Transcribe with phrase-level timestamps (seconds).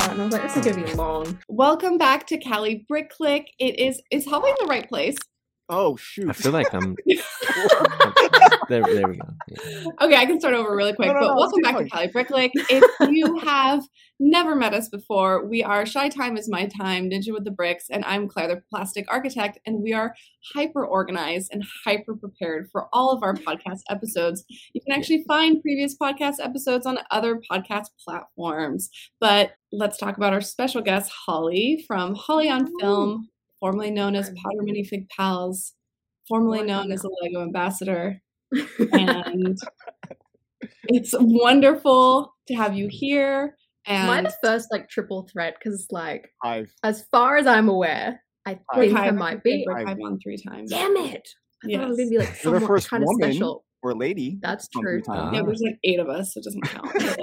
[0.00, 1.38] start, and I was like, this is gonna be long.
[1.48, 3.50] Welcome back to Cali Brick Click.
[3.58, 5.16] It is is Holly in the right place?
[5.68, 6.28] Oh shoot!
[6.28, 6.96] I feel like I'm.
[8.68, 9.28] there, there we go.
[9.48, 9.84] Yeah.
[10.00, 11.08] Okay, I can start over really quick.
[11.08, 11.88] No, no, but no, welcome keep back to going.
[11.88, 12.52] Cali Brick Click.
[12.54, 13.82] If you have
[14.20, 17.86] never met us before, we are Shy Time is My Time, Ninja with the Bricks,
[17.90, 20.14] and I'm Claire, the plastic architect, and we are
[20.54, 24.44] hyper organized and hyper prepared for all of our podcast episodes.
[24.72, 28.88] You can actually find previous podcast episodes on other podcast platforms.
[29.20, 33.28] But let's talk about our special guest, Holly from Holly on Film,
[33.66, 35.72] formerly known as Powder Minifig Pals,
[36.28, 38.20] formerly known as a Lego ambassador.
[38.92, 39.58] And
[40.84, 43.56] it's wonderful to have you here.
[43.88, 45.54] Am I And the first like triple threat?
[45.58, 49.64] Because like, I've as far as I'm aware, I We're think Kai- I might be.
[49.66, 50.70] we're Kai on three times.
[50.70, 51.28] Damn it!
[51.64, 53.32] I thought I was gonna be like You're the first kind of woman.
[53.32, 53.64] special.
[53.82, 54.38] or lady.
[54.42, 54.82] That's true.
[54.82, 55.34] three times.
[55.34, 55.44] Yeah, Ah.
[55.44, 56.90] there's like eight of us, so it doesn't count.
[56.94, 57.18] But,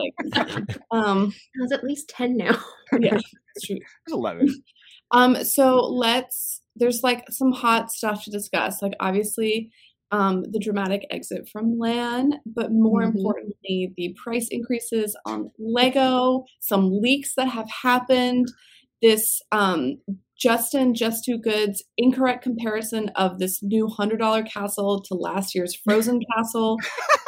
[0.58, 2.58] like, um, There's at least ten now.
[3.00, 3.16] yeah,
[3.56, 3.78] it's true.
[4.06, 4.48] There's eleven.
[5.14, 6.61] Um, so let's.
[6.75, 8.81] There's like some hot stuff to discuss.
[8.81, 9.69] Like obviously,
[10.11, 13.16] um, the dramatic exit from LAN, but more Mhm.
[13.16, 16.45] importantly, the price increases on Lego.
[16.61, 18.47] Some leaks that have happened.
[19.03, 19.97] This um,
[20.36, 25.75] Justin Just Too Good's incorrect comparison of this new hundred dollar castle to last year's
[25.75, 26.78] Frozen castle.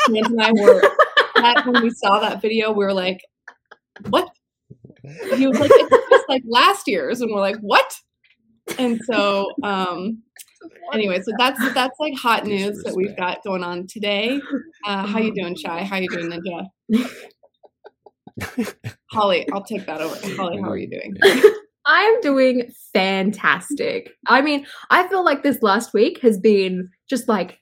[0.08, 0.82] And I were
[1.36, 3.20] that when we saw that video, we were like,
[4.10, 4.30] "What?"
[5.36, 7.96] He was like, "It's just like last year's," and we're like, "What?"
[8.78, 10.22] And so, um,
[10.94, 14.40] anyway, so that's that's like hot news that we've got going on today.
[14.86, 15.84] Uh, how you doing, Shy?
[15.84, 16.68] How you doing, Ninja?
[19.12, 20.16] Holly, I'll take that over.
[20.36, 21.16] Holly, how are you doing?
[21.86, 24.10] I'm doing fantastic.
[24.28, 27.60] I mean, I feel like this last week has been just like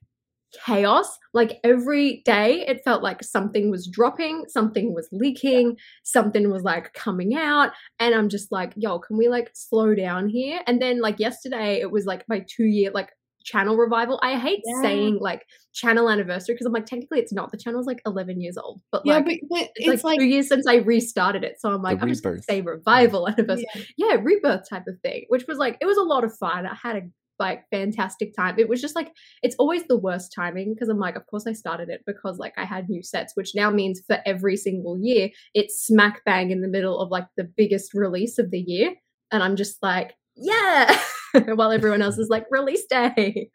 [0.65, 1.17] chaos.
[1.33, 6.93] Like every day, it felt like something was dropping, something was leaking, something was like
[6.93, 7.71] coming out.
[7.99, 10.61] And I'm just like, yo, can we like slow down here?
[10.67, 13.09] And then, like, yesterday, it was like my two year, like,
[13.45, 14.19] channel revival.
[14.23, 14.81] I hate Yeah.
[14.81, 17.51] saying like channel anniversary because I'm like, technically, it's not.
[17.51, 20.19] The channel's like 11 years old, but Yeah, like, but, but it's, it's like, like
[20.19, 21.59] two years since I restarted it.
[21.59, 23.65] So I'm like, I'm just gonna say revival anniversary.
[23.97, 24.11] Yeah.
[24.13, 24.15] Yeah.
[24.21, 26.65] rebirth type of thing, which was like, it was a lot of fun.
[26.65, 27.01] I had a
[27.39, 28.55] like fantastic time.
[28.57, 29.11] It was just like,
[29.41, 32.53] it's always the worst timing because I'm like, of course I started it because like
[32.57, 36.61] I had new sets, which now means for every single year, it's smack bang in
[36.61, 38.93] the middle of like the biggest release of the year.
[39.31, 40.99] And I'm just like, yeah,
[41.55, 43.49] while everyone else is like release day.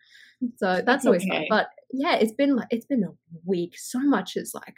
[0.56, 1.46] So that's always fun.
[1.48, 3.12] But yeah, it's been like it's been a
[3.44, 3.74] week.
[3.76, 4.76] So much has like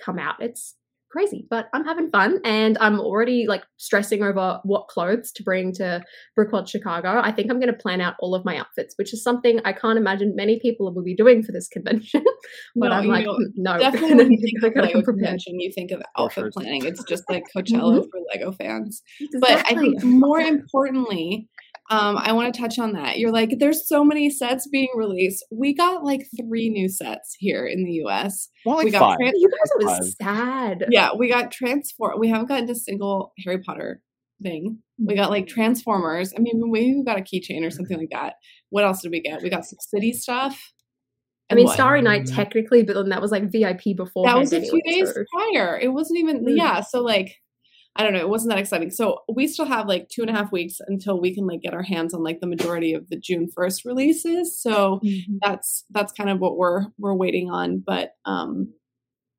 [0.00, 0.36] come out.
[0.40, 0.76] It's
[1.14, 5.72] crazy, but I'm having fun and I'm already like stressing over what clothes to bring
[5.74, 6.02] to
[6.36, 7.20] Brickworld Chicago.
[7.22, 9.72] I think I'm going to plan out all of my outfits, which is something I
[9.72, 12.24] can't imagine many people will be doing for this convention.
[12.74, 15.70] but No, I'm like, "Mm, no, definitely when you think of gotta Lego convention, you
[15.72, 16.50] think of outfit sure.
[16.50, 16.84] planning.
[16.84, 19.00] It's just like Coachella for Lego fans.
[19.38, 21.48] But I think more importantly,
[21.90, 23.18] um, I want to touch on that.
[23.18, 25.44] You're like, there's so many sets being released.
[25.52, 28.48] We got like three new sets here in the US.
[28.64, 29.18] More like we got five.
[29.18, 29.98] Tran- you guys Five.
[29.98, 30.86] was sad.
[30.90, 32.18] yeah, we got Transform.
[32.18, 34.00] We haven't gotten a single Harry Potter
[34.42, 34.78] thing.
[34.98, 36.32] We got like Transformers.
[36.36, 38.34] I mean, maybe we got a keychain or something like that.
[38.70, 39.42] What else did we get?
[39.42, 40.58] We got some city stuff.
[41.50, 41.74] I mean, what?
[41.74, 42.34] Starry Night Mm.
[42.34, 44.24] technically, but then that was like VIP before.
[44.26, 45.78] that was a few anyway, days so- prior.
[45.78, 46.56] It wasn't even Mm.
[46.56, 46.80] yeah.
[46.80, 47.36] So like,
[47.96, 48.18] I don't know.
[48.20, 48.90] It wasn't that exciting.
[48.90, 51.74] So we still have like two and a half weeks until we can like get
[51.74, 54.60] our hands on like the majority of the June first releases.
[54.60, 55.38] So Mhm.
[55.42, 57.82] that's that's kind of what we're we're waiting on.
[57.86, 58.72] But um,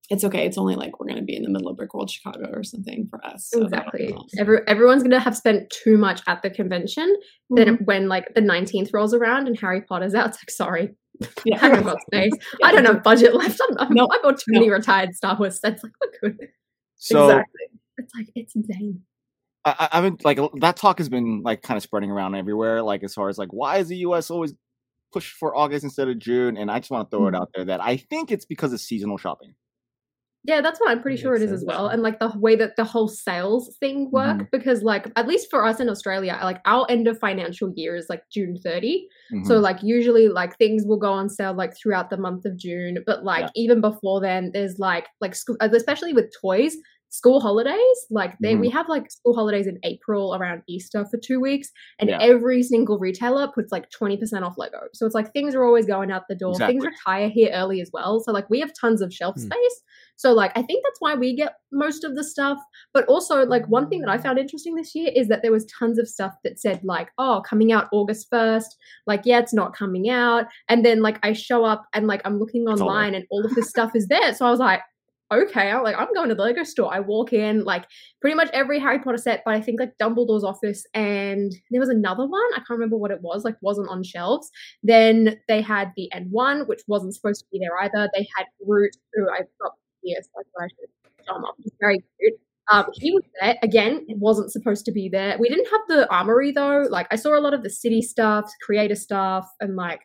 [0.09, 0.45] it's okay.
[0.45, 3.25] It's only like we're gonna be in the middle of Brickworld Chicago or something for
[3.25, 3.49] us.
[3.51, 4.15] so Exactly.
[4.37, 7.13] Every, everyone's gonna have spent too much at the convention.
[7.51, 7.55] Mhm.
[7.57, 10.95] Then when like the 19th rolls around and Harry Potter's out, it's like, sorry,
[11.43, 11.55] Yeah.
[11.61, 12.31] I haven't got space.
[12.63, 13.59] I don't have budget left.
[13.69, 14.59] I'm, I'm, No, I bought too no.
[14.59, 15.83] many retired Star Wars sets.
[15.83, 15.91] Like,
[16.23, 16.47] we're good.
[16.97, 17.74] So exactly.
[17.97, 19.01] It's like it's insane.
[19.63, 22.81] I, I- I've been like that talk has been like kind of spreading around everywhere.
[22.81, 24.29] Like as far as like why is the U.S.
[24.29, 24.53] always
[25.13, 26.57] push for August instead of June?
[26.57, 27.39] And I just want to throw it Mhm.
[27.41, 29.55] out there that I think it's because of seasonal shopping.
[30.47, 31.87] Yeah, that's what I'm pretty sure it is as well.
[31.87, 34.45] And like the way that the whole sales thing work, Mm-hmm.
[34.51, 38.05] because like at least for us in Australia, like our end of financial year is
[38.09, 39.07] like June 30.
[39.33, 39.47] Mhm.
[39.47, 42.99] So like usually like things will go on sale like throughout the month of June,
[43.07, 43.49] but like Yeah.
[43.63, 46.77] even before then, there's like like school, especially with toys,
[47.09, 47.97] school holidays.
[48.09, 51.69] Like they we have like school holidays in April around Easter for two weeks,
[51.99, 52.19] and Yeah.
[52.21, 54.79] every single retailer puts like twenty percent off Lego.
[54.93, 56.55] So it's like things are always going out the door.
[56.67, 58.19] Things retire here early as well.
[58.19, 59.43] So like we have tons of shelf Hmm.
[59.43, 59.81] space.
[60.17, 62.57] So like I think that's why we get most of the stuff.
[62.93, 65.65] But also like one thing that I found interesting this year is that there was
[65.79, 68.75] tons of stuff that said like, oh, coming out August first.
[69.07, 70.45] Like yeah, it's not coming out.
[70.69, 73.53] And then like I show up and like I'm looking all online and all of
[73.55, 74.33] this stuff is there.
[74.33, 74.81] So I was like,
[75.31, 76.93] okay, I'm like, I'm going to the Lego store.
[76.93, 77.85] I walk in, like,
[78.21, 81.89] pretty much every Harry Potter set, but I think like Dumbledore's office, and there was
[81.89, 82.41] another one.
[82.53, 84.49] I can't remember what it was, like, wasn't on shelves.
[84.83, 88.09] Then they had the N1, which wasn't supposed to be there either.
[88.13, 89.73] They had Groot, who I've got
[90.03, 90.29] here, so
[90.59, 91.41] I should show.
[91.57, 92.39] He's very cute.
[92.71, 94.05] Um, he was there again.
[94.07, 95.37] It wasn't supposed to be there.
[95.39, 96.85] We didn't have the armory though.
[96.89, 100.01] Like I saw a lot of the city stuff, creator stuff, and like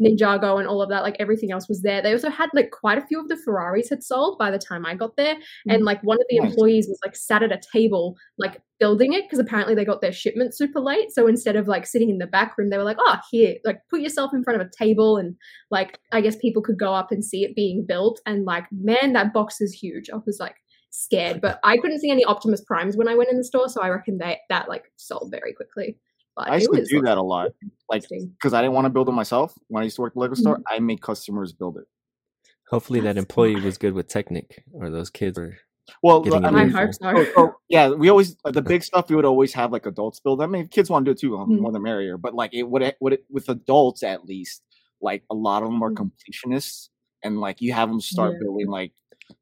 [0.00, 1.02] Ninjago and all of that.
[1.02, 2.02] Like everything else was there.
[2.02, 4.86] They also had like quite a few of the Ferraris had sold by the time
[4.86, 5.36] I got there,
[5.68, 9.24] and like one of the employees was like sat at a table like building it
[9.24, 11.10] because apparently they got their shipment super late.
[11.10, 13.80] So instead of like sitting in the back room, they were like, "Oh, here, like
[13.90, 15.34] put yourself in front of a table and
[15.70, 19.14] like I guess people could go up and see it being built." And like, man,
[19.14, 20.10] that box is huge.
[20.10, 20.56] I was like
[20.94, 23.80] scared, but I couldn't see any Optimus Primes when I went in the store, so
[23.82, 25.98] I reckon that that like sold very quickly.
[26.36, 27.50] But I used to do like, that a lot,
[27.88, 29.54] like because I didn't want to build it myself.
[29.68, 30.74] When I used to work at the Lego store, Mm-hmm.
[30.74, 31.84] I made customers build it.
[32.70, 33.64] Hopefully that employee smart.
[33.64, 35.56] was good with Technic, or those kids were.
[36.02, 36.78] Well, I mean, info.
[36.86, 37.12] hope so.
[37.14, 39.10] so, so, yeah, we always uh, the big stuff.
[39.10, 40.40] We would always have like adults build.
[40.42, 41.58] I mean, if kids want to do it too, uh, Mm.
[41.60, 42.16] more the merrier.
[42.16, 44.62] But like it would, it would it, with adults at least,
[45.02, 46.10] like a lot of them are Mm.
[46.10, 46.88] completionists,
[47.22, 48.38] and like you have them start Yeah.
[48.44, 48.92] building like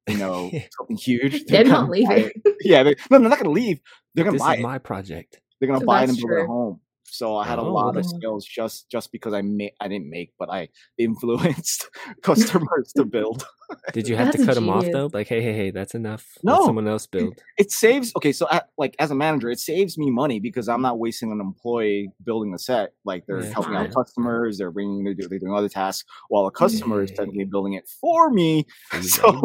[0.08, 1.44] you know something huge.
[1.46, 2.30] They're gonna not leaving.
[2.44, 2.56] it.
[2.60, 3.80] Yeah, they, no, they're not gonna leave.
[4.14, 4.62] They're gonna buy is it.
[4.62, 5.40] my project.
[5.58, 6.80] They're gonna So buy it and build it at home.
[7.12, 8.08] So I had a Oh, lot of okay.
[8.08, 11.90] skills just just because I made I didn't make, but I influenced
[12.22, 13.44] customers to build.
[13.92, 15.10] Did you have to That's cut them off though?
[15.12, 16.26] Like, hey, hey, hey, that's enough.
[16.42, 16.66] Let No.
[16.66, 17.38] someone else build.
[17.58, 18.32] It saves okay.
[18.32, 21.40] So at, like as a manager, it saves me money because I'm not wasting an
[21.40, 22.92] employee building a set.
[23.04, 26.46] Like they're Yeah, helping out customers, they're bringing they're, do- they're doing other tasks while
[26.46, 27.16] a customer is Yeah.
[27.24, 28.66] technically building it for me.
[29.02, 29.40] So-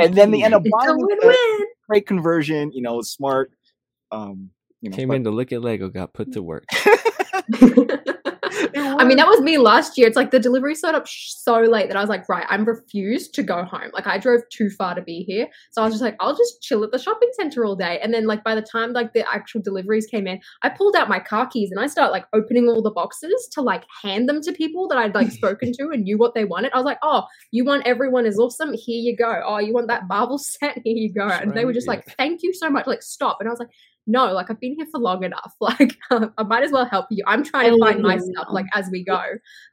[0.00, 1.66] and then they end up It's a buying the set, win-win.
[1.88, 2.72] great conversion.
[2.72, 3.52] You know, smart.
[4.10, 6.64] Um, you know, Came but- in to look at Lego, got put to work.
[8.98, 10.08] I mean, that was me last year.
[10.08, 13.32] It's like the delivery showed up so late that I was like, right, I'm refused
[13.34, 13.90] to go home.
[13.92, 16.62] Like I drove too far to be here, so I was just like, I'll just
[16.62, 18.00] chill at the shopping center all day.
[18.02, 21.08] And then like by the time like the actual deliveries came in, I pulled out
[21.08, 24.42] my car keys and I start like opening all the boxes to like hand them
[24.42, 26.72] to people that I'd like spoken to and knew what they wanted.
[26.72, 28.72] I was like, oh, you want everyone is awesome?
[28.74, 29.42] Here you go.
[29.46, 30.78] Oh, you want that Marvel set?
[30.84, 31.28] Here you go.
[31.28, 31.92] That's And they were just yeah.
[31.92, 32.86] like, thank you so much.
[32.86, 33.38] Like stop.
[33.40, 33.70] And I was like
[34.08, 35.54] no, like I've been here for long enough.
[35.60, 37.22] Like I might as well help you.
[37.26, 39.20] I'm trying to find my stuff like as we go.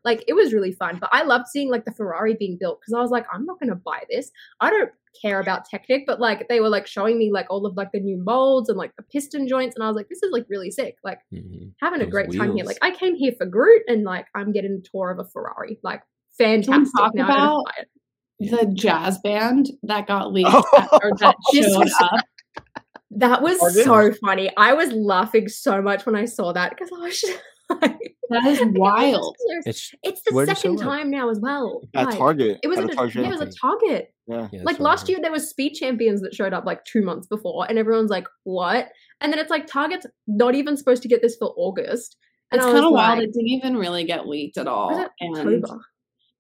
[0.04, 0.98] Like it was really fun.
[1.00, 3.60] But I loved seeing like the Ferrari being built because I was like, I'm not
[3.60, 4.30] gonna buy this.
[4.60, 4.92] I don't
[5.22, 8.02] care about Technic, but like they were like showing me like all of like the
[8.02, 10.70] new molds and like the piston joints, and I was like, this is like really
[10.70, 10.98] sick.
[11.04, 11.72] Like Mhm.
[11.80, 12.66] having a Those great time here.
[12.66, 15.80] Like I came here for Groot and like I'm getting a tour of a Ferrari.
[15.84, 16.02] Like
[16.38, 16.92] fantastic.
[16.98, 17.66] talk now about-
[18.40, 20.64] The jazz band that got leaked Oh.
[20.74, 22.26] that- or that showed up.
[23.12, 24.50] That was so funny.
[24.58, 28.46] I was laughing so much when I saw that because I was just like, That
[28.48, 29.36] is wild.
[29.66, 31.82] It's It's the second time now as well.
[31.94, 32.60] at Like, Target.
[32.64, 33.16] It was at at a a, Target.
[33.16, 34.14] yeah, it was a Target.
[34.28, 34.48] yeah.
[34.52, 37.28] yeah, like last I- year, there was Speed Champions that showed up like two months
[37.28, 38.90] before, and everyone's like, "What?"
[39.22, 42.18] And then it's like Target's not even supposed to get this for August.
[42.52, 43.20] And It's kind of wild.
[43.20, 45.08] like, It didn't even really get leaked at all.
[45.20, 45.80] And October?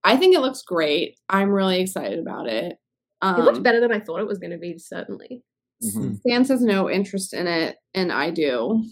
[0.03, 1.17] I think it looks great.
[1.29, 2.77] I'm really excited about it.
[3.21, 4.77] Um, it looks better than I thought it was going to be.
[4.77, 5.41] Certainly.
[5.83, 6.19] Mhm.
[6.27, 8.83] Sans has no interest in it, and I do.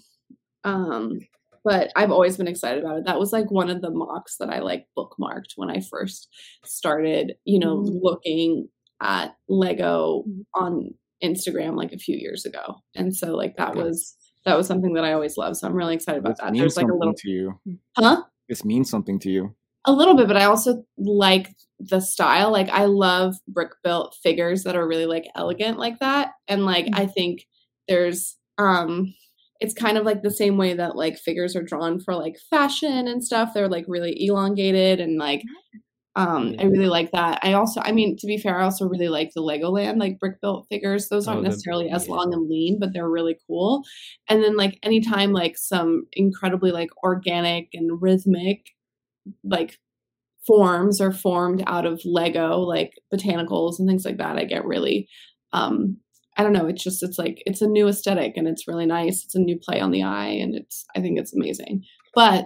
[0.63, 1.19] Um,
[1.63, 3.05] but I've always been excited about it.
[3.05, 6.27] That was like one of the MOCs that I like bookmarked when I first
[6.65, 7.99] started, you know, Mm.
[8.01, 8.69] looking
[9.01, 10.45] at Lego Mm.
[10.55, 10.89] on
[11.23, 12.75] Instagram like a few years ago.
[12.95, 14.15] And so like that was
[14.45, 15.55] that was something that I always loved.
[15.55, 16.53] So I'm really excited about This that.
[16.53, 17.59] There's like a little to you.
[17.97, 18.23] huh?
[18.49, 19.55] This means something to you.
[19.85, 21.55] A little bit, but I also like
[21.89, 22.51] the style.
[22.51, 26.31] Like I love brick built figures that are really like elegant like that.
[26.47, 27.45] And like I think
[27.87, 29.13] there's um
[29.59, 33.07] it's kind of like the same way that like figures are drawn for like fashion
[33.07, 33.53] and stuff.
[33.53, 35.43] They're like really elongated and like
[36.15, 37.39] um I really like that.
[37.43, 40.39] I also I mean to be fair, I also really like the Legoland like brick
[40.41, 41.09] built figures.
[41.09, 42.13] Those aren't Oh, necessarily as yeah.
[42.15, 43.83] long and lean, but they're really cool.
[44.29, 48.67] And then like anytime like some incredibly like organic and rhythmic
[49.43, 49.79] like
[50.45, 55.07] forms are formed out of Lego, like botanicals and things like that, I get really
[55.53, 55.97] um
[56.35, 59.23] I don't know, it's just it's like it's a new aesthetic and it's really nice.
[59.23, 61.83] It's a new play on the eye and it's I think it's amazing.
[62.15, 62.45] But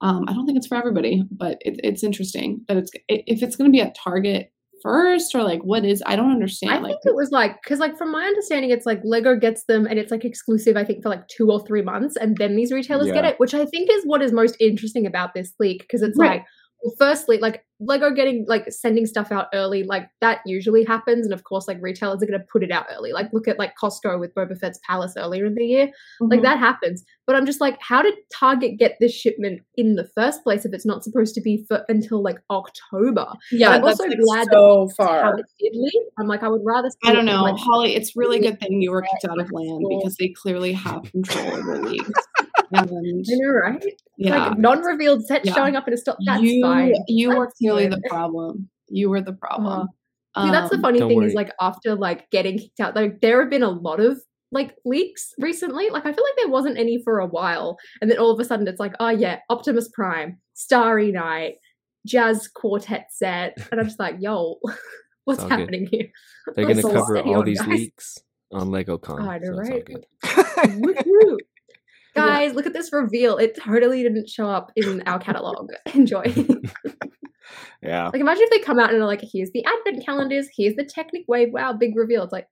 [0.00, 3.56] um I don't think it's for everybody, but it, it's interesting that it's if it's
[3.56, 4.50] going to be at Target
[4.82, 7.80] first or like what is I don't understand I like think it was like because
[7.80, 10.76] like from my understanding, it's like Lego gets them and it's like exclusive.
[10.76, 13.54] I think for like two or three months, and then these retailers get it, which
[13.54, 16.30] I think is what is most interesting about this leak because it's Right.
[16.30, 16.44] like,
[16.82, 21.32] Well, firstly, like Lego getting like sending stuff out early, like that usually happens, and
[21.34, 23.12] of course, like retailers are going to put it out early.
[23.12, 26.42] Like look at like Costco with Boba Fett's Palace earlier in the year, like Mhm.
[26.44, 27.04] that happens.
[27.26, 30.72] But I'm just like, how did Target get this shipment in the first place if
[30.72, 33.26] it's not supposed to be for until like October?
[33.52, 35.38] Yeah, I'm that's also like glad so That's how far.
[35.38, 36.02] it did leave.
[36.18, 36.88] I'm like, I would rather.
[37.04, 37.94] I don't know, Like, Holly.
[37.96, 41.02] It's really really good thing you were kicked out of LAN because they clearly have
[41.10, 42.10] control over leagues.
[42.72, 43.84] And you know, right?
[44.16, 45.54] yeah, Like non-revealed sets Yeah.
[45.54, 46.18] showing up in a stop.
[46.26, 46.94] That's you fine.
[47.08, 48.02] you were clearly good.
[48.02, 48.68] the problem.
[48.88, 49.88] You were the problem.
[50.36, 53.20] See, that's the Um, funny don't thing is like after like getting kicked out, like
[53.20, 54.20] there have been a lot of
[54.52, 55.90] like leaks recently.
[55.90, 58.44] Like I feel like there wasn't any for a while, and then all of a
[58.44, 61.56] sudden it's like, oh yeah, Optimus Prime, Starry Night,
[62.06, 64.58] Jazz Quartet set, and I'm just like, yo,
[65.24, 65.58] what's all good.
[65.60, 66.08] happening here?
[66.54, 67.68] They're gonna cover all on, these guys.
[67.68, 68.18] leaks
[68.52, 69.20] on LegoCon.
[69.28, 71.42] I know, so it's all right?
[72.26, 73.36] Guys, look at this reveal.
[73.38, 75.70] It totally didn't show up in our catalog.
[75.94, 76.22] Enjoy.
[77.82, 78.06] yeah.
[78.08, 80.84] Like imagine if they come out and are like, here's the advent calendars, here's the
[80.84, 82.22] Technic Wave, wow, big reveal.
[82.24, 82.48] It's like,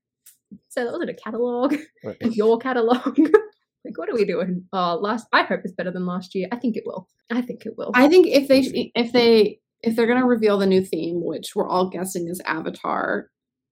[0.68, 2.16] so that wasn't a catalog, Right.
[2.20, 3.18] your catalog.
[3.84, 4.64] like what are we doing?
[4.72, 6.48] Uh last I hope it's better than last year.
[6.52, 7.08] I think it will.
[7.30, 7.90] I think it will.
[7.94, 11.68] I think if they if they if they're gonna reveal the new theme, which we're
[11.68, 13.28] all guessing is Avatar,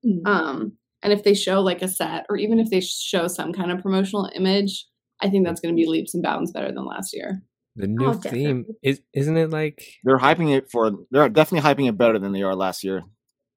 [0.07, 0.27] Mm.
[0.27, 0.73] um,
[1.03, 3.81] and if they show like a set, or even if they show some kind of
[3.81, 4.87] promotional image,
[5.25, 7.43] I think that's gonna be leaps and bounds better than last year.
[7.77, 10.93] The new Oh, theme is isn't it like They're hyping it for.
[11.11, 13.03] They're definitely hyping it better than they are last year.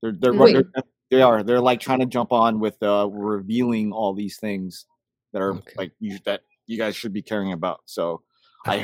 [0.01, 0.63] They're they're, they're
[1.11, 1.43] they are.
[1.43, 4.85] They're like trying to jump on with uh revealing all these things
[5.33, 5.73] that are Okay.
[5.77, 7.81] like you, that you guys should be caring about.
[7.85, 8.23] So
[8.65, 8.77] I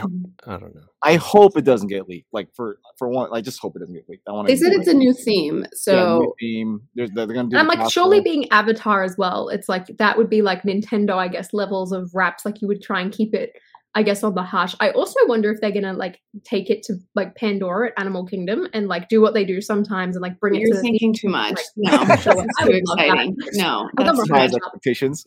[0.45, 0.81] I don't know.
[1.03, 2.27] I hope it doesn't get leaked.
[2.31, 4.23] Like for for one, I just hope it doesn't get leaked.
[4.27, 6.81] I want They said it's a new theme, so theme.
[6.95, 7.57] They're, they're gonna do.
[7.57, 11.15] I'm the like, surely being Avatar as well, it's like that would be like Nintendo,
[11.15, 12.45] I guess, levels of wraps.
[12.45, 13.51] Like you would try and keep it,
[13.95, 14.73] I guess, on the hush.
[14.79, 18.67] I also wonder if they're gonna like take it to like Pandora at Animal Kingdom
[18.73, 21.13] and like do what they do sometimes and like bring it you're to the thinking
[21.13, 21.55] too much.
[21.55, 23.51] like- No, Sure, that's I too would love that.
[23.55, 25.25] No, that's too High expectations.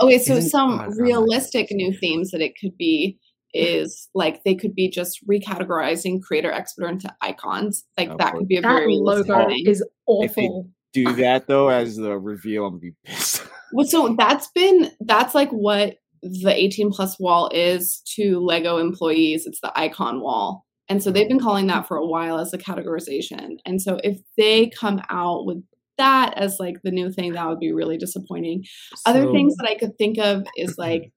[0.00, 3.18] Okay, so Isn't- some I'm not- realistic new themes that it could be
[3.54, 7.84] is like they could be just recategorizing creator expert into icons.
[7.96, 9.66] Like Of that could be a that very realistic logo thing.
[9.66, 10.70] is If they- awful.
[10.92, 13.42] do that though as the reveal, I'm gonna be pissed.
[13.72, 19.46] Well, so that's been that's like what the 18 plus wall is to Lego employees.
[19.46, 20.64] It's the icon wall.
[20.88, 21.44] And so they've been oh.
[21.44, 23.56] calling that for a while as a categorization.
[23.64, 25.62] And so if they come out with
[25.98, 28.64] that as like the new thing, that would be really disappointing.
[29.06, 31.12] Other things that I could think of is like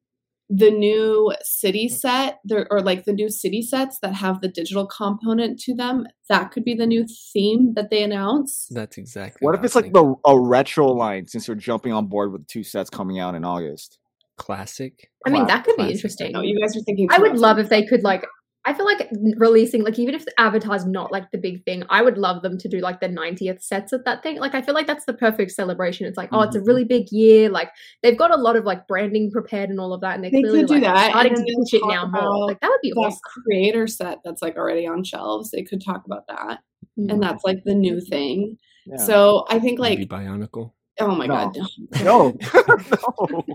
[0.50, 1.96] the new city mm-hmm.
[1.96, 6.08] set there or like the new city sets that have the digital component to them.
[6.30, 8.68] That could be the new theme that they announce.
[8.72, 9.46] That's exactly.
[9.46, 12.32] What if I it's was like the a retro line since you're jumping on board
[12.32, 14.00] with two sets coming out in August?
[14.38, 15.10] classic?
[15.26, 16.32] I mean, that could be interesting.
[16.32, 17.10] No, you guys are thinking.
[17.12, 18.26] I would love if they could like.
[18.68, 19.08] I feel like
[19.38, 22.58] releasing like even if the Avatar's not like the big thing, I would love them
[22.58, 24.40] to do like the 90th sets of that thing.
[24.40, 26.06] Like I feel like that's the perfect celebration.
[26.06, 26.68] It's like, oh, it's a Mhm.
[26.68, 27.50] really big year.
[27.50, 27.70] Like
[28.04, 30.42] they've got a lot of like branding prepared and all of that, and they're They
[30.42, 32.48] clearly could do like that, and starting then to they'll push it now more.
[32.48, 33.20] Like that would be that awesome.
[33.46, 35.50] creator set that's like already on shelves.
[35.52, 36.60] They could talk about that,
[37.00, 37.12] Mm.
[37.14, 38.58] and that's like the new thing.
[38.86, 38.98] Yeah.
[38.98, 40.72] So I think Maybe like, Bionicle.
[41.00, 41.34] oh my No.
[41.34, 41.58] god,
[42.04, 42.04] no.
[42.04, 42.38] no,
[43.32, 43.46] no.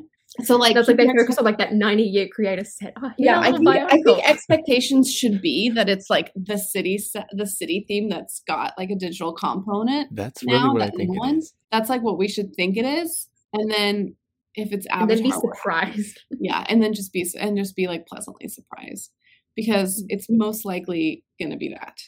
[0.41, 2.95] So like, That's like they keep focus on like that 90 year creator set.
[3.03, 6.99] Oh, yeah, I think a I think expectations should be that it's like the city
[6.99, 10.15] set, the city theme that's got like a digital component.
[10.15, 11.53] That's really Now what I think no one- is.
[11.71, 14.17] That's like what we should think it is, and then
[14.55, 16.21] if it's and then be surprised.
[16.41, 19.11] yeah, and then just be and just be like pleasantly surprised
[19.55, 20.07] because mm.
[20.09, 21.99] it's most likely gonna be that.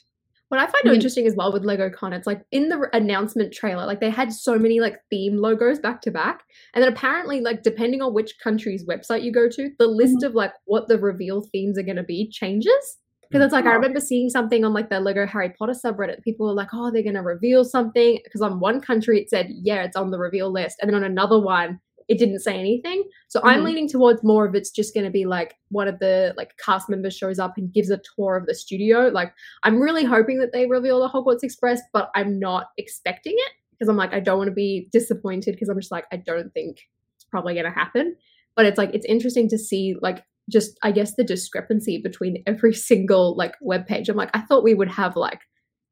[0.49, 2.89] What I find I mean- interesting as well with Lego Con, it's like in the
[2.93, 6.93] announcement trailer, like they had so many like theme logos back to back, and then
[6.93, 10.27] apparently, like depending on which country's website you go to, the list Mm-hmm.
[10.27, 12.99] of like what the reveal themes are going to be changes.
[13.31, 13.77] Because it's like I Oh.
[13.77, 16.23] remember seeing something on like the Lego Harry Potter subreddit.
[16.23, 19.49] People were like, "Oh, they're going to reveal something." Because on one country it said,
[19.51, 23.05] "Yeah, it's on the reveal list," and then on another one it didn't say anything.
[23.29, 23.65] So I'm Mhm.
[23.65, 26.89] leaning towards more of it's just going to be like one of the like cast
[26.89, 29.09] members shows up and gives a tour of the studio.
[29.09, 29.33] Like
[29.63, 33.89] I'm really hoping that they reveal the Hogwarts Express, but I'm not expecting it because
[33.89, 36.79] I'm like I don't want to be disappointed because I'm just like I don't think
[37.17, 38.17] it's probably going to happen.
[38.57, 42.75] But it's like it's interesting to see like just I guess the discrepancy between every
[42.75, 44.09] single like web page.
[44.09, 45.41] I'm like I thought we would have like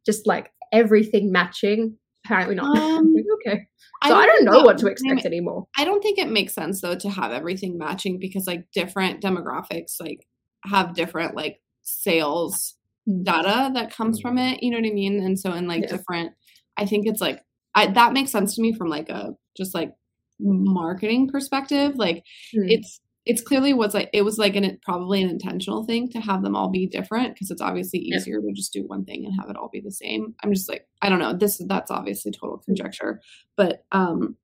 [0.05, 1.97] just like everything matching.
[2.33, 2.77] Apparently not.
[2.99, 3.15] Um,
[3.47, 3.67] okay.
[4.07, 5.67] So I don't think know what to expect anymore.
[5.79, 10.01] I don't think it makes sense though to have everything matching because like different demographics
[10.01, 10.27] like
[10.65, 12.75] have different like sales
[13.09, 13.25] Mm.
[13.25, 14.63] data that comes from it.
[14.63, 15.21] You know what I mean?
[15.25, 15.97] And so in like Yeah.
[15.97, 16.33] different,
[16.77, 17.43] I think it's like
[17.75, 19.93] I that makes sense to me from like a just like
[20.39, 21.97] marketing perspective.
[21.97, 22.23] Like
[22.55, 22.71] Mm.
[22.71, 26.43] it's it's clearly was like it was like an probably an intentional thing to have
[26.43, 28.17] them all be different because it's obviously Yeah.
[28.17, 30.35] easier to just do one thing and have it all be the same.
[30.43, 31.33] I'm just like I don't know.
[31.33, 33.21] This that's obviously total conjecture,
[33.57, 34.37] but um,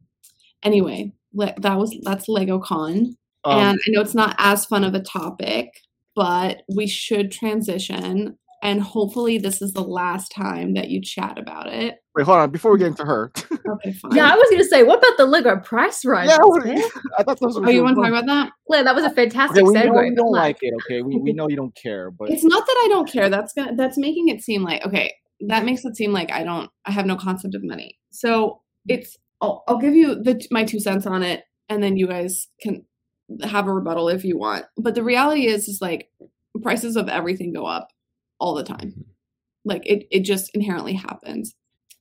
[0.62, 4.85] anyway, le- that was that's Lego Con, Um, and I know it's not as fun
[4.85, 5.70] of a topic,
[6.14, 11.66] but we should transition, and hopefully this is the last time that you chat about
[11.73, 11.97] it.
[12.19, 12.51] Wait, hold on.
[12.51, 13.33] Before we get into her,
[13.69, 14.13] Okay, fine.
[14.15, 16.29] Yeah, I was gonna say, what about the Lego price rise?
[16.29, 16.77] Yeah, what- Claire?
[17.19, 17.67] I thought those were.
[17.67, 18.51] Oh, you want to talk about that?
[18.67, 20.11] Claire, that was a fantastic Okay, we know segue.
[20.11, 20.75] you don't like it.
[20.85, 23.29] Okay, we, we know you don't care, but It's not that I don't care.
[23.31, 25.15] That's gonna, that's making it seem like okay.
[25.47, 26.69] That makes it seem like I don't.
[26.85, 27.97] I have no concept of money.
[28.11, 29.17] So it's.
[29.41, 32.85] I'll, I'll give you the my two cents on it, and then you guys can
[33.45, 34.65] have a rebuttal if you want.
[34.77, 36.09] But the reality is, is like
[36.63, 37.89] prices of everything go up
[38.41, 38.91] all the time.
[38.91, 39.03] Mm-hmm.
[39.65, 41.55] Like it, it just inherently happens.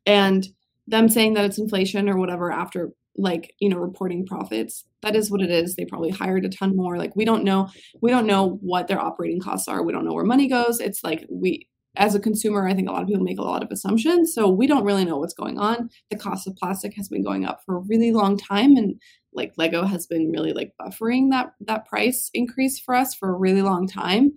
[0.07, 0.47] And
[0.87, 5.29] them saying that it's inflation or whatever after like you know reporting profits that is
[5.29, 5.75] what it is.
[5.75, 6.97] They probably hired a ton more.
[6.97, 7.69] Like we don't know
[8.01, 9.83] we don't know what their operating costs are.
[9.83, 10.79] We don't know where money goes.
[10.79, 13.63] It's like we as a consumer i think a lot of people make a lot
[13.63, 15.89] of assumptions so we don't really know what's going on.
[16.11, 19.01] The cost of plastic has been going up for a really long time and
[19.33, 23.37] like lego has been really like buffering that that price increase for us for a
[23.37, 24.31] really long time.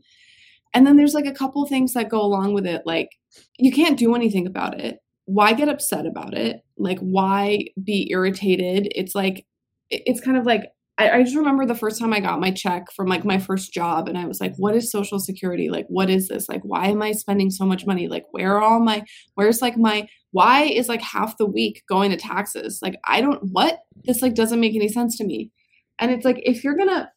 [0.73, 3.11] And then there's like a couple things that go along with it like
[3.59, 5.01] you can't do anything about it
[5.33, 6.63] why get upset about it?
[6.77, 8.91] Like why be irritated?
[8.95, 9.47] It's like
[9.89, 10.65] it's kind of like
[10.99, 13.73] I, I just remember the first time i got my check from like my first
[13.73, 15.71] job and i was like what is social security?
[15.71, 16.49] Like what is this?
[16.49, 18.09] Like why am i spending so much money?
[18.09, 22.11] Like where are all my where's like my why is like half the week going
[22.11, 22.81] to taxes?
[22.83, 23.79] Like i don't what?
[24.05, 25.53] This like doesn't make any sense to me.
[26.01, 27.11] And it's like if you're gonna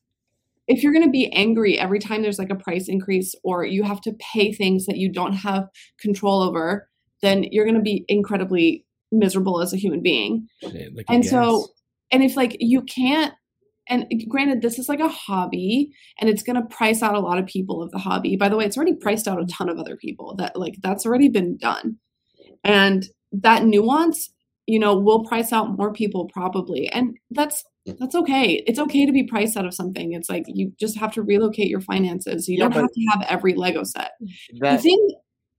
[0.68, 3.84] if you're going to be angry every time there's like a price increase or you
[3.84, 5.68] have to pay things that you don't have
[6.00, 6.88] control over
[7.24, 10.48] then you're going to be incredibly miserable as a human being.
[10.64, 10.74] At
[11.10, 11.70] and so
[12.12, 13.34] and if like you can't
[13.90, 17.40] and granted this is like a hobby and it's going to price out a lot
[17.40, 18.36] of people of the hobby.
[18.36, 21.06] By the way it's already priced out a ton of other people that like that's
[21.06, 21.98] already been done.
[22.64, 24.30] And that nuance
[24.68, 27.64] you know will price out more people probably and that's
[28.00, 28.64] that's okay.
[28.66, 30.14] It's okay to be priced out of something.
[30.14, 32.48] It's like you just have to relocate your finances.
[32.48, 34.12] You Yeah, don't have to have every lego set.
[34.54, 35.10] The thing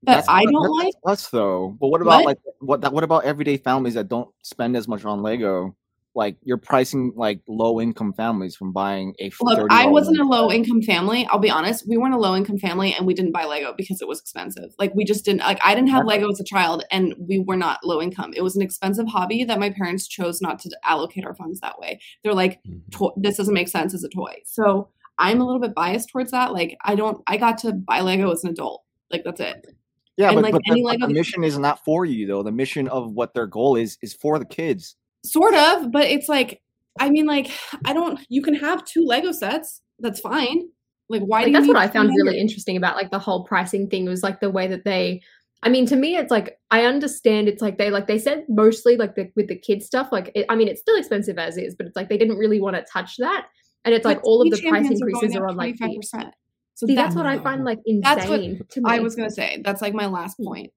[0.06, 1.76] that that's i don't like us though.
[1.80, 2.24] But what about What?
[2.26, 2.92] like what that?
[2.92, 5.76] What about everyday families that don't spend as much on Lego?
[6.16, 9.32] Like you're pricing like low income families from buying a.
[9.40, 11.26] Look, I wasn't a low income family.
[11.28, 11.88] I'll be honest.
[11.88, 14.72] We weren't a low income family and we didn't buy Lego because it was expensive.
[14.78, 17.56] Like we just didn't like I didn't have Lego as a child and we were
[17.56, 18.32] not low income.
[18.36, 21.80] It was an expensive hobby that my parents chose not to allocate our funds that
[21.80, 21.98] way.
[22.22, 23.12] They're like Mhm.
[23.16, 24.36] this doesn't make sense as a toy.
[24.44, 24.88] So,
[25.18, 26.52] I'm a little bit biased towards that.
[26.52, 28.84] Like I don't I got to buy Lego as an adult.
[29.10, 29.66] Like that's it.
[30.16, 32.42] Yeah, and, but, like, but, any the, but the mission is not for you though.
[32.42, 34.96] The mission of what their goal is is for the kids.
[35.24, 36.60] Sort of, but it's like
[37.00, 37.50] I mean like
[37.84, 39.80] I don't you can have two Lego sets.
[39.98, 40.68] That's fine.
[41.08, 43.44] Like why do Like, you that's what I found really interesting about like the whole
[43.44, 45.22] pricing thing was like the way that they
[45.62, 48.96] I mean to me it's like I understand it's like they like they said mostly
[48.96, 51.74] like the with the kids stuff like it, I mean it's still expensive as is
[51.74, 53.46] but it's like they didn't really want to touch that
[53.84, 56.30] and it's like But all of the price are increases are on like the- 25%.
[56.74, 58.90] So See that- that's what I find like That's what insane to me.
[58.90, 59.62] I was gonna say.
[59.64, 60.72] That's like my last point.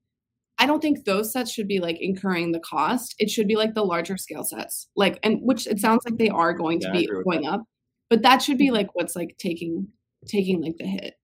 [0.60, 3.14] I don't think those sets should be like incurring the cost.
[3.18, 6.28] It should be like the larger scale sets, like and which it sounds like they
[6.28, 7.62] are going to Yeah, I be agree with going up,
[8.10, 8.74] but that should be mm-hmm.
[8.74, 9.88] like what's like taking
[10.26, 11.14] taking like the hit,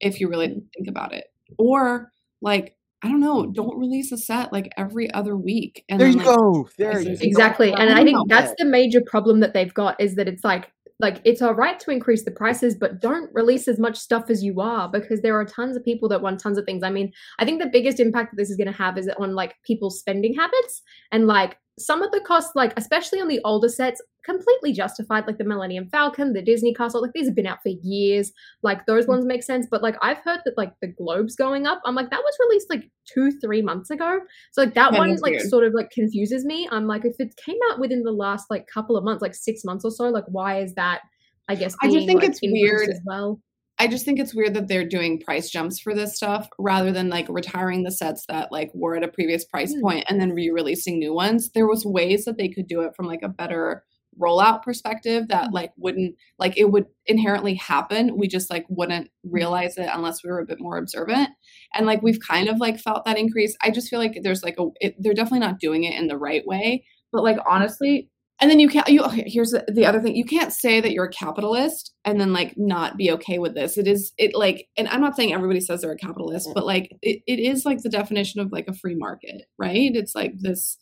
[0.00, 1.26] if you really think about it.
[1.58, 5.84] Or like I don't know, don't release a set like every other week.
[5.88, 6.68] And there then, you like, go.
[6.78, 7.20] There you go go.
[7.22, 10.44] exactly and I i think that's the major problem that they've got is that it's
[10.44, 10.70] like
[11.02, 14.42] like it's all right to increase the prices but don't release as much stuff as
[14.42, 16.82] you are because there are tons of people that want tons of things.
[16.82, 19.34] I mean i think the biggest impact that this is going to have is on
[19.34, 23.68] like people's spending habits and like some of the costs like especially on the older
[23.68, 27.62] sets completely justified like the millennium falcon the disney castle like these have been out
[27.62, 28.30] for years
[28.62, 31.80] like those ones make sense but like i've heard that like the globes going up
[31.86, 35.32] i'm like that was released like two three months ago so like that one like
[35.32, 35.48] weird.
[35.48, 36.68] sort of like confuses me.
[36.70, 39.64] I'm like, if it came out within the last like couple of months, like six
[39.64, 41.00] months or so, like why is that?
[41.48, 42.88] I guess I just think like, it's weird.
[42.88, 43.40] as well.
[43.82, 47.08] I just think it's weird that they're doing price jumps for this stuff rather than
[47.08, 49.80] like retiring the sets that like were at a previous price Hmm.
[49.80, 51.50] point and then re-releasing new ones.
[51.52, 53.82] There was ways that they could do it from like a better
[54.20, 55.54] rollout perspective that Hmm.
[55.54, 58.16] like wouldn't like it would inherently happen.
[58.16, 61.30] We just like wouldn't realize it unless we were a bit more observant.
[61.74, 63.56] And like we've kind of like felt that increase.
[63.64, 66.18] I just feel like there's like a it, they're definitely not doing it in the
[66.18, 66.84] right way.
[67.10, 68.10] But like honestly,
[68.42, 70.16] and then you can't you okay, here's the, the other thing.
[70.16, 73.78] You can't say that you're a capitalist and then like not be okay with this.
[73.78, 76.90] It is it like and i'm not saying everybody says they're a capitalist but like
[77.02, 79.92] it, it is like the definition of like a free market right?
[79.94, 80.76] It's like this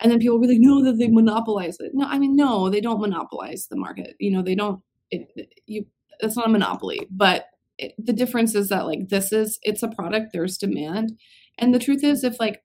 [0.00, 1.92] and then people will be like no that they monopolize it.
[1.94, 4.16] No i mean no they don't monopolize the market.
[4.18, 5.28] You know they don't it,
[5.66, 5.86] you
[6.18, 7.46] it's not a monopoly, but
[7.78, 11.16] it, the difference is that like this is it's a product there's demand.
[11.58, 12.64] And the truth is if like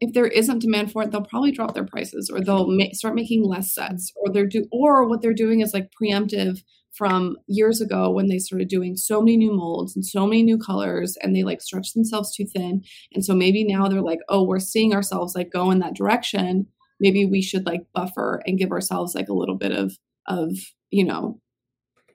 [0.00, 3.14] if there isn't demand for it they'll probably drop their prices or they'll ma- start
[3.14, 7.80] making less sets or they're do or what they're doing is like preemptive from years
[7.80, 11.34] ago when they started doing so many new molds and so many new colors and
[11.36, 12.82] they like stretched themselves too thin
[13.14, 16.66] and so maybe now they're like oh we're seeing ourselves like go in that direction
[16.98, 20.50] maybe we should like buffer and give ourselves like a little bit of of
[20.90, 21.40] you know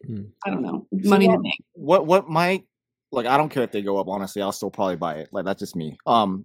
[0.08, 0.30] Mm.
[0.46, 2.66] i don't know money to what- make what what might
[3.12, 4.08] like I don't care if they go up.
[4.10, 5.30] Honestly, I'll still probably buy it.
[5.32, 5.96] Like that's just me.
[6.06, 6.44] Um,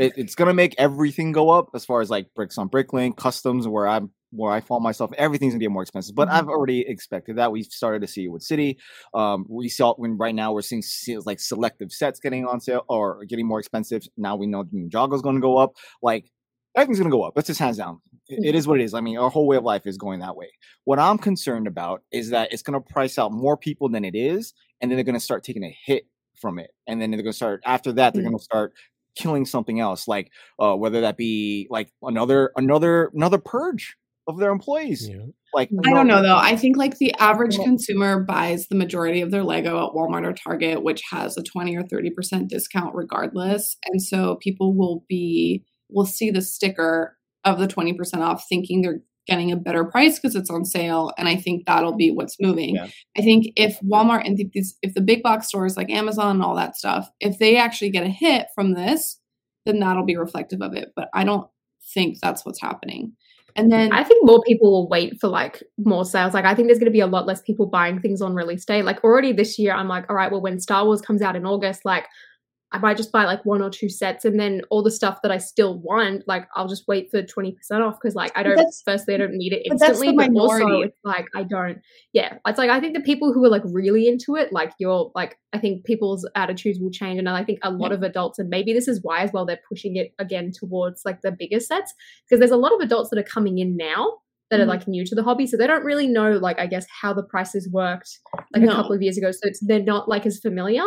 [0.00, 3.66] it, it's gonna make everything go up as far as like bricks on Bricklink, customs,
[3.68, 5.10] where I'm where I fall myself.
[5.18, 6.14] Everything's gonna get more expensive.
[6.14, 7.50] But I've already expected that.
[7.50, 8.78] We started to see it with City.
[9.12, 10.82] Um, we saw when right now we're seeing
[11.26, 14.02] like selective sets getting on sale or getting more expensive.
[14.16, 15.72] Now we know Ninjago's gonna go up.
[16.02, 16.30] Like
[16.76, 17.34] everything's gonna go up.
[17.34, 18.00] That's just hands down.
[18.28, 18.94] It- it is what it is.
[18.94, 20.50] I mean, our whole way of life is going that way.
[20.84, 24.54] What I'm concerned about is that it's gonna price out more people than it is,
[24.80, 26.04] and then they're gonna start taking a hit
[26.40, 28.14] from it, and then they're gonna start after that.
[28.14, 28.26] They're Mm.
[28.26, 28.72] gonna start
[29.16, 33.96] killing something else, like uh, whether that be like another another another purge
[34.26, 35.08] of their employees.
[35.08, 35.26] Yeah.
[35.52, 36.36] Like I don't know though.
[36.36, 40.32] I think like the average consumer buys the majority of their Lego at Walmart or
[40.32, 43.76] Target, which has a 20 or 30% discount regardless.
[43.84, 49.00] And so people will be will see the sticker of the 20% off thinking they're
[49.26, 51.12] getting a better price because it's on sale.
[51.18, 52.76] And I think that'll be what's moving.
[52.76, 52.88] Yeah.
[53.16, 56.56] I think if Walmart and these if the big box stores like Amazon and all
[56.56, 59.18] that stuff, if they actually get a hit from this,
[59.66, 60.92] then that'll be reflective of it.
[60.96, 61.48] But I don't
[61.94, 63.12] think that's what's happening.
[63.56, 66.34] And then I think more people will wait for like more sales.
[66.34, 68.64] Like I think there's going to be a lot less people buying things on release
[68.64, 68.82] day.
[68.82, 71.44] Like already this year, I'm like, all right, well, when Star Wars comes out in
[71.44, 72.06] August, like
[72.72, 75.32] I might just buy like one or two sets, and then all the stuff that
[75.32, 78.56] I still want, like I'll just wait for twenty percent off because like I don't.
[78.56, 81.42] that's- Firstly, I don't need it but that's the instantly, but, also it's like I
[81.42, 81.78] don't.
[82.12, 85.10] Yeah, it's like I think the people who are like really into it, like you're
[85.14, 87.96] like I think people's attitudes will change, and I think a lot Yeah.
[87.96, 91.22] of adults, and maybe this is why as well they're pushing it again towards like
[91.22, 91.92] the bigger sets
[92.24, 94.18] because there's a lot of adults that are coming in now
[94.50, 94.70] that are mm-hmm.
[94.70, 97.22] like new to the hobby so they don't really know like i guess how the
[97.22, 98.18] prices worked
[98.52, 98.72] like No.
[98.72, 100.82] a couple of years ago so it's they're not like as familiar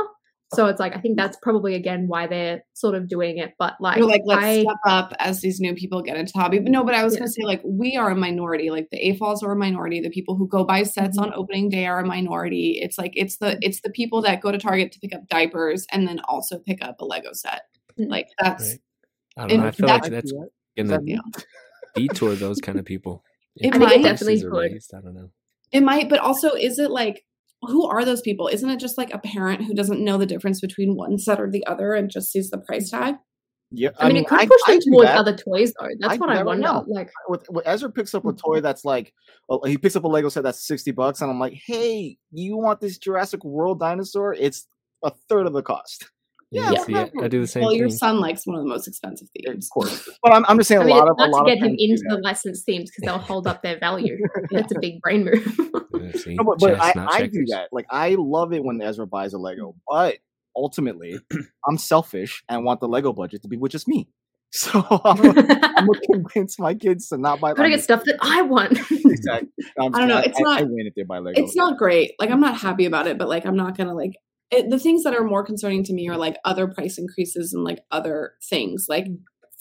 [0.55, 3.73] so it's like i think that's probably again why they're sort of doing it but
[3.79, 6.59] like, You're like, let's I, step up as these new people get into the hobby.
[6.59, 7.19] But no, but I was Yeah.
[7.19, 8.69] gonna say, like, we are a minority.
[8.71, 10.01] Like the AFOLs are a minority.
[10.01, 11.31] The people who go buy sets Mm-hmm.
[11.31, 12.79] on opening day are a minority.
[12.81, 15.85] It's like it's the it's the people that go to Target to pick up diapers
[15.91, 17.61] and then also pick up a Lego set.
[17.99, 18.09] Mm.
[18.09, 18.79] Like that's Right.
[19.37, 19.67] I don't know.
[19.67, 21.19] I feel that- like that's gonna that me?
[21.95, 23.23] detour those kind of people.
[23.57, 24.01] It If might.
[24.01, 24.71] definitely are could.
[24.73, 25.29] raised, I don't know.
[25.71, 27.23] it might, but also is it like
[27.67, 28.47] who are those people?
[28.47, 31.49] Isn't it just like a parent who doesn't know the difference between one set or
[31.49, 33.15] the other and just sees the price tag?
[33.75, 35.17] Yeah, I mean, it could I- push I them towards that.
[35.17, 36.85] other toys though that's I what i wonder know.
[36.87, 38.35] like with, with Ezra picks up a hmm.
[38.35, 39.11] toy that's like
[39.65, 42.81] he picks up a Lego set that's sixty bucks, and I'm like, hey, you want
[42.81, 44.33] this Jurassic World dinosaur?
[44.33, 44.67] It's
[45.03, 46.05] a third of the cost.
[46.53, 47.79] Yeah, Yeah, see, I, I do the same well, thing.
[47.79, 49.67] your son likes one of the most expensive Of themes.
[49.69, 51.43] course, but I'm, I'm just saying i a mean lot it's of a not lot
[51.45, 54.17] to of get him into the licensed themes because they'll hold up their value
[54.51, 55.59] that's a big brain move
[56.27, 57.69] No, but, but I, I do that.
[57.71, 60.17] Like I love it when Ezra buys a Lego, but
[60.55, 61.17] ultimately,
[61.67, 64.07] I'm selfish and want the Lego budget to be with just me.
[64.55, 67.53] So I'm, gonna- convince my kids to not buy.
[67.53, 69.49] gotta get stuff that i want Exactly.
[69.79, 71.41] I'm I don't know, it's I, not- I win if they buy Lego.
[71.41, 72.11] it's not great.
[72.19, 74.13] Like I'm not happy about it, but like I'm not gonna like
[74.53, 77.63] it, the things that are more concerning to me are like other price increases and
[77.63, 79.07] like other things like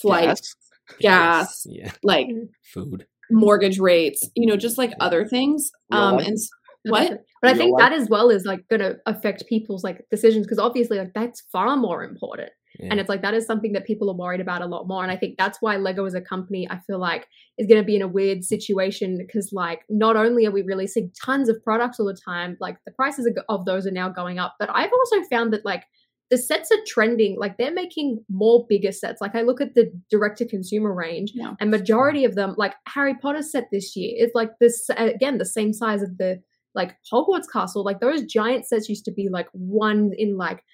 [0.01, 0.55] flights,
[0.99, 1.01] Yes.
[1.01, 2.27] gas, Yeah, like
[2.63, 3.07] food.
[3.31, 5.71] mortgage rates, you know, just like other things.
[5.91, 6.27] Real Um life.
[6.27, 6.39] and
[6.85, 7.25] what?
[7.41, 7.81] but i think life.
[7.91, 11.77] that as well is like gonna affect people's like decisions because obviously like that's far
[11.77, 12.89] more important Yeah.
[12.91, 15.13] and it's like that is something that people are worried about a lot more and
[15.13, 17.27] i think that's why lego as a company i feel like
[17.59, 21.11] is going to be in a weird situation because like not only are we releasing
[21.25, 24.39] tons of products all the time like the prices of- of those are now going
[24.39, 25.85] up but i've also found that like
[26.31, 29.93] the sets are trending like they're making more bigger sets like i look at the
[30.11, 31.55] direct to consumer range Yeah.
[31.61, 35.45] and majority of them like harry potter set this year is like this again the
[35.45, 36.41] same size of the
[36.75, 40.65] like hogwarts castle like those giant sets used to be like one in like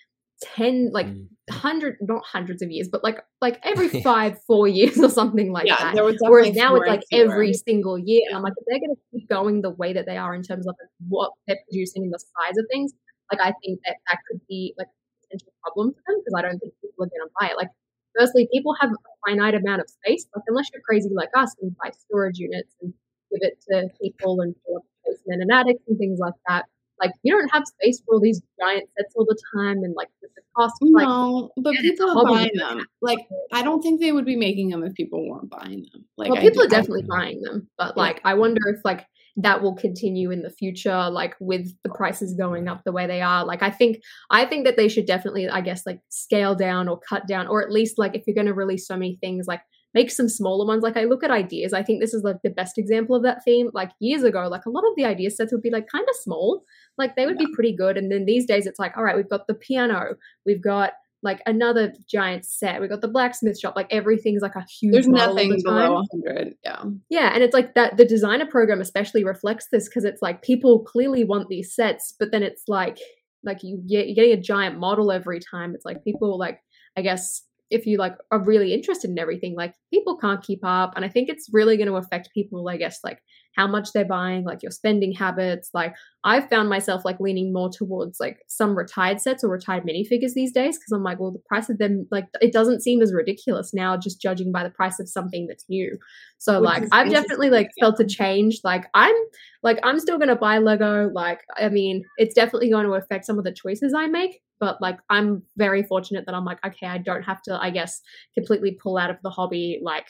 [0.42, 1.26] 10 like Mm.
[1.50, 5.66] hundred not hundreds of years but like like every five four years or something like
[5.66, 7.32] yeah, that there was whereas now it's like fewer.
[7.32, 10.04] every single year and i'm like if they're going to keep going the way that
[10.06, 12.92] they are in terms of like, what they're producing and the size of things
[13.32, 16.42] like i think that that could be like a potential problem for them because i
[16.42, 17.70] don't think people are going to buy it like
[18.16, 18.96] firstly people have a
[19.26, 22.92] finite amount of space like unless you're crazy like us and buy storage units and
[23.32, 26.66] give it to people and fill up the basement and attics and things like that
[27.00, 30.08] like you don't have space for all these giant sets all the time and like
[30.22, 32.84] the, the cost like no, but people are buying them.
[33.00, 33.18] Like
[33.52, 36.04] I don't think they would be making them if people weren't buying them.
[36.16, 38.02] Like well, people are definitely buying them, but Yeah.
[38.02, 39.06] like I wonder if like
[39.40, 43.22] that will continue in the future like with the prices going up the way they
[43.22, 43.98] are like i think
[44.30, 47.62] i think that they should definitely i guess like scale down or cut down or
[47.62, 49.60] at least like if you're going to release so many things like
[49.98, 50.82] make some smaller ones.
[50.82, 51.72] Like i look at ideas.
[51.72, 54.66] I think this is like the best example of that theme like years ago like
[54.66, 56.62] a lot of the idea sets would be like kind of small.
[56.96, 57.46] Like they would Yeah.
[57.46, 57.96] be pretty good.
[57.98, 60.00] And then these days it's like all right we've got the piano.
[60.46, 60.92] We've got
[61.28, 62.80] like another giant set.
[62.80, 63.74] We've got the blacksmith shop.
[63.74, 66.54] Like everything's like a huge There's nothing the below 100.
[66.64, 66.84] Yeah.
[67.10, 70.84] Yeah, and it's like that the designer program especially reflects this because it's like people
[70.84, 72.98] clearly want these sets, but then it's like
[73.42, 75.74] like you get you're getting a giant model every time.
[75.74, 76.60] It's like people like
[76.96, 80.92] I guess if you like are really interested in everything, like people can't keep up.
[80.96, 83.20] And I think it's really going to affect people, I guess, like
[83.56, 85.70] how much they're buying, like your spending habits.
[85.74, 90.32] Like I've found myself like leaning more towards like some retired sets or retired minifigures
[90.34, 93.12] these days because I'm like, well, the price of them, like it doesn't seem as
[93.12, 95.98] ridiculous now, just judging by the price of something that's new.
[96.38, 98.60] So Which like I've definitely like interesting, felt a change.
[98.64, 99.14] Like I'm
[99.62, 101.10] like I'm still gonna buy Lego.
[101.12, 104.40] Like I mean, it's definitely going to affect some of the choices I make.
[104.60, 108.00] But like I'm very fortunate that I'm like, okay, I don't have to, I guess,
[108.34, 109.80] completely pull out of the hobby.
[109.82, 110.06] Like,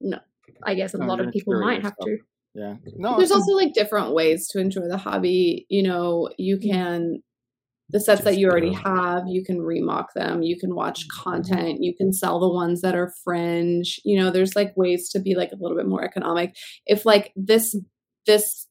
[0.00, 0.18] no,
[0.62, 2.06] I guess a No, lot of people might have stuff.
[2.06, 2.18] to.
[2.54, 2.76] Yeah.
[2.96, 3.16] No.
[3.16, 5.66] There's also like different ways to enjoy the hobby.
[5.68, 6.70] You know, you Mm.
[6.70, 7.22] can
[7.90, 11.22] the sets that you already have, you can remock them, you can watch Mm-hmm.
[11.22, 14.00] content, you can sell the ones that are fringe.
[14.04, 16.56] You know, there's like ways to be like a little bit more economic.
[16.86, 17.76] If like this
[18.26, 18.66] this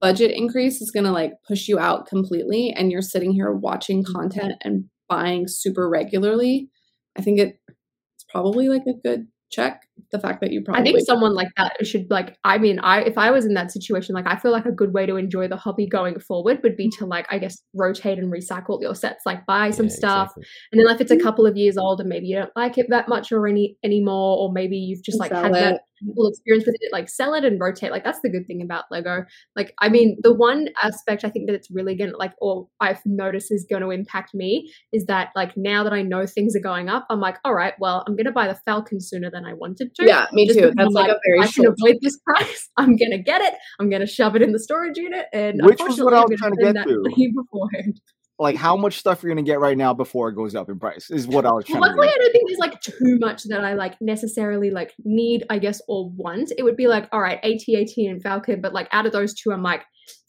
[0.00, 4.04] budget increase is going to like push you out completely and you're sitting here watching
[4.04, 4.12] Mm-hmm.
[4.12, 6.68] content and buying super regularly,
[7.16, 9.80] I think it, it's probably like a good check
[10.12, 12.36] the fact that you probably I think someone like that should like.
[12.44, 14.92] I mean, I if I was in that situation, like I feel like a good
[14.92, 18.30] way to enjoy the hobby going forward would be to like I guess rotate and
[18.32, 20.44] recycle your sets, like buy some Yeah, stuff, exactly.
[20.72, 22.86] and then if it's a couple of years old and maybe you don't like it
[22.90, 25.80] that much or any anymore, or maybe you've just like had that
[26.14, 27.90] full experience with it, like sell it and rotate.
[27.90, 29.24] Like that's the good thing about Lego.
[29.56, 33.00] Like I mean, the one aspect I think that it's really gonna like, or I've
[33.04, 36.88] noticed is to impact me is that like now that I know things are going
[36.88, 39.94] up, I'm like, all right, well, I'm gonna buy the Falcon sooner than I wanted
[39.94, 40.06] to.
[40.06, 40.72] Yeah, me Just too.
[40.76, 42.68] That's I'm like, a very I can avoid this price.
[42.76, 43.54] I'm gonna get it.
[43.80, 46.28] I'm gonna shove it in the storage unit, and Which was what unfortunately, I I'm
[46.28, 47.32] was trying to get to.
[47.42, 48.00] beforehand.
[48.38, 51.10] Like how much stuff you're gonna get right now before it goes up in price
[51.10, 53.44] is what I was Well, trying luckily, to I don't think there's like too much
[53.44, 56.52] that I like necessarily like need, I guess, or want.
[56.56, 59.52] It would be like, all right, AT-AT and Falcon, but like out of those two,
[59.52, 59.82] I'm like,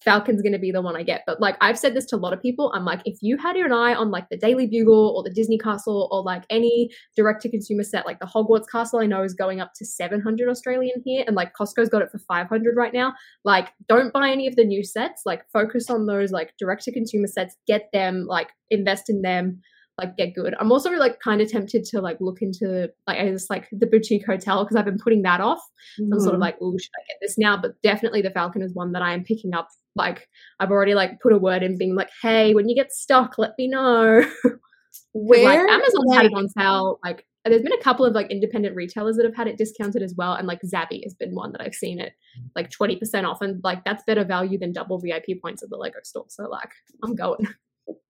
[0.03, 1.23] Falcon's gonna be the one I get.
[1.27, 3.57] But like I've said this to a lot of people, I'm like, if you had
[3.57, 7.83] your eye on like the Daily Bugle or the Disney Castle or like any direct-to-consumer
[7.83, 11.35] set, like the Hogwarts Castle, I know is going up to 700 Australian here, and
[11.35, 13.13] like Costco's got it for 500 right now.
[13.43, 15.23] Like, don't buy any of the new sets.
[15.25, 17.55] Like, focus on those like direct-to-consumer sets.
[17.67, 18.25] Get them.
[18.27, 19.61] Like, invest in them
[19.97, 20.55] like get good.
[20.61, 23.85] I'm also like kind of tempted to like look into like I just like the
[23.85, 25.59] boutique hotel because I've been putting that off.
[25.97, 26.43] So I'm sort of Mhm.
[26.43, 27.57] like, oh, should I get this now?
[27.61, 29.67] But definitely the Falcon is one that I am picking up.
[29.99, 30.27] Like
[30.59, 33.51] I've already like put a word in being like, hey, when you get stuck, let
[33.57, 34.25] me know.
[35.13, 36.99] where like Amazon's had it on sale.
[37.03, 40.13] Like there's been a couple of like independent retailers that have had it discounted as
[40.15, 42.13] well, and like Zavvi has been one that I've seen it
[42.55, 45.99] like 20% off, and like that's better value than double VIP points at the Lego
[46.03, 46.25] store.
[46.29, 46.71] So like
[47.03, 47.47] I'm going.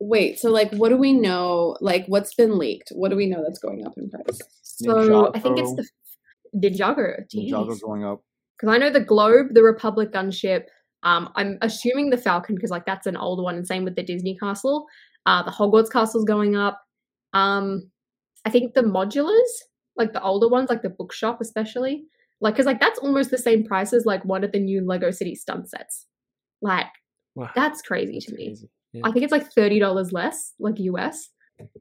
[0.02, 1.78] Wait, so like, what do we know?
[1.80, 2.90] Like, what's been leaked?
[2.90, 4.42] What do we know that's going up in price?
[4.62, 5.88] So I think it's the
[6.54, 7.24] Ninjago.
[7.34, 7.82] Ninjago jeez.
[7.82, 8.22] going up.
[8.58, 10.66] because I know the Globe, the Republic gunship.
[11.04, 14.04] Um, I'm assuming the Falcon because like that's an older one, and same with the
[14.04, 14.86] Disney Castle.
[15.26, 16.82] Uh, the Hogwarts Castle's going up.
[17.34, 17.90] Um,
[18.46, 19.52] I think the modulars,
[19.96, 22.04] like the older ones, like the bookshop especially,
[22.42, 25.12] like because like that's almost the same price as like one of the new Lego
[25.12, 26.06] City stunt sets.
[26.62, 26.88] Like
[27.36, 27.52] Wow.
[27.56, 28.58] that's crazy That's to me.
[28.92, 29.02] Yeah.
[29.06, 31.30] I think it's like thirty dollars less, like US.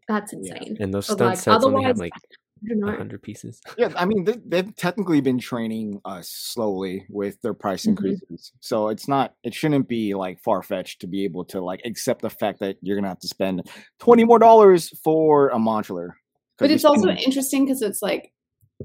[0.09, 0.39] That's Yeah.
[0.57, 0.77] insane.
[0.81, 2.38] And those stunt like, sets only have like I don't know.
[2.85, 3.61] Hundred pieces.
[3.77, 7.91] Yeah, I mean they, they've technically been training us slowly with their price Mhm.
[7.91, 11.81] increases, so it's not it shouldn't be like far fetched to be able to like
[11.85, 13.69] accept the fact that you're gonna have to spend
[13.99, 16.11] twenty more dollars for a modular.
[16.59, 18.33] But it's also interesting because it's like,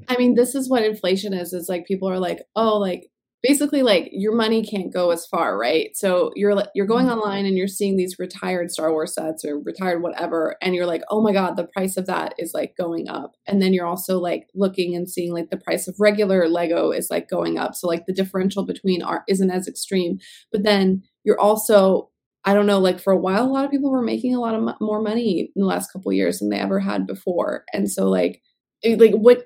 [0.08, 1.54] I mean, this is what inflation is.
[1.54, 3.08] It's like people are like, oh, like
[3.44, 5.96] basically, like your money can't go as far, right?
[5.96, 7.20] So you're like, you're going mm-hmm.
[7.20, 11.04] online and you're seeing these retired Star Wars sets or retired whatever, and you're like,
[11.10, 13.34] oh my god, the price of that is like going up.
[13.46, 17.10] And then you're also like looking and seeing like the price of regular Lego is
[17.12, 17.76] like going up.
[17.76, 20.20] So like the differential between art isn't as extreme.
[20.52, 22.10] But then you're also
[22.46, 24.54] I don't know, like for a while, a lot of people were making a lot
[24.56, 27.64] of mo- more money in the last couple of years than they ever had before.
[27.72, 28.42] And so like,
[28.86, 29.46] like what,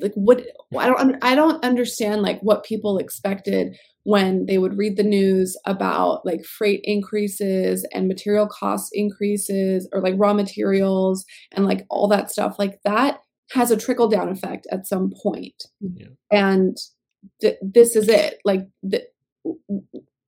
[0.00, 0.44] like what,
[0.76, 5.56] I don't, I don't understand like what people expected when they would read the news
[5.64, 12.08] about like freight increases and material cost increases or like raw materials and like all
[12.08, 12.56] that stuff.
[12.58, 13.18] Like that
[13.52, 15.64] has a trickle down effect at some point.
[15.80, 16.06] Yeah.
[16.30, 16.76] And
[17.40, 18.38] th- this is it.
[18.44, 19.04] Like, th-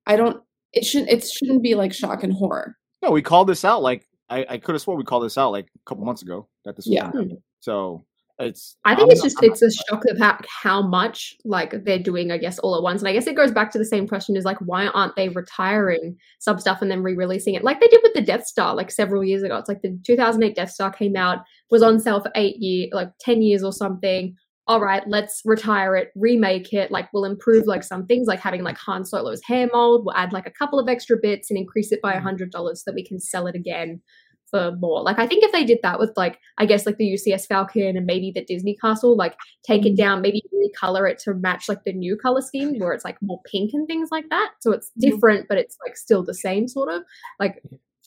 [0.05, 0.41] I don't.
[0.73, 1.09] It shouldn't.
[1.09, 2.77] It shouldn't be like shock and horror.
[3.01, 3.81] No, we called this out.
[3.81, 6.47] Like I, I could have swore we called this out like a couple months ago
[6.65, 7.11] that this was Yeah.
[7.11, 7.35] gonna.
[7.59, 8.05] So
[8.39, 8.77] it's.
[8.85, 12.01] I think I'm it's not- just I'm it's a shock about how much like they're
[12.01, 13.01] doing, I guess, all at once.
[13.01, 15.29] And I guess it goes back to the same question: is like why aren't they
[15.29, 18.91] retiring some stuff and then re-releasing it like they did with the Death Star like
[18.91, 19.57] several years ago?
[19.57, 23.09] It's like the 2008 Death Star came out, was on sale for eight year, like
[23.19, 24.35] ten years or something.
[24.67, 26.91] All right, let's retire it, remake it.
[26.91, 30.03] Like we'll improve like some things, like having like Han Solo's hair mold.
[30.05, 32.17] We'll add like a couple of extra bits and increase it by mm.
[32.17, 34.01] a hundred dollars so that we can sell it again
[34.49, 35.01] for more.
[35.03, 37.97] Like I think if they did that with like I guess like the UCS Falcon
[37.97, 39.95] and maybe the Disney Castle, like take it mm-hmm.
[39.95, 43.41] down, maybe recolor it to match like the new color scheme where it's like more
[43.49, 44.51] pink and things like that.
[44.59, 47.03] So it's different, but it's like still the same sort of.
[47.39, 47.61] Like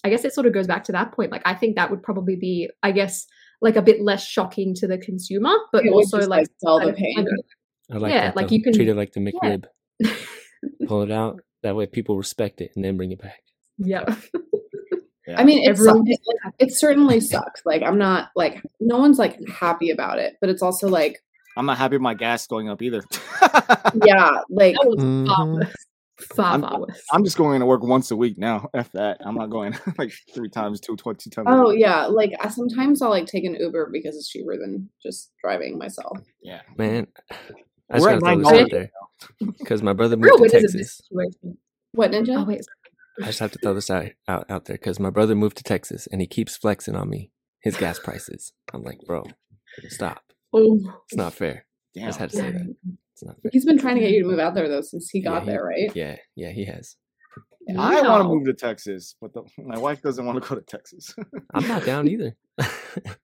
[0.05, 1.31] I guess it sort of goes back to that point.
[1.31, 3.27] Like I think that would probably be, I guess,
[3.61, 6.87] like a bit less shocking to the consumer, but It also just, like, sell the
[6.87, 7.27] kind of- pain.
[7.91, 8.37] I like Yeah, that.
[8.37, 8.55] like though.
[8.57, 9.67] you can- treat it like the
[10.01, 10.09] yeah.
[10.87, 11.41] Pull it out.
[11.63, 13.43] That way people respect it and then bring it back.
[13.79, 14.05] yeah.
[15.39, 16.21] I mean, it's Everyone it,
[16.59, 17.63] it certainly sucks.
[17.65, 21.19] Like I'm not like no one's like happy about it, but it's also like
[21.57, 23.03] I'm not happy with my gas going up either.
[24.05, 25.55] yeah, like That was far Mhm.
[25.55, 25.75] worse.
[26.37, 26.87] Far, I'm- far.
[27.13, 28.69] I'm just going to work once a week now.
[28.75, 29.19] F that.
[29.25, 31.49] I'm not going like three times, two, tw- two times.
[31.51, 35.31] oh yeah, like I, sometimes I'll like take an Uber because it's cheaper than just
[35.43, 36.19] driving myself.
[36.43, 36.61] yeah.
[36.79, 37.07] Man,
[37.91, 38.91] I just We're at gotta throw this out there
[39.59, 41.57] because my brother Real moved to winners of this Texas.
[41.93, 42.39] What ninja?
[42.41, 42.63] Oh wait,
[43.21, 45.63] I just have to throw this out out, out there because my brother moved to
[45.65, 48.53] Texas and he keeps flexing on me his gas prices.
[48.73, 49.25] I'm like, bro,
[49.89, 50.23] stop.
[50.53, 51.67] oh, It's not fair.
[51.97, 52.75] I just had to say that.
[53.13, 53.51] It's not fair.
[53.53, 55.43] He's been trying to get you to move out there though since he Yeah, got
[55.43, 55.95] he- there, right?
[55.95, 56.97] Yeah, yeah, he has.
[57.79, 60.63] I want to move to Texas, but the, my wife doesn't want to go to
[60.63, 61.15] Texas.
[61.55, 62.35] I'm not down either.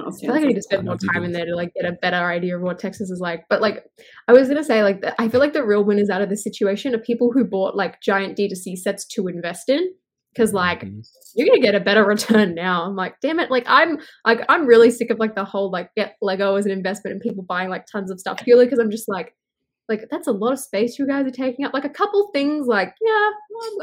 [0.00, 1.92] I feel like I need to spend more time in there to like get a
[1.92, 3.44] better idea of what Texas is like.
[3.48, 3.84] But like,
[4.28, 6.94] I was gonna say, like, I feel like the real winners out of this situation
[6.94, 9.92] are people who bought like giant D2C sets to invest in,
[10.34, 11.02] because like Mhm.
[11.34, 12.84] you're gonna get a better return now.
[12.84, 15.90] I'm like, damn it, like I'm like I'm really sick of like the whole like
[15.96, 18.90] get Lego as an investment and people buying like tons of stuff purely because I'm
[18.90, 19.34] just like.
[19.88, 21.74] Like that's a lot of space you guys are taking up.
[21.74, 23.10] Like a couple things, like yeah,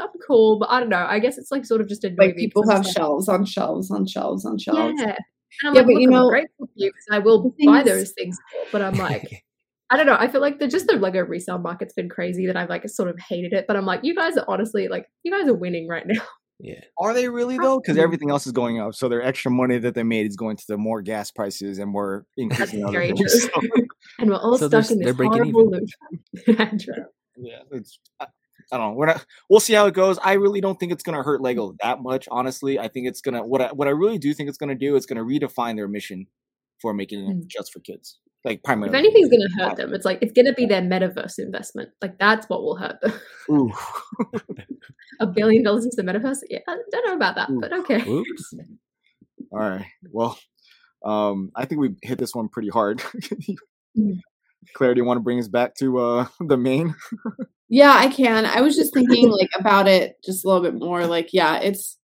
[0.00, 1.06] I'm cool, but I don't know.
[1.08, 4.06] I guess it's like sort of just a Like people have shelves on shelves on
[4.06, 4.94] shelves on shelves.
[4.98, 5.16] yeah.
[5.62, 7.54] And I'm Yeah, like, but look, you I'm know, grateful for you because I will
[7.58, 8.38] the buy those things.
[8.72, 9.44] But I'm like,
[9.90, 10.16] I don't know.
[10.18, 13.08] I feel like the just the Lego resale market's been crazy that I've like sort
[13.08, 13.66] of hated it.
[13.66, 16.22] But I'm like, you guys are honestly like, you guys are winning right now.
[16.60, 16.80] yeah.
[16.98, 17.80] Are they really though?
[17.80, 20.56] Because everything else is going up, so their extra money that they made is going
[20.56, 23.48] to the more gas prices and more increasing other very things.
[23.48, 23.68] true.
[24.18, 25.88] And we're all So stuck in this horrible loop.
[26.46, 26.70] Yeah,
[27.36, 27.98] yeah, it's.
[28.72, 28.96] I, don't know.
[28.96, 29.24] We're not.
[29.48, 30.18] We'll see how it goes.
[30.22, 32.28] I really don't think it's gonna hurt Lego that much.
[32.30, 33.44] Honestly, I think it's gonna.
[33.44, 36.26] What I what I really do think it's gonna do is gonna redefine their mission
[36.80, 37.46] for making it Mm.
[37.46, 38.18] just for kids.
[38.44, 38.96] Like primarily.
[38.96, 41.90] If anything's gonna hurt them, it's like it's gonna be their metaverse investment.
[42.00, 43.12] Like that's what will hurt them.
[43.50, 43.72] Ooh.
[45.20, 46.38] a billion dollars into the metaverse.
[46.48, 47.60] Yeah, I don't know about that, Ooh.
[47.60, 48.02] but okay.
[48.08, 48.54] Oops.
[49.52, 49.86] All right.
[50.10, 50.38] Well,
[51.04, 53.02] um, I think we hit this one pretty hard.
[54.74, 56.94] Claire, do you want to bring us back to uh the main?
[57.68, 58.46] Yeah, I can.
[58.46, 61.06] I was just thinking like about it just a little bit more.
[61.06, 61.98] Like, yeah, it's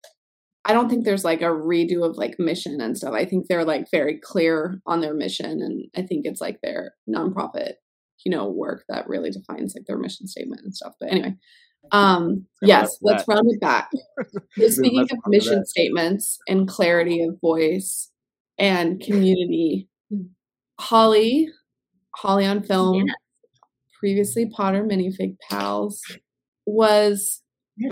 [0.64, 3.14] I don't think there's like a redo of like mission and stuff.
[3.14, 6.94] I think they're like very clear on their mission and I think it's like their
[7.08, 7.74] nonprofit,
[8.24, 10.94] you know, work that really defines like their mission statement and stuff.
[11.00, 11.36] But anyway.
[11.92, 13.32] Um yes, let's that.
[13.34, 13.90] round it back.
[14.68, 15.66] Speaking of mission back.
[15.66, 18.10] statements and clarity of voice
[18.58, 20.28] and community, Mm.
[20.78, 21.48] Holly,
[22.16, 23.12] Holly on film, Yeah.
[24.00, 26.00] previously Potter minifig pals,
[26.64, 27.42] was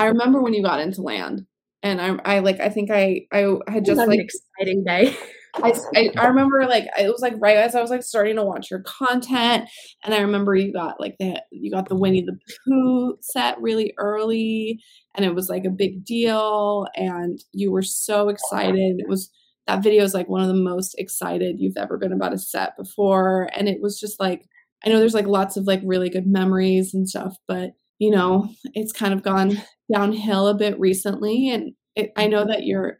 [0.01, 1.47] I remember when you got into LAN,
[1.83, 5.15] and I, I like I think I I had just like exciting day.
[5.63, 8.43] I, I, I remember like it was like right as I was like starting to
[8.45, 9.69] watch your content,
[10.03, 13.95] and I remember you got like the you got the Winnie the Pooh set really
[13.99, 14.81] early,
[15.15, 18.97] and it was like a big deal, and you were so excited.
[18.99, 19.31] It was
[19.67, 22.77] that video is like one of the most excited you've ever been about a set
[22.77, 24.47] before, and it was just like
[24.85, 28.49] I know there's like lots of like really good memories and stuff, but you know
[28.75, 32.99] it's kind of gone downhill a bit recently, and it, I know that you're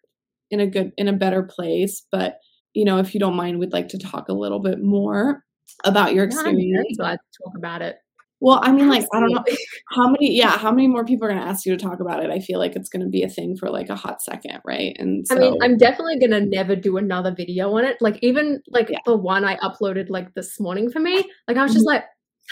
[0.51, 2.39] in a good in a better place but
[2.75, 5.43] you know if you don't mind we'd like to talk a little bit more
[5.85, 7.97] about your Yeah, I'm experience glad to talk about it.
[8.45, 9.45] Well i mean like i don't know
[9.97, 12.23] how many yeah how many more people are going to ask you to talk about
[12.23, 14.61] it i feel like it's going to be a thing for like a hot second
[14.65, 17.97] right and so I mean, I'm definitely gonna never do another video on it.
[18.01, 18.99] Like even like Yeah.
[19.07, 21.15] the one I uploaded like this morning for me,
[21.49, 22.05] like I was just like,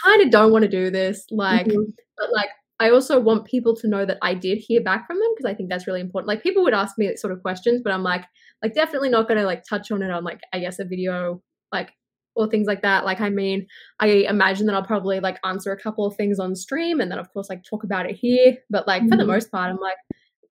[0.04, 1.24] kind of don't want to do this.
[1.30, 1.92] Like, Mhm.
[2.18, 2.48] but like
[2.80, 5.54] I also want people to know that I did hear back from them because I
[5.54, 6.28] think that's really important.
[6.28, 8.24] Like people would ask me sort of questions, but I'm like,
[8.62, 11.90] like definitely not gonna like touch on it on like I guess a video like
[12.34, 13.04] or things like that.
[13.04, 13.66] Like, I mean,
[14.00, 17.18] I imagine that I'll probably like answer a couple of things on stream and then,
[17.18, 18.56] of course, like talk about it here.
[18.70, 19.26] But like, for the Mhm.
[19.28, 19.96] most part, I'm like,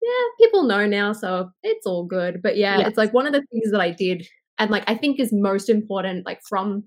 [0.02, 2.42] yeah, people know now, so it's all good.
[2.42, 2.88] But yeah, Yes.
[2.88, 4.26] it's like one of the things that I did
[4.58, 6.84] and like I think is most important, like from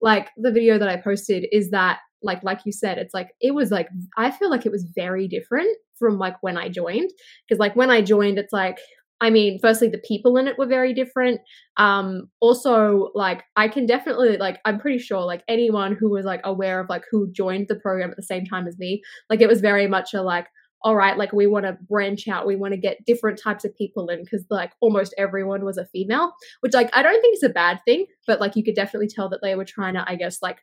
[0.00, 3.54] like the video that I posted, is that like like you said, it's like it
[3.54, 7.10] was like I feel like it was very different from like when I joined.
[7.46, 8.78] Because like when I joined, it's like
[9.22, 11.40] I mean, firstly, the people in it were very different.
[11.76, 16.40] Um, also, like I can definitely like I'm pretty sure like anyone who was like
[16.44, 19.00] aware of like who joined the program at the same time as me,
[19.30, 20.48] like it was very much a like
[20.84, 23.76] all right, like we want to branch out, we want to get different types of
[23.76, 27.44] people in because like almost everyone was a female, which like I don't think is
[27.44, 30.16] a bad thing, but like you could definitely tell that they were trying to, I
[30.16, 30.58] guess, like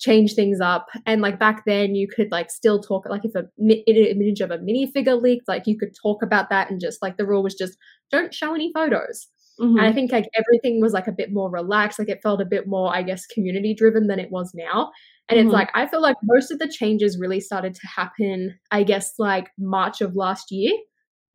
[0.00, 0.86] change things up.
[1.06, 4.50] And like back then, you could like still talk like if a mi- image of
[4.50, 7.54] a minifigure leaked, like you could talk about that and just like the rule was
[7.54, 7.76] just
[8.10, 9.28] don't show any photos.
[9.60, 9.78] Mhm.
[9.78, 12.46] And I think like everything was like a bit more relaxed, like it felt a
[12.46, 14.90] bit more, I guess, community driven than it was now.
[15.28, 15.44] And Mhm.
[15.44, 19.12] it's like I feel like most of the changes really started to happen, I guess,
[19.18, 20.72] like March of last year.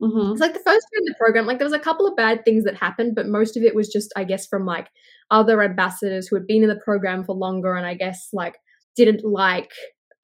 [0.02, 0.32] Mhm.
[0.32, 2.44] It's like the first year in the program, like there was a couple of bad
[2.44, 4.88] things that happened, but most of it was just, I guess, from like
[5.30, 8.56] other ambassadors who had been in the program for longer and I guess like
[8.94, 9.70] didn't like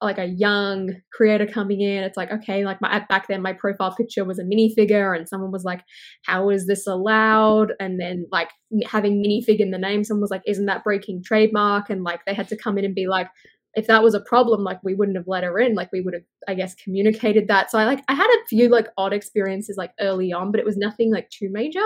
[0.01, 2.03] like a young creator coming in.
[2.03, 5.51] It's like, okay, like my back then my profile picture was a minifigure and someone
[5.51, 5.81] was like,
[6.25, 7.71] How is this allowed?
[7.79, 8.49] And then like
[8.85, 11.89] having minifig in the name, someone was like, Isn't that breaking trademark?
[11.89, 13.27] And like they had to come in and be like,
[13.75, 15.73] if that was a problem, like we wouldn't have let her in.
[15.75, 17.71] Like we would have, I guess, communicated that.
[17.71, 20.65] So I like I had a few like odd experiences like early on, but it
[20.65, 21.79] was nothing like too major.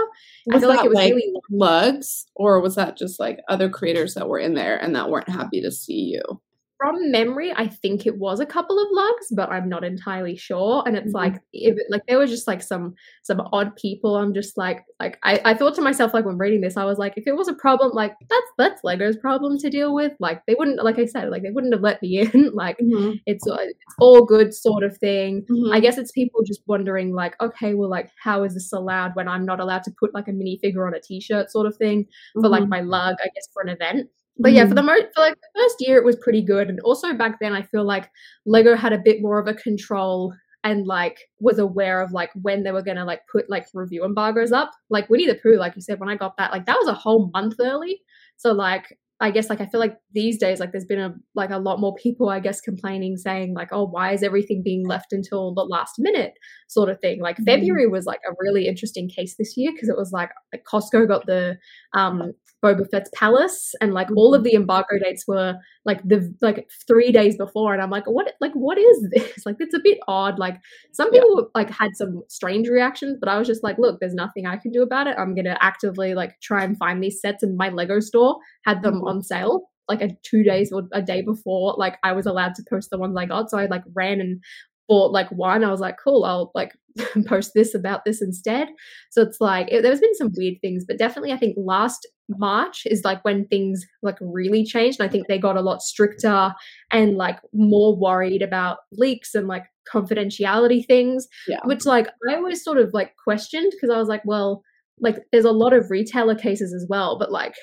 [0.52, 3.40] I Was feel like that, it was like, really lugs, or was that just like
[3.48, 6.42] other creators that were in there and that weren't happy to see you?
[6.78, 7.52] From memory.
[7.56, 10.84] I think it was a couple of lugs, but I'm not entirely sure.
[10.86, 11.16] And it's Mhm.
[11.16, 14.16] like if it, like there were just like some some odd people.
[14.18, 16.98] I'm just like like I, I thought to myself like when reading this, I was
[17.00, 20.14] like, if it was a problem, like that's that's Lego's problem to deal with.
[20.20, 22.52] Like they wouldn't like I said, like they wouldn't have let me in.
[22.54, 23.20] like Mhm.
[23.26, 25.46] it's uh, it's all good sort of thing.
[25.50, 25.74] Mhm.
[25.74, 29.28] I guess it's people just wondering, like, okay, well, like, how is this allowed when
[29.28, 32.06] I'm not allowed to put like a minifigure on a t-shirt, sort of thing,
[32.42, 32.70] for like Mhm.
[32.70, 34.10] my lug, I guess, for an event.
[34.40, 36.80] But yeah, for the most, for like the first year, it was pretty good, and
[36.82, 38.10] also back then, I feel like
[38.46, 40.34] Lego had a bit more of a control
[40.64, 44.52] and like was aware of like when they were gonna like put like review embargoes
[44.52, 44.72] up.
[44.90, 46.94] Like Winnie the Pooh, like you said, when I got that, like that was a
[46.94, 48.02] whole month early.
[48.38, 51.50] So like I guess like I feel like these days like there's been a like
[51.50, 55.12] a lot more people I guess complaining saying like oh why is everything being left
[55.12, 56.34] until the last minute
[56.68, 57.46] sort of thing like Mhm.
[57.46, 61.08] February was like a really interesting case this year because it was like, like Costco
[61.08, 61.58] got the
[61.94, 62.34] um
[62.64, 65.56] Boba Fett's palace and like all of the embargo dates were
[65.86, 69.58] like the like three days before and I'm like what like what is this like
[69.60, 70.58] it's a bit odd like
[70.92, 71.22] some Yeah.
[71.22, 74.58] people like had some strange reactions but I was just like look there's nothing I
[74.58, 77.70] can do about it I'm gonna actively like try and find these sets in my
[77.70, 79.08] Lego store had them Mhm.
[79.08, 82.64] on sale like a two days or a day before like I was allowed to
[82.70, 84.42] post the ones I got so I like ran and
[84.88, 86.74] bought like one I was like cool I'll like
[87.28, 88.70] post this about this instead
[89.12, 92.84] so it's like it, there's been some weird things but definitely I think last March
[92.88, 96.54] is like when things like really changed and I think they got a lot stricter
[96.92, 101.60] and like more worried about leaks and like confidentiality things Yeah.
[101.66, 104.64] which like I always sort of like questioned because I was like well
[105.00, 107.54] like there's a lot of retailer cases as well but like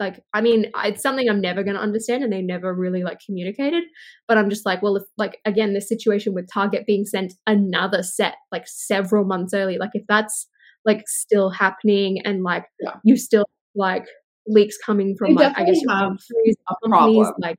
[0.00, 3.18] like i mean it's something i'm never going to understand and they never really like
[3.24, 3.84] communicated
[4.26, 8.02] but i'm just like well if like again this situation with target being sent another
[8.02, 10.48] set like several months early like if that's
[10.84, 12.94] like still happening and like Yeah.
[13.04, 14.06] you still like
[14.46, 17.34] leaks coming from They like i guess have factories, a companies, problem.
[17.40, 17.56] like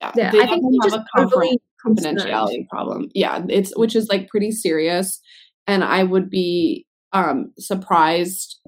[0.00, 3.08] Yeah, yeah i think have just overly confidentiality problem.
[3.14, 5.20] Yeah, it's which is like pretty serious,
[5.66, 8.60] and I would be um surprised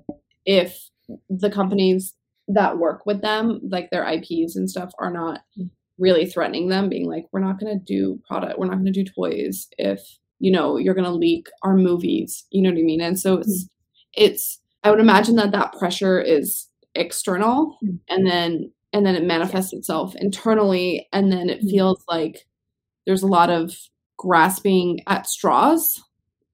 [0.44, 0.76] if
[1.28, 2.12] the companies
[2.48, 5.40] that work with them, like their IPs and stuff, are not
[5.98, 8.92] really threatening them, being like, "We're not going to do product, we're not going to
[8.92, 10.00] do toys if
[10.40, 13.00] you know you're going to leak our movies." You know what I mean?
[13.00, 13.68] And so it's
[14.14, 17.98] it's I would imagine that that pressure is external, Mm.
[18.08, 21.70] and then and then it manifests itself internally, and then it Mm.
[21.70, 22.46] feels like
[23.06, 23.76] there's a lot of
[24.16, 26.02] grasping at straws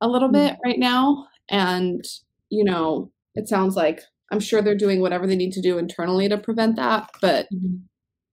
[0.00, 2.02] a little bit right now and
[2.48, 4.00] you know it sounds like
[4.30, 7.80] i'm sure they're doing whatever they need to do internally to prevent that but Mhm.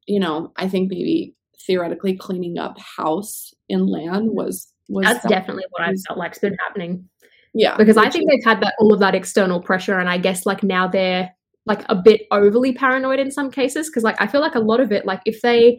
[0.05, 1.33] you know i think maybe
[1.65, 6.55] theoretically cleaning up house in LAN was was that's definitely what i felt like's been
[6.65, 7.09] happening
[7.53, 10.45] yeah because I think they've had that all of that external pressure, and I guess
[10.45, 11.29] like now they're
[11.65, 13.89] like a bit overly paranoid in some cases.
[13.89, 15.77] Because like I feel like a lot of it, like if they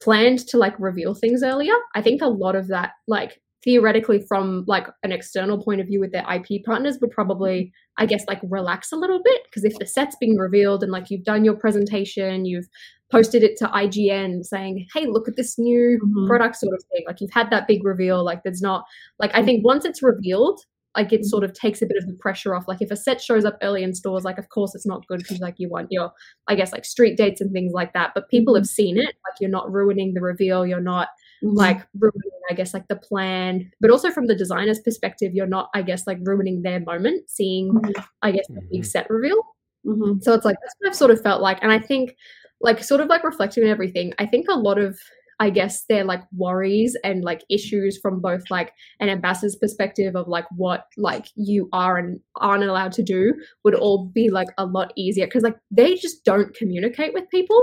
[0.00, 4.64] planned to like reveal things earlier, I think a lot of that like theoretically from
[4.66, 8.40] like an external point of view with their IP partners would probably I guess like
[8.44, 11.54] relax a little bit because if the set's being revealed and like you've done your
[11.54, 12.66] presentation, you've
[13.12, 16.26] posted it to IGN saying, "Hey, look at this new Mhm.
[16.26, 17.04] product," sort of thing.
[17.06, 18.24] Like you've had that big reveal.
[18.24, 18.84] Like there's not
[19.18, 20.60] like I think once it's revealed,
[20.96, 22.66] like it sort of takes a bit of the pressure off.
[22.68, 25.18] Like if a set shows up early in stores, like of course it's not good
[25.18, 26.10] because like you want your
[26.46, 28.12] I guess like street dates and things like that.
[28.14, 29.12] But people have seen it.
[29.26, 30.64] Like you're not ruining the reveal.
[30.66, 31.08] You're not
[31.42, 31.54] Mm-hmm.
[31.56, 35.70] like ruining i guess like the plan but also from the designer's perspective you're not
[35.72, 38.04] i guess like ruining their moment seeing Mhm.
[38.22, 38.86] i guess the big Mhm.
[38.86, 39.40] set reveal
[39.86, 40.20] Mhm.
[40.22, 42.16] so it's like that's what i've sort of felt like and i think
[42.60, 44.98] like sort of like reflecting on everything i think a lot of
[45.38, 50.26] i guess their like worries and like issues from both like an ambassador's perspective of
[50.26, 53.32] like what like you are and aren't allowed to do
[53.62, 57.62] would all be like a lot easier because like they just don't communicate with people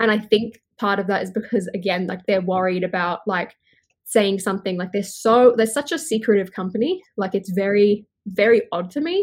[0.00, 3.54] and i think part of that is because again like they're worried about like
[4.04, 8.90] saying something like they're so they're such a secretive company like it's very very odd
[8.90, 9.16] to me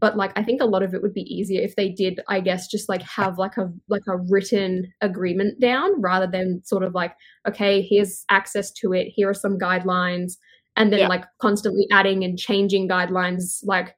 [0.00, 2.38] but like i think a lot of it would be easier if they did i
[2.40, 6.92] guess just like have like a like a written agreement down rather than sort of
[6.94, 7.14] like
[7.48, 10.32] okay here's access to it here are some guidelines
[10.76, 11.08] and then Yeah.
[11.08, 13.94] like constantly adding and changing guidelines like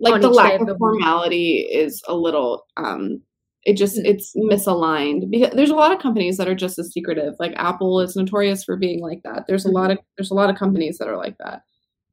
[0.00, 0.78] like the lack of the week.
[0.78, 3.20] formality is a little um
[3.64, 4.04] it just Mm.
[4.06, 8.00] it's misaligned because there's a lot of companies that are just as secretive like apple
[8.00, 10.98] is notorious for being like that there's a lot of there's a lot of companies
[10.98, 11.62] that are like that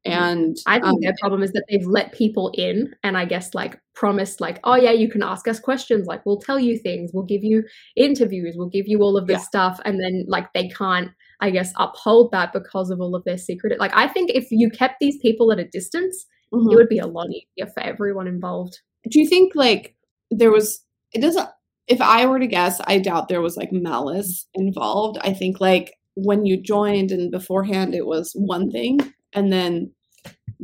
[0.04, 3.54] and I think um, their problem is that they've let people in and I guess
[3.54, 7.12] like promised like, oh yeah, you can ask us questions, like we'll tell you things,
[7.14, 7.62] we'll give you
[7.94, 9.44] interviews, we'll give you all of this Yeah.
[9.44, 13.38] stuff, and then like they can't, I guess, uphold that because of all of their
[13.38, 13.78] secret.
[13.78, 16.72] Like I think if you kept these people at a distance, mhm.
[16.72, 18.80] it would be a lot easier for everyone involved.
[19.08, 19.94] do you think like
[20.32, 20.80] there was
[21.12, 21.48] it doesn't
[21.88, 25.18] if i were to guess i doubt there was like malice involved.
[25.22, 29.00] I think like when you joined and beforehand it was one thing
[29.32, 29.92] and then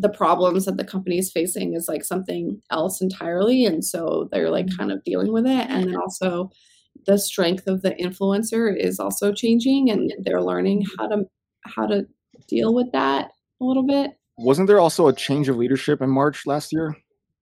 [0.01, 4.51] the problems that the company is facing is like something else entirely and so they're
[4.51, 4.77] like mm-hmm.
[4.77, 5.67] kind of dealing with it.
[5.69, 6.51] And then also
[7.07, 11.25] the strength of the influencer is also changing and they're learning how to
[11.65, 12.07] how to
[12.47, 14.13] deal with that a little bit.
[14.39, 16.97] Wasn't there also a change of leadership in March last year?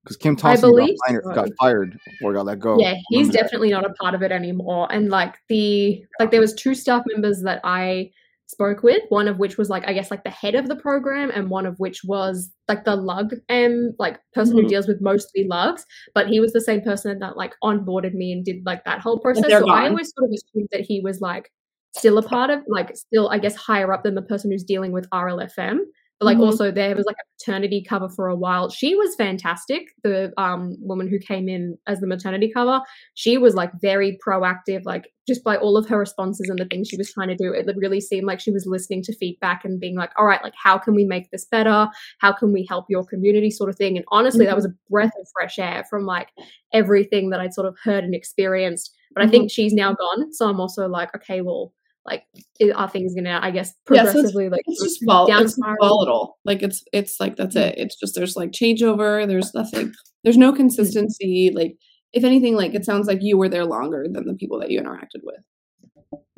[0.06, 1.32] Because Kim Thompson got, believe fired, so.
[1.34, 2.78] got fired or got let go.
[2.78, 3.42] yeah he's Remember that?
[3.42, 7.02] definitely not a part of it anymore and like the like there was two staff
[7.06, 8.10] members that i
[8.48, 11.32] spoke with one of which was like i guess like the head of the program
[11.34, 14.68] and one of which was like the lug um like person who Mhm.
[14.68, 15.84] deals with mostly lugs
[16.14, 19.18] but he was the same person that like onboarded me and did like that whole
[19.18, 21.50] process they're so i always sort of assumed that he was like
[21.96, 24.92] still a part of like still i guess higher up than the person who's dealing
[24.92, 25.78] with rlfm
[26.18, 26.46] but like Mhm.
[26.46, 28.70] also there was like a maternity cover for a while.
[28.70, 32.80] She was fantastic the um woman who came in as the maternity cover.
[33.14, 36.88] She was like very proactive like just by all of her responses and the things
[36.88, 39.80] she was trying to do it really seemed like she was listening to feedback and
[39.80, 41.88] being like all right like how can we make this better?
[42.18, 43.50] How can we help your community?
[43.50, 43.96] sort of thing.
[43.96, 46.28] And honestly that was a breath of fresh air from like
[46.72, 48.94] everything that i'd sort of heard and experienced.
[49.14, 50.32] But i think she's now gone.
[50.32, 51.72] So i'm also like okay well
[52.06, 52.22] like
[52.62, 55.58] i- are things gonna i guess Yeah, so it's- progressively like it's just vol- it's
[55.80, 56.38] volatile.
[56.44, 57.68] Like it's it's like that's mm-hmm.
[57.68, 57.78] it.
[57.78, 59.26] It's just there's like changeover.
[59.26, 59.92] There's nothing.
[60.24, 60.56] There's no mm-hmm.
[60.56, 61.52] consistency.
[61.54, 61.76] Like
[62.12, 64.80] if anything, like it sounds like you were there longer than the people that you
[64.80, 65.40] interacted with.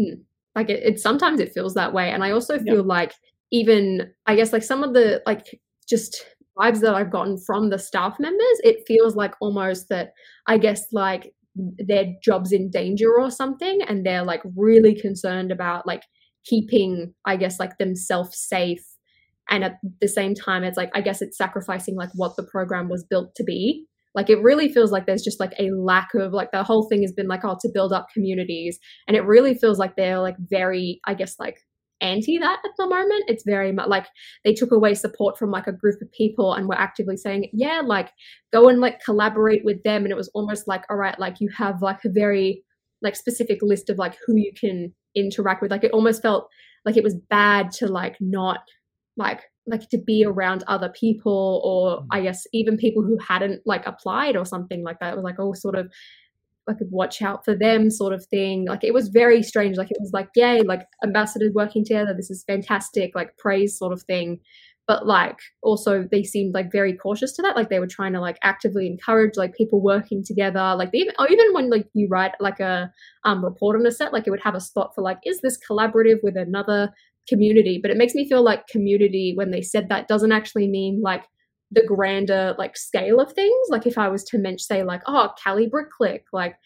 [0.00, 0.22] Hmm.
[0.54, 2.62] like it, it sometimes it feels that way and i also Yeah.
[2.74, 3.12] feel like
[3.50, 5.46] even i guess like some of the like
[5.88, 6.24] just
[6.58, 10.12] vibes that i've gotten from the staff members it feels like almost that
[10.46, 11.32] i guess like
[11.78, 16.02] their jobs in danger or something and they're like really concerned about like
[16.44, 18.84] keeping i guess like themselves safe.
[19.50, 22.88] And at the same time it's like i guess it's sacrificing like what the program
[22.88, 23.86] was built to be.
[24.14, 27.02] Like it really feels like there's just like a lack of like the whole thing
[27.02, 28.78] has been like oh to build up communities.
[29.06, 31.58] And it really feels like they're like very i guess like
[32.00, 33.24] anti that at the moment.
[33.28, 34.06] It's very much like
[34.44, 37.82] they took away support from like a group of people and were actively saying yeah
[37.84, 38.10] like
[38.52, 40.02] go and like collaborate with them.
[40.04, 42.62] And it was almost like all right like you have like a very
[43.02, 45.70] like specific list of like who you can interact with.
[45.70, 46.48] Like it almost felt
[46.84, 48.60] like it was bad to like not
[49.16, 52.06] like like to be around other people or mm.
[52.10, 55.12] i guess even people who hadn't like applied or something like that.
[55.12, 55.92] It was like all sort of
[56.68, 58.66] like watch out for them sort of thing.
[58.66, 59.76] Like it was very strange.
[59.76, 63.92] Like it was like yay like ambassadors working together this is fantastic like praise sort
[63.92, 64.40] of thing.
[64.86, 67.56] But like also they seemed like very cautious to that.
[67.56, 70.74] Like they were trying to like actively encourage like people working together.
[70.76, 72.92] Like they even or even when like you write like a
[73.24, 75.58] um report on a set like it would have a spot for like is this
[75.68, 76.90] collaborative with another
[77.28, 77.78] community?
[77.80, 81.24] But it makes me feel like community when they said that doesn't actually mean like
[81.70, 85.30] the grander like scale of things like if i was to mention say like oh
[85.42, 86.56] cali brick click like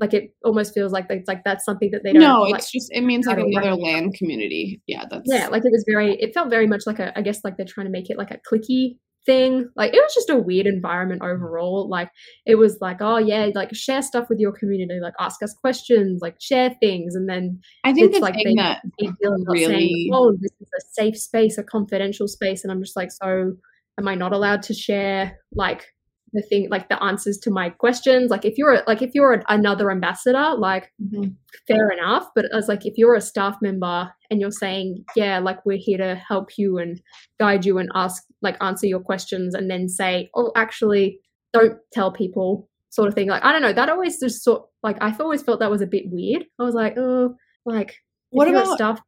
[0.00, 2.22] like it almost feels like it's like that's something that they don't.
[2.22, 4.80] No, like, it's just it means like another LAN community.
[4.86, 6.14] Yeah, that's yeah, like it was very.
[6.14, 7.16] It felt very much like a.
[7.16, 8.96] I guess like they're trying to make it like a clicky
[9.26, 9.68] thing.
[9.76, 11.86] Like it was just a weird environment overall.
[11.88, 12.10] Like
[12.46, 16.20] it was like, oh yeah, like share stuff with your community, like ask us questions,
[16.22, 19.12] like share things, and then I think it's like they that deal
[19.48, 23.12] really- saying, oh, this is a safe space, a confidential space, and I'm just like,
[23.12, 23.52] so
[23.98, 25.86] am I not allowed to share like
[26.32, 28.30] the thing, like the answers to my questions?
[28.30, 31.34] Like if you're like if you're another ambassador, like Mhm.
[31.66, 35.64] fair enough, but as like if you're a staff member and you're saying, yeah, like
[35.66, 37.00] we're here to help you and
[37.40, 41.18] guide you and ask, like answer your questions, and then say, oh, actually,
[41.52, 43.28] don't tell people, sort of thing.
[43.28, 45.86] Like I don't know, that always just sort like I've always felt that was a
[45.86, 46.44] bit weird.
[46.60, 47.34] I was like, oh,
[47.66, 47.96] like
[48.30, 49.00] What if you're a about- staff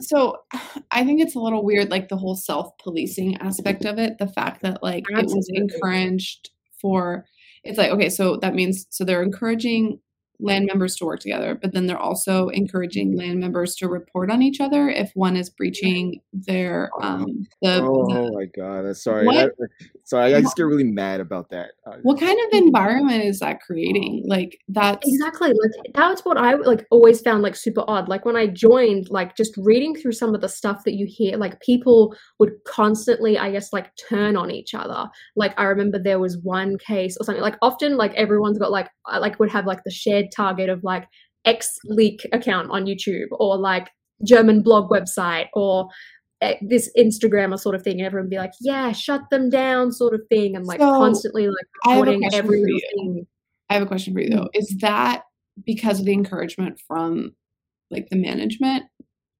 [0.00, 0.36] so
[0.90, 4.18] I think it's a little weird, like the whole self policing aspect of it.
[4.18, 6.50] The fact that like it was encouraged
[6.80, 7.24] for
[7.64, 9.98] it's like okay, so that means so they're encouraging
[10.40, 14.42] LAN members to work together, but then they're also encouraging LAN members to report on
[14.42, 19.26] each other if one is breaching their um the, oh the my god, that's sorry.
[19.26, 19.36] What?
[19.36, 19.48] I,
[20.04, 21.70] sorry, I just get really mad about that.
[21.86, 24.24] Uh, what kind of environment is that creating?
[24.26, 25.48] Like that's Exactly.
[25.48, 28.08] Like that's what I like always found like super odd.
[28.08, 31.36] Like when I joined, like just reading through some of the stuff that you hear,
[31.36, 35.08] like people would constantly, I guess, like turn on each other.
[35.34, 37.42] Like I remember there was one case or something.
[37.42, 38.88] Like often, like everyone's got like
[39.20, 41.06] like would have like the shared target of like
[41.44, 43.88] X leak account on YouTube or like
[44.26, 45.88] German blog website or
[46.40, 49.92] eh, this Instagram or sort of thing, and everyone be like, "Yeah, shut them down,"
[49.92, 51.56] sort of thing, and like So, constantly like
[51.86, 53.26] I have a question for you.
[53.68, 54.48] I have a question for you though.
[54.54, 55.22] Is that
[55.64, 57.32] because of the encouragement from
[57.90, 58.84] like the management,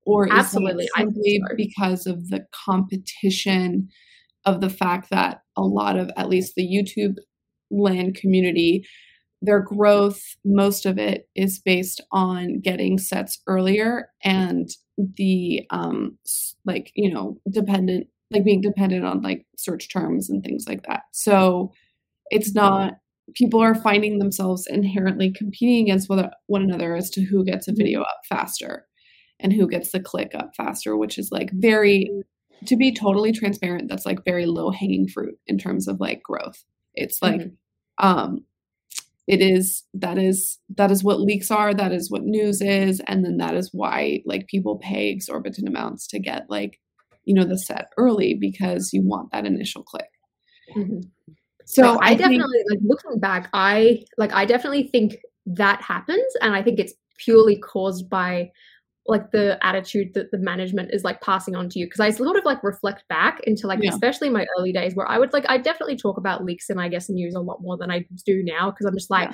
[0.04, 1.56] or is Absolutely, simply so.
[1.56, 3.88] because of the competition
[4.44, 7.16] of the fact that a lot of at least the YouTube
[7.70, 8.86] LAN community,
[9.42, 16.16] their growth, most of it is based on getting sets earlier and the um
[16.64, 21.02] like you know dependent like being dependent on like search terms and things like that.
[21.12, 21.72] So
[22.30, 22.94] it's not
[23.34, 28.02] people are finding themselves inherently competing against one, another as to who gets a video
[28.02, 28.86] up faster
[29.38, 32.10] and who gets the click up faster which is like very
[32.64, 36.64] to be totally transparent that's like very low hanging fruit in terms of like growth.
[36.94, 37.42] It's like
[37.98, 38.44] um
[39.26, 43.24] it is that is that is what leaks are that is what news is and
[43.24, 46.78] then that is why like people pay exorbitant amounts to get like
[47.24, 50.08] you know the set early because you want that initial click
[50.76, 51.02] Mhm.
[51.64, 55.16] so Like, I, think- definitely like looking back, I like I definitely think
[55.46, 58.50] that happens, and I think it's purely caused by
[59.08, 61.86] like the attitude that the management is like passing on to you.
[61.86, 63.90] Because I sort of like reflect back into like Yeah.
[63.90, 66.88] especially my early days where I would like I definitely talk about leaks and I
[66.88, 69.30] guess news a lot more than I do now because I'm just like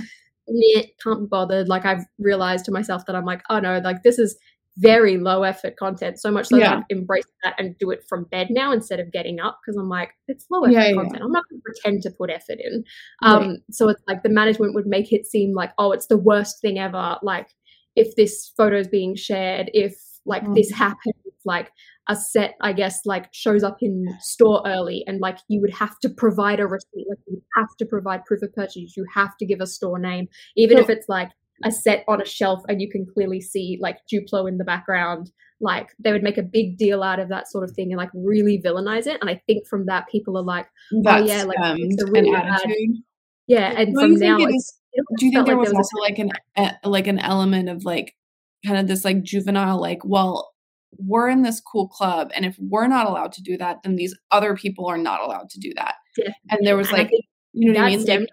[0.49, 1.69] meh, can't be bothered.
[1.69, 4.37] Like I've realized to myself that I'm like, oh no, like this is
[4.79, 6.19] very low effort content.
[6.19, 6.71] So much so Yeah.
[6.71, 9.79] that I've embraced that and do it from bed now instead of getting up because
[9.79, 11.23] I'm like, it's low effort Yeah, yeah, content.
[11.23, 12.83] I'm not going to pretend to put effort in.
[13.23, 13.33] Right.
[13.33, 16.61] Um, so it's like the management would make it seem like, oh, it's the worst
[16.63, 17.19] thing ever.
[17.23, 17.49] Like
[17.97, 20.55] if this photo is being shared, if like Mm.
[20.55, 21.15] this happens,
[21.45, 21.71] like
[22.09, 25.99] a set, I guess, like shows up in store early and like you would have
[26.01, 29.47] to provide a receipt, like you have to provide proof of purchase, you have to
[29.47, 31.31] give a store name, even if it's like
[31.65, 35.31] a set on a shelf and you can clearly see like Duplo in the background.
[35.61, 38.11] Like they would make a big deal out of that sort of thing and like
[38.15, 39.19] really villainize it.
[39.21, 40.67] And I think from that people are like,
[41.05, 42.97] that Oh, yeah, like, stemmed it's a an really bad- attitude
[43.49, 43.75] yeah.
[43.77, 44.82] And from now, it's, is- it almost
[45.19, 46.31] do you think there like was there also like an
[46.85, 48.15] like an element of like
[48.67, 50.53] kind of this like juvenile like well
[50.99, 54.15] we're in this cool club and if we're not allowed to do that then these
[54.31, 56.31] other people are not allowed to do that Yeah.
[56.51, 57.11] and there was And like
[57.53, 58.29] you know what i mean like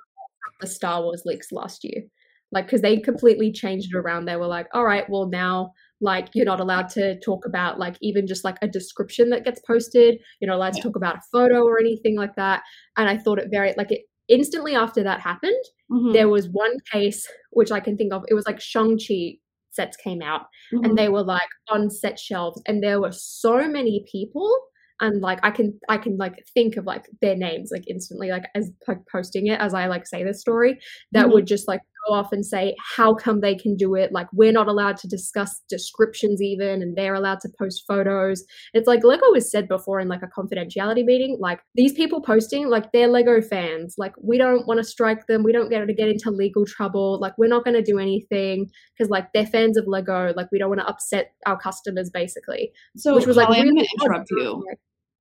[0.59, 2.03] the Star Wars leaks last year.
[2.51, 4.25] Like, because they completely changed it around.
[4.25, 7.95] They were like, all right, well, now, like, you're not allowed to talk about, like,
[8.01, 10.17] even just like a description that gets posted.
[10.39, 12.63] You're not allowed to talk about a photo or anything like that.
[12.97, 16.77] And I thought it very, like, it instantly after that happened, mhm, there was one
[16.91, 18.23] case which I can think of.
[18.29, 19.37] It was like Shang-Chi
[19.71, 20.83] sets came out mhm.
[20.85, 24.51] and they were like on set shelves and there were so many people
[24.99, 28.45] and like i can i can like think of like their names like instantly like
[28.55, 30.79] as like posting it as i like say this story
[31.11, 31.33] that Mhm.
[31.33, 34.11] would just like go off and say how come they can do it?
[34.11, 38.43] Like we're not allowed to discuss descriptions even and they're allowed to post photos.
[38.73, 42.69] It's like lego was said before in like a confidentiality meeting like these people posting
[42.69, 43.95] like they're lego fans.
[43.97, 45.43] Like we don't want to strike them.
[45.43, 47.19] We don't get to get into legal trouble.
[47.19, 50.33] Like we're not going to do anything because like they're fans of lego.
[50.35, 52.71] Like we don't want to upset our customers basically.
[52.97, 54.63] So which was like really interrupt you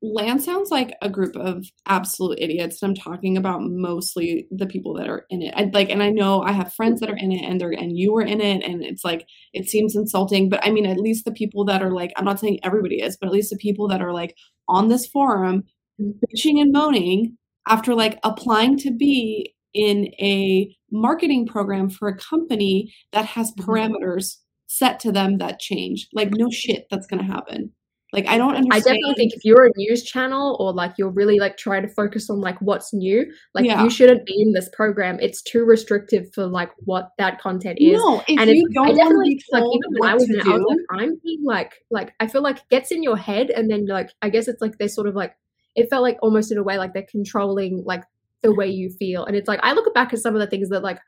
[0.01, 2.83] LAN sounds like a group of absolute idiots.
[2.83, 5.53] And I'm talking about mostly the people that are in it.
[5.57, 7.99] I like, and I know I have friends that are in it, and they're and
[7.99, 10.49] you were in it, and it's like it seems insulting.
[10.49, 13.17] But I mean, at least the people that are like, I'm not saying everybody is,
[13.17, 14.37] but at least the people that are like
[14.69, 15.65] on this forum,
[16.01, 17.37] bitching and moaning
[17.67, 23.69] after like applying to be in a marketing program for a company that has mm-hmm.
[23.71, 24.37] parameters
[24.69, 26.09] set to them that change.
[26.13, 27.73] Like, no shit, that's gonna happen.
[28.13, 28.73] Like I don't understand.
[28.73, 31.89] I definitely think if you're a news channel or like you're really like trying to
[31.89, 33.83] focus on like what's new, like Yeah.
[33.85, 35.19] you shouldn't be in this program.
[35.21, 38.01] It's too restrictive for like what that content is.
[38.01, 40.31] no, if and you it's, don't I want to definitely like even when I was
[40.31, 43.03] in I was do, in crime team, like like I feel like it gets in
[43.03, 45.37] your head and then like I guess it's like they're sort of like
[45.77, 48.05] it felt like almost in a way like they're controlling like
[48.43, 49.27] the way you feel.
[49.27, 50.99] And it's like I look back at some of the things that like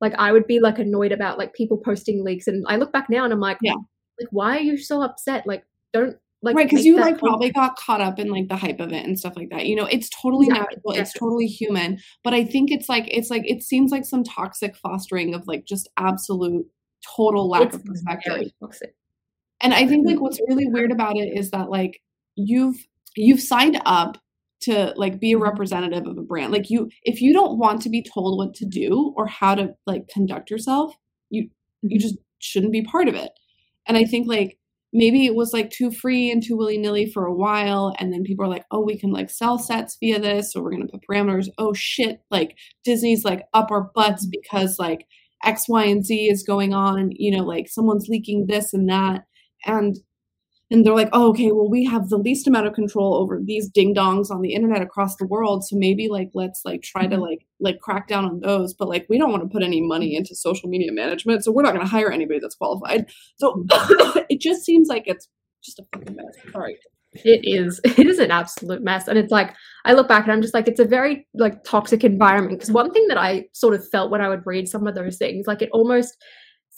[0.00, 3.08] like I would be like annoyed about like people posting leaks and I look back
[3.08, 3.74] now and I'm like, Yeah.
[4.18, 5.46] like why are you so upset?
[5.46, 6.66] Like don't like right?
[6.68, 9.34] Because you like probably got caught up in like the hype of it and stuff
[9.36, 9.66] like that.
[9.66, 10.92] You know, it's totally Exactly, natural.
[10.92, 11.98] It's totally human.
[12.24, 15.64] But I think it's like it's like it seems like some toxic fostering of like
[15.66, 16.66] just absolute
[17.16, 18.42] total lack it's of perspective.
[19.60, 20.20] And I think like Mhm.
[20.20, 22.00] what's really weird about it is that like
[22.36, 22.76] you've
[23.16, 24.18] you've signed up
[24.60, 25.40] to like be a Mhm.
[25.40, 26.52] representative of a brand.
[26.52, 29.74] Like you if you don't want to be told what to do or how to
[29.86, 30.94] like conduct yourself,
[31.30, 31.50] you
[31.82, 33.32] you just shouldn't be part of it.
[33.86, 34.58] And I think like
[34.92, 38.44] maybe it was like too free and too willy-nilly for a while and then people
[38.44, 41.02] are like, "Oh, we can like sell sets via this So we're going to put
[41.08, 41.48] parameters.
[41.58, 45.06] Oh shit, like Disney's like up our butts because like
[45.44, 49.24] X, Y, and Z is going on, you know, like someone's leaking this and that.
[49.66, 49.96] And
[50.70, 53.68] and they're like, oh, okay, well, we have the least amount of control over these
[53.68, 55.64] ding dongs on the internet across the world.
[55.64, 57.22] So maybe like let's like try to mm-hmm.
[57.22, 58.74] like like crack down on those.
[58.74, 61.42] But like we don't want to put any money into social media management.
[61.42, 63.06] So we're not gonna hire anybody that's qualified.
[63.36, 63.64] So
[64.28, 65.28] it just seems like it's
[65.64, 66.52] just a fucking mess.
[66.52, 66.76] Sorry.
[67.24, 67.80] It is.
[67.98, 69.08] It is an absolute mess.
[69.08, 69.54] And it's like,
[69.86, 72.58] I look back and I'm just like, it's a very like toxic environment.
[72.58, 75.16] Because one thing that I sort of felt when I would read some of those
[75.16, 76.14] things, like it almost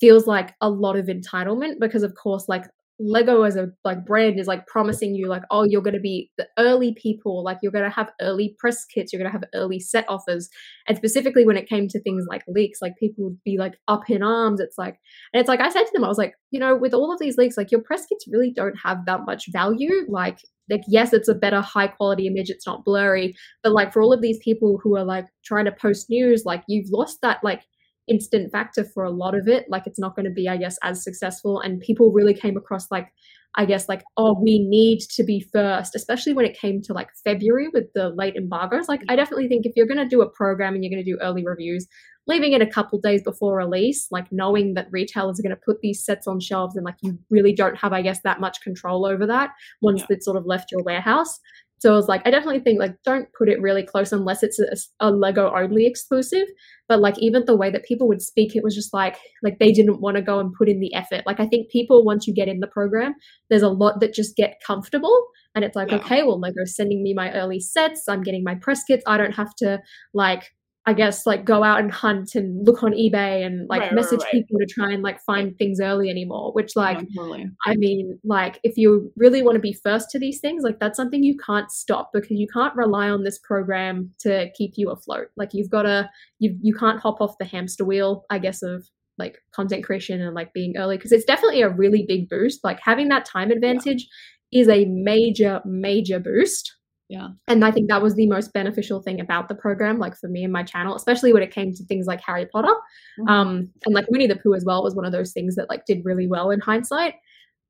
[0.01, 2.64] feels like a lot of entitlement because of course like
[3.03, 6.31] Lego as a like brand is like promising you like oh you're going to be
[6.37, 9.49] the early people like you're going to have early press kits you're going to have
[9.55, 10.49] early set offers.
[10.87, 14.09] And specifically when it came to things like leaks like people would be like up
[14.11, 14.61] in arms.
[14.61, 14.99] It's like
[15.33, 17.19] and it's like I said to them I was like you know with all of
[17.19, 20.05] these leaks like your press kits really don't have that much value.
[20.09, 20.39] Like
[20.69, 24.13] like yes it's a better high quality image it's not blurry but like for all
[24.13, 27.63] of these people who are like trying to post news like you've lost that like
[28.11, 29.65] instant factor for a lot of it.
[29.71, 31.61] Like it's not going to be i guess as successful.
[31.61, 33.09] And people really came across like
[33.57, 37.09] i guess like oh we need to be first especially when it came to like
[37.25, 38.89] february with the late embargoes.
[38.89, 41.11] Like i definitely think if you're going to do a program and you're going to
[41.13, 41.87] do early reviews
[42.29, 45.81] leaving it a couple days before release like knowing that retailers are going to put
[45.81, 49.05] these sets on shelves and like you really don't have i guess that much control
[49.05, 49.51] over that
[49.83, 50.07] once Yeah.
[50.11, 51.41] it's sort of left your warehouse
[51.81, 54.59] so I was like, I definitely think like don't put it really close unless it's
[54.59, 56.47] a, a Lego only exclusive.
[56.89, 59.72] But like even the way that people would speak, it was just like like they
[59.72, 61.22] didn't want to go and put in the effort.
[61.24, 63.14] Like I think people once you get in the program,
[63.49, 65.97] there's a lot that just get comfortable, and it's like Yeah.
[65.97, 69.33] okay, well Lego's sending me my early sets, I'm getting my press kits, I don't
[69.33, 69.81] have to
[70.12, 70.51] like
[70.91, 73.95] I guess like go out and hunt and look on eBay and like Right, right,
[73.95, 74.32] message right.
[74.32, 76.53] people to try and like find things early anymore.
[76.53, 77.49] Which like Yeah, totally.
[77.64, 80.97] I mean, like, if you really want to be first to these things, like, that's
[80.97, 85.28] something you can't stop because you can't rely on this program to keep you afloat.
[85.36, 86.11] Like, you've got to,
[86.41, 90.34] you you can't hop off the hamster wheel, I guess, of like content creation and
[90.34, 92.64] like being early because it's definitely a really big boost.
[92.64, 94.09] Like, having that time advantage
[94.53, 96.74] is a major, major boost.
[97.11, 97.31] Yeah.
[97.49, 100.45] And I think that was the most beneficial thing about the program, like for me
[100.45, 102.73] and my channel, especially when it came to things like Harry Potter
[103.19, 103.29] Mhm.
[103.29, 105.85] um and like winnie the pooh as well was one of those things that like
[105.87, 107.15] did really well in hindsight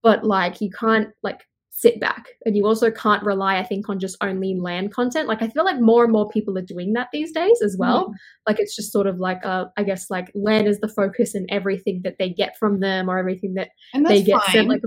[0.02, 3.98] but like you can't like sit back and you also can't rely i think on
[3.98, 7.08] just only LAN content like i feel like more and more people are doing that
[7.12, 8.12] these days as well
[8.46, 11.48] like it's just sort of like uh i guess like LAN is the focus and
[11.50, 13.70] everything that they get from them or everything that
[14.06, 14.52] they get fine.
[14.52, 14.82] sent like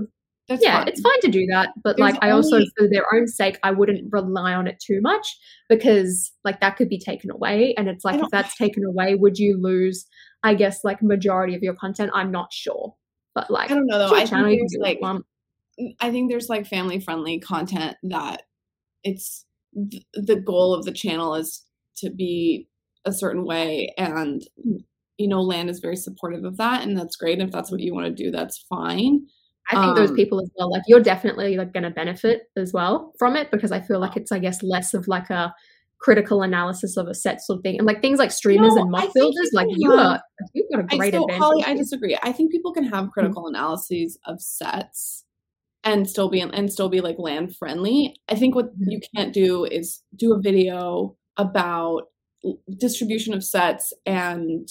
[0.48, 0.88] that's yeah fine.
[0.88, 3.58] it's fine to do that but There's like i also only- for their own sake
[3.62, 5.26] i wouldn't rely on it too much
[5.68, 9.38] because like that could be taken away and it's like if that's taken away would
[9.38, 10.06] you lose
[10.42, 12.94] i guess like majority of your content i'm not sure
[13.34, 14.14] but like I don't know though.
[14.14, 15.22] I channel, think there's do what you like.
[15.80, 18.42] Mm, I think there's like family friendly content that
[19.02, 19.44] it's
[19.90, 21.64] th- the goal of the channel is
[21.96, 22.68] to be
[23.04, 24.42] a certain way and
[25.18, 27.92] you know LAN is very supportive of that and that's great if that's what you
[27.92, 29.26] want to do that's fine
[29.70, 32.72] i think those um, people as well like you're definitely like going to benefit as
[32.72, 35.54] well from it because i feel like it's i guess less of like a
[35.98, 38.94] critical analysis of a set sort of thing and like things like streamers No, and
[38.94, 40.20] I mock builders you like you are
[40.52, 42.18] you've got a I great still, advantage Holly, I disagree.
[42.22, 42.94] I think people can Mm-hmm.
[42.94, 45.24] have critical analyses of sets
[45.82, 48.16] and still be and still be like LAN friendly.
[48.28, 48.90] I think what Mhm.
[48.92, 52.08] you can't do is do a video about
[52.78, 54.68] distribution of sets and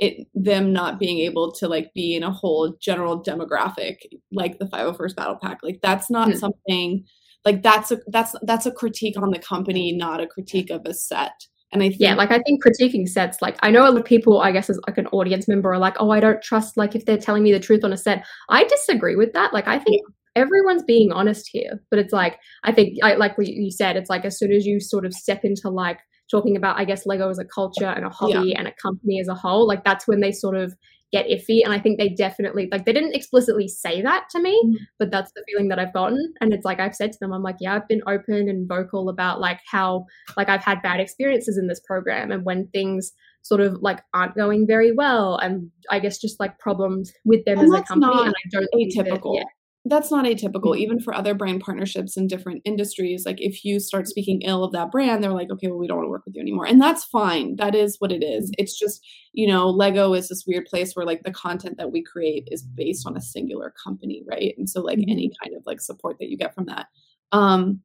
[0.00, 3.96] it them not being able to like be in a whole general demographic
[4.32, 6.38] like the 501st battle pack like that's not Mhm.
[6.38, 7.04] something
[7.44, 10.94] like that's a that's that's a critique on the company not a critique of a
[10.94, 11.32] set
[11.72, 14.04] and i think Yeah, like I think critiquing sets, like I know a lot of
[14.04, 16.96] people, I guess, as like an audience member, are like, oh, I don't trust, like
[16.96, 18.24] if they're telling me the truth on a set.
[18.48, 19.52] I disagree with that.
[19.52, 20.02] Like I think
[20.34, 24.10] everyone's being honest here, but it's like I think, I like what you said, it's
[24.10, 25.98] like as soon as you sort of step into like
[26.30, 29.28] talking about, I guess, Lego as a culture and a hobby and a company as
[29.28, 30.74] a whole, like that's when they sort of
[31.12, 31.62] get iffy.
[31.64, 34.74] And I think they definitely like they didn't explicitly say that to me, Mhm.
[34.98, 36.32] but that's the feeling that I've gotten.
[36.40, 39.08] And it's like I've said to them, I'm like, yeah, I've been open and vocal
[39.08, 40.06] about like how
[40.36, 43.12] like I've had bad experiences in this program and when things
[43.42, 47.58] sort of like aren't going very well and I guess just like problems with them
[47.58, 49.42] And as a company and I don't think that- yeah.
[49.86, 50.78] That's not atypical, Mhm.
[50.78, 53.24] even for other brand partnerships in different industries.
[53.24, 55.96] Like if you start speaking ill of that brand, they're like, okay, well, we don't
[55.96, 56.66] want to work with you anymore.
[56.66, 57.56] And that's fine.
[57.56, 58.50] That is what it is.
[58.58, 59.00] It's just,
[59.32, 62.62] you know, Lego is this weird place where like the content that we create is
[62.62, 64.54] based on a singular company, right?
[64.58, 65.10] And so like Mhm.
[65.10, 66.86] any kind of like support that you get from that.
[67.32, 67.80] Um,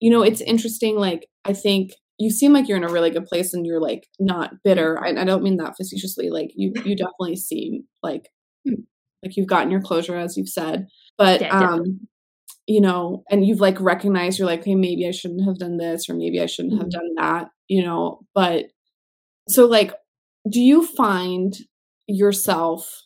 [0.00, 3.26] you know, it's interesting, like I think you seem like you're in a really good
[3.26, 4.98] place and you're like not bitter.
[5.04, 6.30] I, I don't mean that facetiously.
[6.30, 8.30] Like you you definitely seem like
[8.66, 8.74] Hmm.
[9.24, 10.86] Like you've gotten your closure as you've said
[11.18, 12.00] but Yeah, um
[12.66, 16.08] you know and you've like recognized you're like okay maybe i shouldn't have done this
[16.08, 16.92] or maybe i shouldn't have Mhm.
[16.92, 18.66] done that you know but
[19.48, 19.92] so like
[20.50, 21.54] do you find
[22.06, 23.02] yourself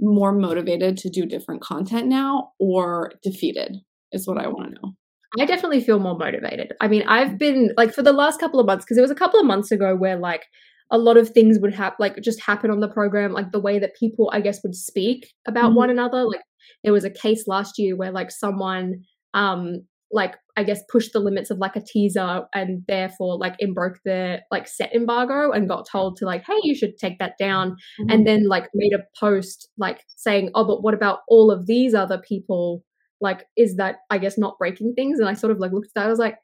[0.00, 3.76] more motivated to do different content now or defeated
[4.12, 4.94] is what i want to know
[5.38, 6.72] I definitely feel more motivated.
[6.80, 9.14] I mean, I've been like for the last couple of months because it was a
[9.14, 10.42] couple of months ago where like
[10.90, 13.78] a lot of things would have like just happen on the program, like the way
[13.78, 15.76] that people I guess would speak about Mhm.
[15.76, 16.24] one another.
[16.24, 16.42] Like
[16.84, 19.02] there was a case last year where like someone
[19.34, 19.82] um
[20.12, 23.98] like I guess pushed the limits of like a teaser and therefore like it broke
[24.04, 27.76] the like set embargo and got told to like, hey, you should take that down
[28.08, 31.94] and then like made a post like saying, "Oh, but what about all of these
[31.94, 32.82] other people?
[33.20, 35.94] Like, is that I guess not breaking things?" And I sort of like looked at
[35.94, 36.06] that.
[36.06, 36.36] I was like,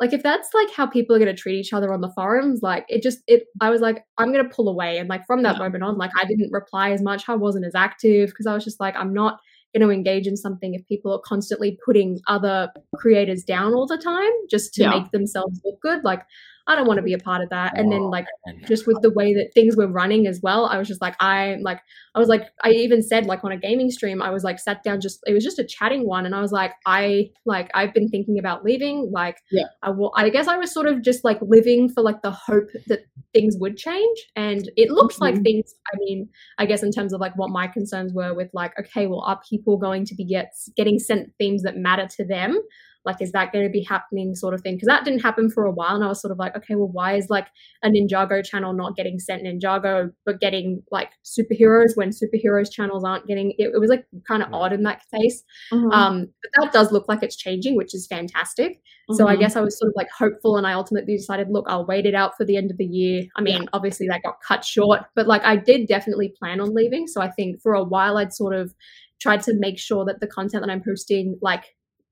[0.00, 2.62] like if that's like how people are going to treat each other on the forums,
[2.62, 3.44] like it just it.
[3.60, 5.58] I was like, I'm going to pull away, and like from that Yeah.
[5.64, 7.28] moment on, like I didn't reply as much.
[7.28, 9.38] I wasn't as active because I was just like, I'm not
[9.74, 13.98] going to engage in something if people are constantly putting other creators down all the
[13.98, 14.90] time just to Yeah.
[14.90, 16.02] make themselves look good.
[16.02, 16.22] Like,
[16.70, 17.76] I don't want to be a part of that.
[17.76, 18.26] And then like
[18.66, 21.56] just with the way that things were running as well i was just like i
[21.62, 21.80] like
[22.14, 24.82] i was like i even said like on a gaming stream i was like sat
[24.82, 27.92] down just it was just a chatting one and i was like i like i've
[27.94, 29.64] been thinking about leaving like Yeah.
[29.82, 32.68] i will i guess i was sort of just like living for like the hope
[32.88, 33.00] that
[33.34, 35.44] things would change and it looks like Mhm.
[35.44, 38.72] things i mean i guess in terms of like what my concerns were with like
[38.78, 42.58] okay well are people going to be get, getting sent themes that matter to them
[43.04, 44.74] like is that going to be happening sort of thing?
[44.76, 46.88] Because that didn't happen for a while and i was sort of like okay well
[46.92, 47.46] why is like
[47.82, 53.26] a ninjago channel not getting sent ninjago but getting like superheroes when superheroes channels aren't
[53.26, 54.58] getting it, it was like kind of Right.
[54.58, 55.42] odd in that case.
[55.72, 55.92] Mhm.
[55.92, 58.80] um but that does look like it's changing which is fantastic.
[59.12, 59.40] So i Mhm.
[59.40, 62.14] guess i was sort of like hopeful and i ultimately decided look i'll wait it
[62.14, 63.24] out for the end of the year.
[63.36, 67.06] I mean obviously that got cut short but like i did definitely plan on leaving.
[67.06, 68.74] So i think for a while i'd sort of
[69.20, 71.64] tried to make sure that the content that i'm posting like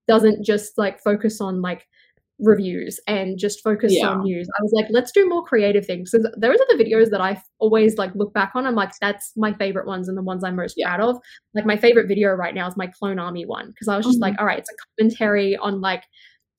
[0.09, 1.87] doesn't just like focus on like
[2.41, 4.11] reviews and just focus Yeah.
[4.11, 4.49] on news.
[4.59, 6.11] I was like, let's do more creative things.
[6.13, 8.65] So th- those are the videos that I always like look back on.
[8.65, 10.95] I'm like, that's my favorite ones and the ones I'm most Yeah.
[10.95, 11.21] proud of.
[11.55, 14.19] Like my favorite video right now is my Clone Army one because I was just
[14.19, 14.23] Mhm.
[14.23, 16.05] like, all right, it's a commentary on like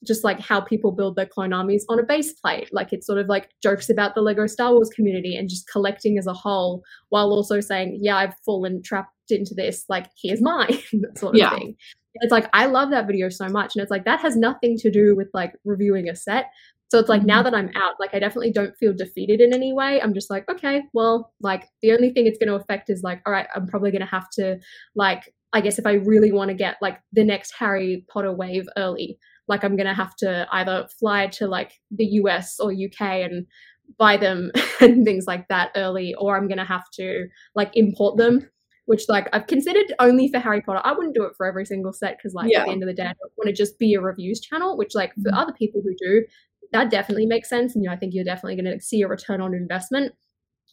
[0.05, 2.69] just like how people build their clone armies on a base plate.
[2.71, 6.17] Like it's sort of like jokes about the Lego Star Wars community and just collecting
[6.17, 9.85] as a whole, while also saying, yeah, I've fallen trapped into this.
[9.89, 11.51] Like here's mine, that sort of Yeah.
[11.51, 11.75] thing.
[12.15, 14.77] And it's like I love that video so much, and it's like that has nothing
[14.79, 16.45] to do with like reviewing a set.
[16.91, 17.43] So it's like now Mhm.
[17.43, 20.01] that I'm out, like I definitely don't feel defeated in any way.
[20.01, 23.21] I'm just like, okay, well, like the only thing it's going to affect is like,
[23.27, 24.57] all right, I'm probably going to have to
[24.95, 28.67] like I guess if I really want to get like the next Harry Potter wave
[28.77, 33.47] early, like I'm gonna have to either fly to like the US or UK and
[33.97, 38.49] buy them and things like that early, or I'm gonna have to like import them.
[38.85, 40.81] Which like I've considered only for Harry Potter.
[40.83, 42.61] I wouldn't do it for every single set because like Yeah.
[42.61, 44.77] at the end of the day, I don't want to just be a reviews channel.
[44.77, 45.37] Which like for Mhm.
[45.37, 46.25] other people who do,
[46.73, 49.41] that definitely makes sense, and you know I think you're definitely gonna see a return
[49.41, 50.13] on investment.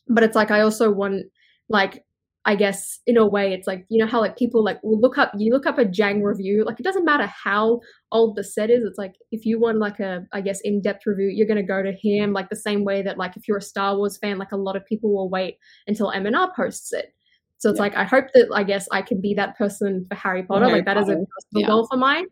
[0.08, 1.26] But it's like I also want
[1.68, 2.04] like
[2.47, 5.18] I guess in a way it's like you know how like people like will look
[5.18, 7.80] up you look up a Jang review like it doesn't matter how
[8.12, 11.28] old the set is it's like if you want like a I guess in-depth review
[11.28, 13.62] you're going to go to him like the same way that like if you're a
[13.62, 15.57] Star Wars fan like a lot of people will wait
[15.88, 17.12] until M&R posts it
[17.59, 17.82] So it's Yeah.
[17.82, 20.66] like I hope that I guess I can be that person for Harry Potter.
[20.66, 21.66] Harry like that is a Potter, personal yeah.
[21.66, 22.26] goal for mine.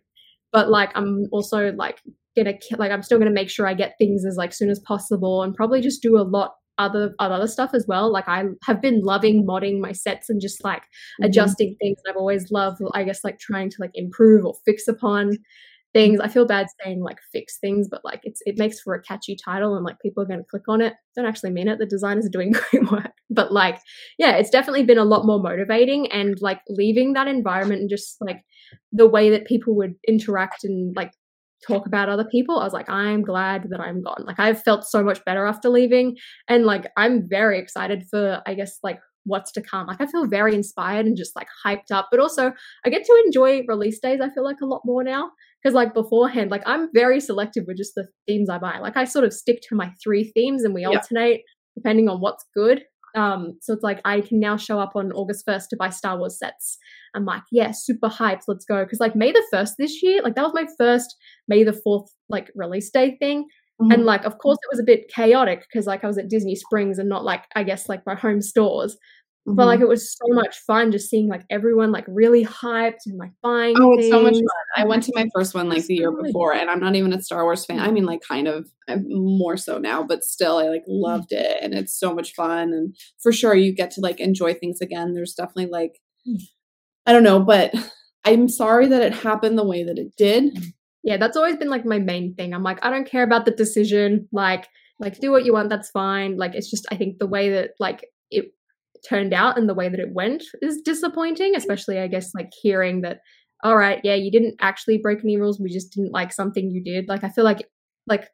[0.52, 1.98] But like I'm also like
[2.36, 5.42] gonna like I'm still gonna make sure I get things as like soon as possible
[5.42, 8.12] and probably just do a lot other other stuff as well.
[8.12, 10.82] Like I have been loving modding my sets and just like
[11.20, 11.26] Mhm.
[11.26, 11.98] adjusting things.
[12.08, 15.38] I've always loved, I guess, like trying to like improve or fix upon
[15.92, 16.18] things.
[16.18, 19.36] I feel bad saying like fix things, but like it's it makes for a catchy
[19.36, 20.94] title and like people are going to click on it.
[21.14, 21.78] Don't actually mean it.
[21.78, 23.78] The designers are doing great work, but like
[24.18, 28.16] yeah, it's definitely been a lot more motivating and like leaving that environment and just
[28.20, 28.40] like
[28.90, 31.12] the way that people would interact and like
[31.66, 32.58] talk about other people.
[32.58, 34.24] I was like, I'm glad that I'm gone.
[34.26, 36.16] Like I've felt so much better after leaving,
[36.48, 39.86] and like I'm very excited for I guess like what's to come.
[39.86, 42.52] Like I feel very inspired and just like hyped up, but also
[42.84, 44.20] I get to enjoy release days.
[44.20, 45.30] I feel like a lot more now
[45.62, 48.78] because like beforehand, like I'm very selective with just the themes I buy.
[48.80, 50.88] Like I sort of stick to my three themes and we Yeah.
[50.88, 51.40] alternate
[51.74, 52.82] depending on what's good.
[53.14, 56.18] Um, so it's like I can now show up on August 1st to buy Star
[56.18, 56.78] Wars sets.
[57.14, 58.82] I'm like, yeah, super hyped, let's go.
[58.84, 61.16] Because like May the 1st this year, like that was my first
[61.48, 63.46] May the 4th like release day thing.
[63.80, 63.94] Mhm.
[63.94, 66.54] And like, of course, it was a bit chaotic because like I was at Disney
[66.56, 68.96] Springs and not like, I guess, like my home stores.
[69.46, 69.66] But Mhm.
[69.66, 69.84] like mm-hmm.
[69.84, 73.74] it was so much fun just seeing like everyone like really hyped and like buying.
[73.78, 74.42] Oh, it's so much fun.
[74.76, 77.20] I went to my first one like the year before, and I'm not even a
[77.20, 77.78] Star Wars fan.
[77.78, 81.02] I mean, like, kind of I'm more so now, but still, I like mm-hmm.
[81.02, 82.72] loved it, and it's so much fun.
[82.72, 85.12] And for sure, you get to like enjoy things again.
[85.12, 86.40] There's definitely like, mm.
[87.04, 87.74] I don't know, but
[88.24, 90.54] I'm sorry that it happened the way that it did.
[90.54, 90.72] Mm.
[91.02, 93.50] yeah that's always been like my main thing i'm like i don't care about the
[93.50, 94.66] decision like
[94.98, 97.72] like do what you want that's fine like it's just i think the way that
[97.78, 98.46] like it
[99.08, 103.02] turned out and the way that it went is disappointing especially i guess like hearing
[103.02, 103.20] that
[103.62, 106.82] all right yeah you didn't actually break any rules we just didn't like something you
[106.82, 107.68] did like i feel like
[108.06, 108.28] like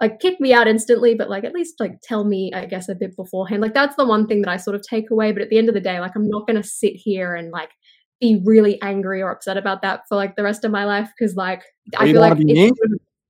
[0.00, 2.94] like kick me out instantly but like at least like tell me i guess a
[2.94, 5.50] bit beforehand like that's the one thing that i sort of take away but at
[5.50, 7.70] the end of the day like i'm not going to sit here and like
[8.20, 11.36] be really angry or upset about that for like the rest of my life because
[11.36, 11.62] like
[11.98, 12.38] i feel like?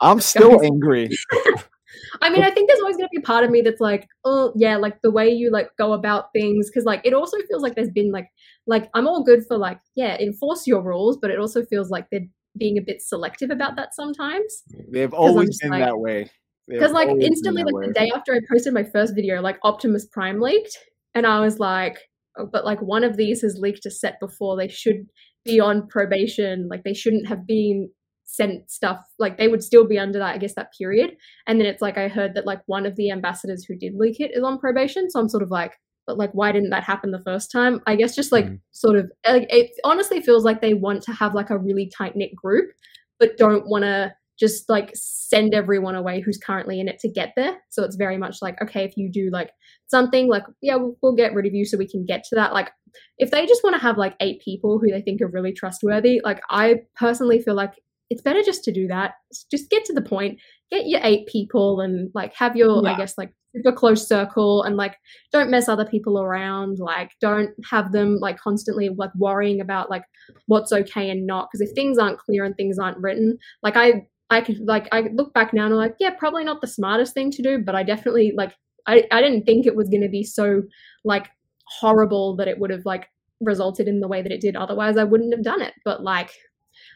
[0.01, 1.09] I'm still angry.
[2.23, 4.53] I mean, I think there's always going to be part of me that's like, oh,
[4.57, 7.75] yeah, like the way you like go about things, because like it also feels like
[7.75, 8.29] there's been like,
[8.67, 12.07] like I'm all good for like, yeah, enforce your rules, but it also feels like
[12.11, 12.27] they're
[12.57, 14.63] being a bit selective about that sometimes.
[14.93, 16.31] They've always been like- that way.
[16.67, 20.41] Because like instantly, like the day after I posted my first video, like Optimus Prime
[20.41, 20.79] leaked,
[21.15, 21.99] and I was like,
[22.39, 24.57] oh, but like one of these has leaked a set before.
[24.57, 25.07] They should
[25.45, 26.69] be on probation.
[26.71, 27.91] Like they shouldn't have been
[28.25, 29.05] sent stuff.
[29.19, 31.17] Like they would still be under that, I guess, that period.
[31.47, 34.21] And then it's like I heard that like one of the ambassadors who did leak
[34.21, 35.11] it is on probation.
[35.11, 37.81] So I'm sort of like, but like why didn't that happen the first time?
[37.87, 38.61] I guess just like Mhm.
[38.73, 42.17] sort of like it honestly feels like they want to have like a really tight
[42.17, 42.71] knit group,
[43.19, 47.33] but don't want to just like send everyone away who's currently in it to get
[47.37, 47.57] there.
[47.71, 49.53] So it's very much like, okay, if you do like
[49.87, 52.53] something, like, yeah, we'll, we'll get rid of you so we can get to that.
[52.53, 52.73] Like,
[53.19, 56.21] if they just want to have like eight people who they think are really trustworthy,
[56.25, 57.75] like, I personally feel like
[58.11, 59.15] it's better just to do that.
[59.51, 60.39] Just get to the point,
[60.71, 64.77] get your eight people and like have your, I guess, like super close circle and
[64.77, 64.97] like
[65.33, 66.79] don't mess other people around.
[66.79, 70.05] Like, don't have them like constantly like worrying about like
[70.47, 71.49] what's okay and not.
[71.51, 75.03] Because if things aren't clear and things aren't written, like, I, I could like I
[75.15, 77.75] look back now and I'm like, yeah, probably not the smartest thing to do, but
[77.75, 78.55] I definitely like
[78.87, 80.63] I, I didn't think it was gonna be so
[81.05, 81.31] like
[81.67, 83.07] horrible that it would have like
[83.41, 84.57] resulted in the way that it did.
[84.57, 85.75] Otherwise I wouldn't have done it.
[85.85, 86.31] But like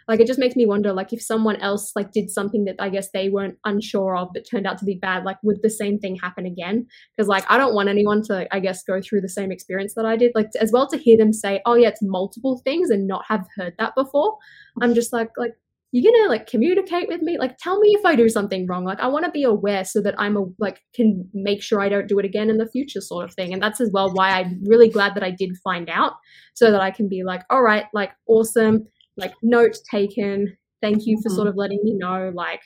[0.07, 2.89] like it just makes me wonder like if someone else like did something that I
[2.89, 5.99] guess they weren't unsure of but turned out to be bad, like would the same
[5.99, 6.87] thing happen again?
[7.17, 10.07] Because like I don't want anyone to I guess go through the same experience that
[10.07, 10.33] I did.
[10.35, 13.47] Like as well to hear them say, Oh yeah, it's multiple things and not have
[13.57, 14.37] heard that before.
[14.81, 15.55] I'm just like like
[15.93, 19.01] you're gonna like communicate with me like tell me if i do something wrong like
[19.01, 22.09] i want to be aware so that i'm a like can make sure i don't
[22.09, 24.63] do it again in the future sort of thing and that's as well why i'm
[24.67, 26.13] really glad that i did find out
[26.55, 28.87] so that i can be like all right like awesome
[29.19, 31.35] like note taken thank you for Mhm.
[31.37, 32.61] sort of letting me know like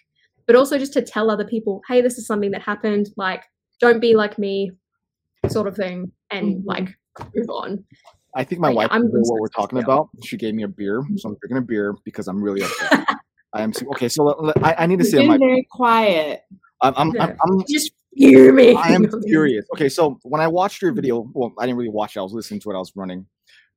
[0.47, 3.43] but also just to tell other people hey this is something that happened like
[3.81, 4.71] don't be like me
[5.49, 6.63] sort of thing and Mhm.
[6.67, 6.89] like
[7.35, 7.85] move on
[8.35, 9.85] I think my Like, wife I'm knows what we're talking you.
[9.85, 10.09] about.
[10.25, 12.91] She gave me a beer, so I'm drinking a beer because I'm really upset.
[13.53, 14.09] I am okay.
[14.09, 15.37] So let- let- I, I need to You've say been my.
[15.37, 16.41] very quiet.
[16.81, 17.25] I'm I'm, Yeah.
[17.25, 19.67] I'm, I'm just fuming I am furious.
[19.75, 22.21] Okay, so when I watched your video, well, I didn't really watch it.
[22.21, 22.75] I was listening to it.
[22.75, 23.27] I was running.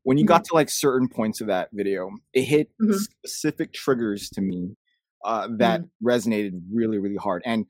[0.06, 2.94] When you got to like certain points of that video, it hit Mhm.
[2.94, 4.76] specific triggers to me
[5.24, 7.42] uh, that resonated really, really hard.
[7.44, 7.66] And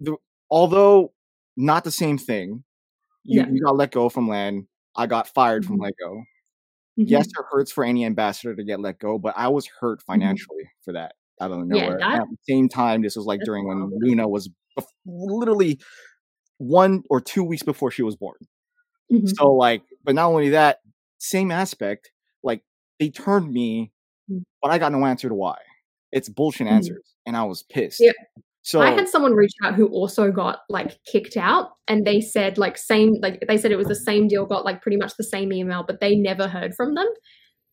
[0.00, 0.16] the,
[0.50, 1.12] although
[1.58, 2.64] not the same thing,
[3.22, 3.48] you, Yeah.
[3.50, 4.66] you got let go from LAN.
[4.96, 5.82] I got fired from Mhm.
[5.82, 6.14] let go.
[6.98, 7.04] Mhm.
[7.10, 10.64] Yes, it hurts for any ambassador to get let go, but I was hurt financially
[10.86, 11.74] for that out of Mm-hmm.
[11.74, 11.98] Yeah, nowhere.
[11.98, 13.98] that- at the same time, this was like during when horrible.
[14.00, 15.78] Luna was bef- literally
[16.56, 18.38] one or two weeks before she was born.
[19.36, 20.78] So like, but not only that,
[21.18, 22.10] same aspect,
[22.42, 22.62] like
[23.00, 23.92] they turned me,
[24.30, 24.42] Mm.
[24.62, 25.56] but I got no answer to why.
[26.12, 26.72] It's bullshit Mm.
[26.72, 28.00] answers, and I was pissed.
[28.00, 28.12] Yeah.
[28.62, 32.56] So I had someone reach out who also got like kicked out, and they said
[32.56, 35.24] like same like they said it was the same deal, got like pretty much the
[35.24, 37.06] same email, but they never heard from them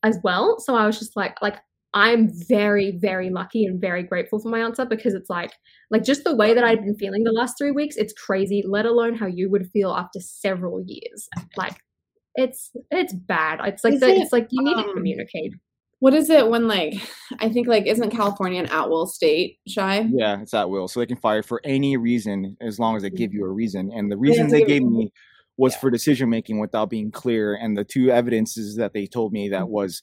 [0.04, 0.60] as well.
[0.60, 1.58] So I was just like like
[1.94, 5.52] I'm very very lucky and very grateful for my answer because it's like
[5.92, 8.62] like just the way that I've been feeling the last three weeks, it's crazy.
[8.68, 11.30] Let alone how you would feel after several years.
[11.56, 11.78] Like
[12.36, 13.60] it's it's bad.
[13.66, 15.54] It's like Is the, it, it's like you need to um, communicate.
[16.00, 16.96] What is it when like
[17.40, 20.08] I think like isn't California an at will state, Shy?
[20.12, 20.88] Yeah, it's at will.
[20.88, 23.92] So they can fire for any reason as long as they give you a reason.
[23.94, 25.12] And the reason to they gave me
[25.58, 25.80] was Yeah.
[25.80, 27.54] for decision making without being clear.
[27.56, 29.70] And the two evidences that they told me that Mhm.
[29.70, 30.02] was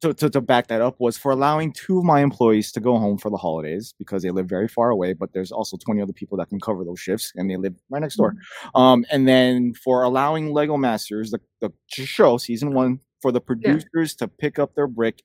[0.00, 2.98] to, to, to back that up was for allowing two of my employees to go
[2.98, 6.12] home for the holidays because they live very far away, but there's also 20 other
[6.12, 8.34] people that can cover those shifts and they live right next door.
[8.74, 14.14] Um, and then for allowing Lego Masters, the, the show, season one, for the producers
[14.16, 15.22] to pick up their brick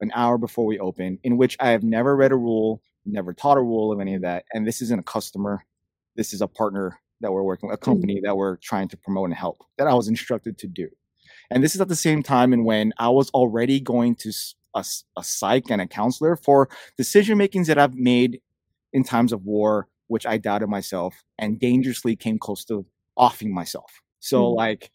[0.00, 3.58] an hour before we open, in which I have never read a rule, never taught
[3.58, 4.44] a rule of any of that.
[4.52, 5.64] And this isn't a customer.
[6.16, 9.26] This is a partner that we're working with, a company that we're trying to promote
[9.26, 10.88] and help that I was instructed to do.
[11.50, 14.32] And this is at the same time and when I was already going to
[14.74, 14.84] a
[15.24, 18.40] psych and a counselor for decision makings that I've made
[18.92, 22.86] in times of war, which I doubted myself and dangerously came close to
[23.16, 23.90] offing myself.
[24.20, 24.56] So Mhm.
[24.56, 24.90] like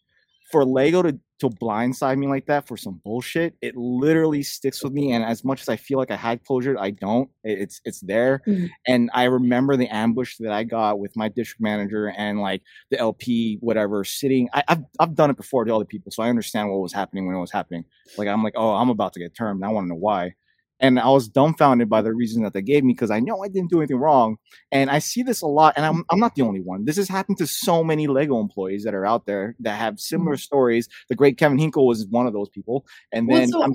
[0.50, 1.18] for Lego to
[1.50, 5.12] to blindside me like that for some bullshit, it literally sticks with me.
[5.12, 7.30] And as much as I feel like I had closure, I don't.
[7.44, 8.42] It's it's there.
[8.46, 8.70] Mhm.
[8.86, 12.98] And I remember the ambush that I got with my district manager and like the
[12.98, 14.48] LP, whatever, sitting.
[14.52, 17.26] I, I've I've done it before to other people, so I understand what was happening
[17.26, 17.84] when it was happening.
[18.18, 19.62] Like I'm like, oh, I'm about to get termed.
[19.64, 20.34] I want to know why.
[20.80, 23.48] And I was dumbfounded by the reason that they gave me because I know I
[23.48, 24.36] didn't do anything wrong.
[24.72, 26.84] And I see this a lot, and I'm I'm not the only one.
[26.84, 29.98] This has happened to so many Lego employees that are out there that have mm-hmm.
[29.98, 30.88] similar stories.
[31.08, 32.84] The great Kevin Hinkle was one of those people.
[33.12, 33.72] And Well, then so I'm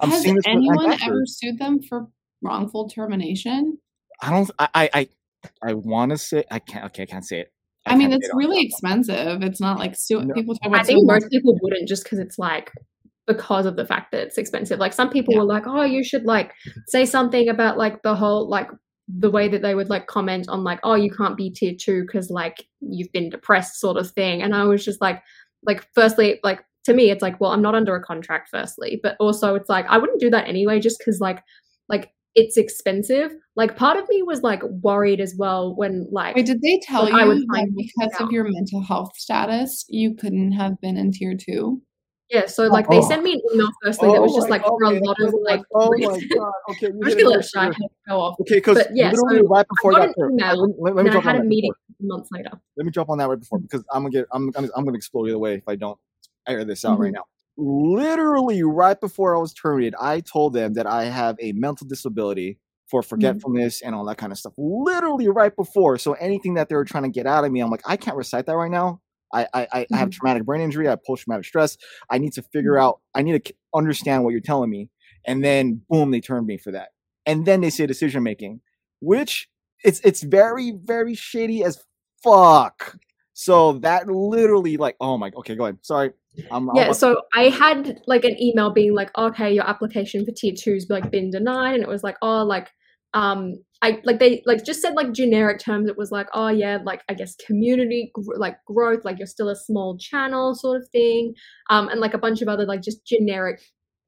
[0.00, 2.08] I'm Has seeing this with anyone ever sued them for
[2.42, 3.78] wrongful termination?
[4.20, 4.50] I don't.
[4.58, 5.08] I I I,
[5.62, 6.86] I want to say I can't.
[6.86, 7.52] Okay, I can't say it.
[7.86, 9.42] I, mean, it's really expensive.
[9.42, 10.34] It's not like su- No.
[10.34, 12.70] people talk I think most people wouldn't just because it's like
[13.32, 14.78] because of the fact that it's expensive.
[14.78, 15.40] Like some people Yeah.
[15.40, 16.52] were like, "Oh, you should like
[16.88, 18.68] say something about like the whole like
[19.08, 22.02] the way that they would like comment on like, oh, you can't be tier two
[22.06, 25.22] because like you've been depressed, sort of thing." And I was just like,
[25.66, 29.16] like firstly, like to me, it's like, well, I'm not under a contract, firstly, but
[29.20, 31.42] also it's like I wouldn't do that anyway, just because like
[31.88, 33.32] like it's expensive.
[33.56, 37.02] Like part of me was like worried as well when like Wait, did they tell
[37.04, 40.96] Like, I you that find because of your mental health status, you couldn't have been
[40.96, 41.82] in tier two?
[42.30, 43.08] Yeah, so like they Oh.
[43.08, 45.62] sent me an email firstly that was Oh just like for a lot of like
[45.74, 46.52] oh my god.
[46.70, 47.72] Okay, I'm just gonna let Shy
[48.08, 48.36] go off.
[48.40, 51.12] Okay, because yeah, literally so right before that, email, let, me- let me and I
[51.12, 52.16] drop on a that meeting before.
[52.16, 52.50] months later.
[52.76, 54.96] Let me drop on that right before because I'm gonna get I'm I'm, I'm gonna
[54.96, 55.98] explode either way if I don't
[56.46, 57.16] air this out right mm-hmm.
[57.16, 57.24] now.
[57.56, 62.58] Literally right before I was terminated, I told them that I have a mental disability
[62.86, 63.08] for mm-hmm.
[63.08, 64.52] forgetfulness and all that kind of stuff.
[64.56, 65.98] Literally right before.
[65.98, 68.16] So anything that they were trying to get out of me, I'm like, I can't
[68.16, 69.00] recite that right now.
[69.32, 70.86] I I, I I have traumatic brain injury.
[70.86, 71.76] I have post traumatic stress.
[72.08, 72.82] I need to figure Mhm.
[72.82, 73.00] out.
[73.14, 74.90] I need to understand what you're telling me.
[75.26, 76.88] And then boom, they turned me for that.
[77.26, 78.60] And then they say decision making,
[79.00, 79.48] which
[79.84, 81.82] it's it's very very shady as
[82.22, 82.98] fuck.
[83.32, 86.12] So that literally like oh my okay go ahead sorry
[86.50, 90.32] I'm, I'm Yeah, so I had like an email being like, okay, your application for
[90.32, 92.70] tier two's like been denied, and it was like, oh, like,
[93.14, 95.88] um, I like they like just said like generic terms.
[95.88, 99.48] It was like, oh yeah, like I guess community gr- like growth, like you're still
[99.48, 101.34] a small channel sort of thing,
[101.70, 103.60] um, and like a bunch of other like just generic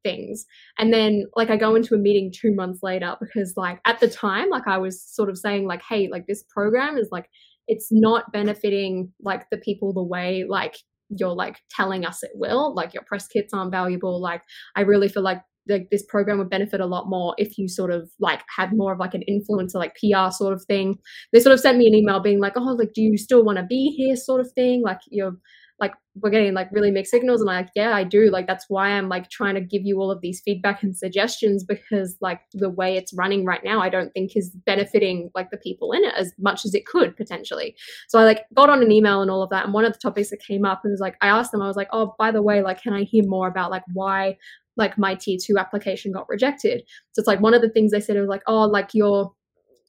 [0.04, 0.44] things.
[0.78, 4.08] And then like I go into a meeting two months later because like at the
[4.08, 7.28] time, like I was sort of saying like, hey, like this program is like
[7.68, 10.76] it's not benefiting like the people the way like
[11.08, 14.42] you're like telling us it will like your press kits aren't valuable like
[14.76, 17.90] i really feel like like this program would benefit a lot more if you sort
[17.90, 20.98] of like had more of like an influencer like pr sort of thing.
[21.32, 23.58] They sort of sent me an email being like oh like do you still want
[23.58, 24.16] to be here?
[24.16, 24.82] sort of thing.
[24.82, 25.36] Like you're
[25.80, 28.30] like we're getting like really mixed signals and I'm like yeah i do.
[28.30, 31.64] Like that's why i'm like trying to give you all of these feedback and suggestions
[31.64, 35.56] because like the way it's running right now i don't think is benefiting like the
[35.56, 37.74] people in it as much as it could potentially.
[38.08, 39.64] So I like got on an email and all of that.
[39.64, 41.66] And one of the topics that came up and was like I asked them, I
[41.66, 44.36] was like, oh, by the way, like, can I hear more about like why
[44.76, 46.82] like my tier two application got rejected?
[47.12, 49.32] So it's like one of the things they said was like, oh, like your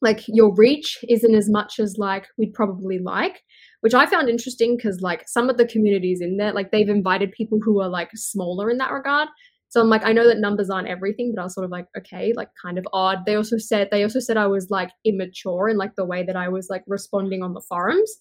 [0.03, 3.41] like your reach isn't as much as like we'd probably like
[3.79, 7.31] which i found interesting because like some of the communities in there like they've invited
[7.31, 9.29] people who are like smaller in that regard.
[9.69, 11.87] So i'm like i know that numbers aren't everything but i was sort of like
[11.97, 13.19] okay like kind of odd.
[13.25, 16.35] They also said they also said i was like immature in like the way that
[16.35, 18.13] i was like responding on the forums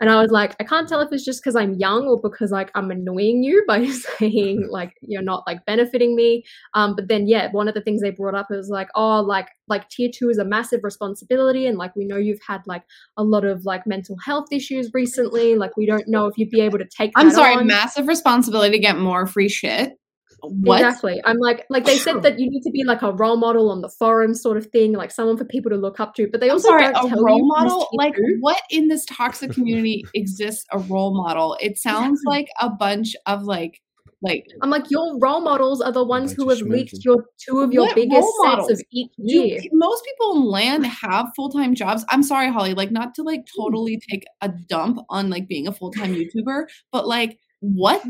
[0.00, 2.50] And I was like, I can't tell if it's just because I'm young or because
[2.50, 3.86] like I'm annoying you by
[4.18, 6.44] saying like you're not like benefiting me.
[6.74, 9.48] Um, but then yeah, one of the things they brought up was like, oh, like
[9.68, 12.82] like tier two is a massive responsibility, and like we know you've had like
[13.16, 15.56] a lot of like mental health issues recently.
[15.56, 17.12] Like we don't know if you'd be able to take.
[17.16, 17.66] I'm sorry, on.
[17.66, 19.98] massive responsibility to get more free shit.
[20.42, 20.80] What?
[20.80, 21.20] Exactly.
[21.24, 23.80] I'm like, like they said that you need to be like a role model on
[23.80, 26.28] the forum, sort of thing, like someone for people to look up to.
[26.30, 27.88] But they also sorry, don't a tell role model?
[27.94, 31.56] Like, what in this toxic community exists a role model?
[31.60, 33.80] It sounds like a bunch of like,
[34.22, 37.72] like I'm like, your role models are the ones who have leaked your two of
[37.72, 39.60] your biggest sets of each do year.
[39.72, 43.62] most people in LAN have full-time jobs i'm sorry holly like not to like Hmm.
[43.62, 48.02] totally take a dump on like being a full-time youtuber but like what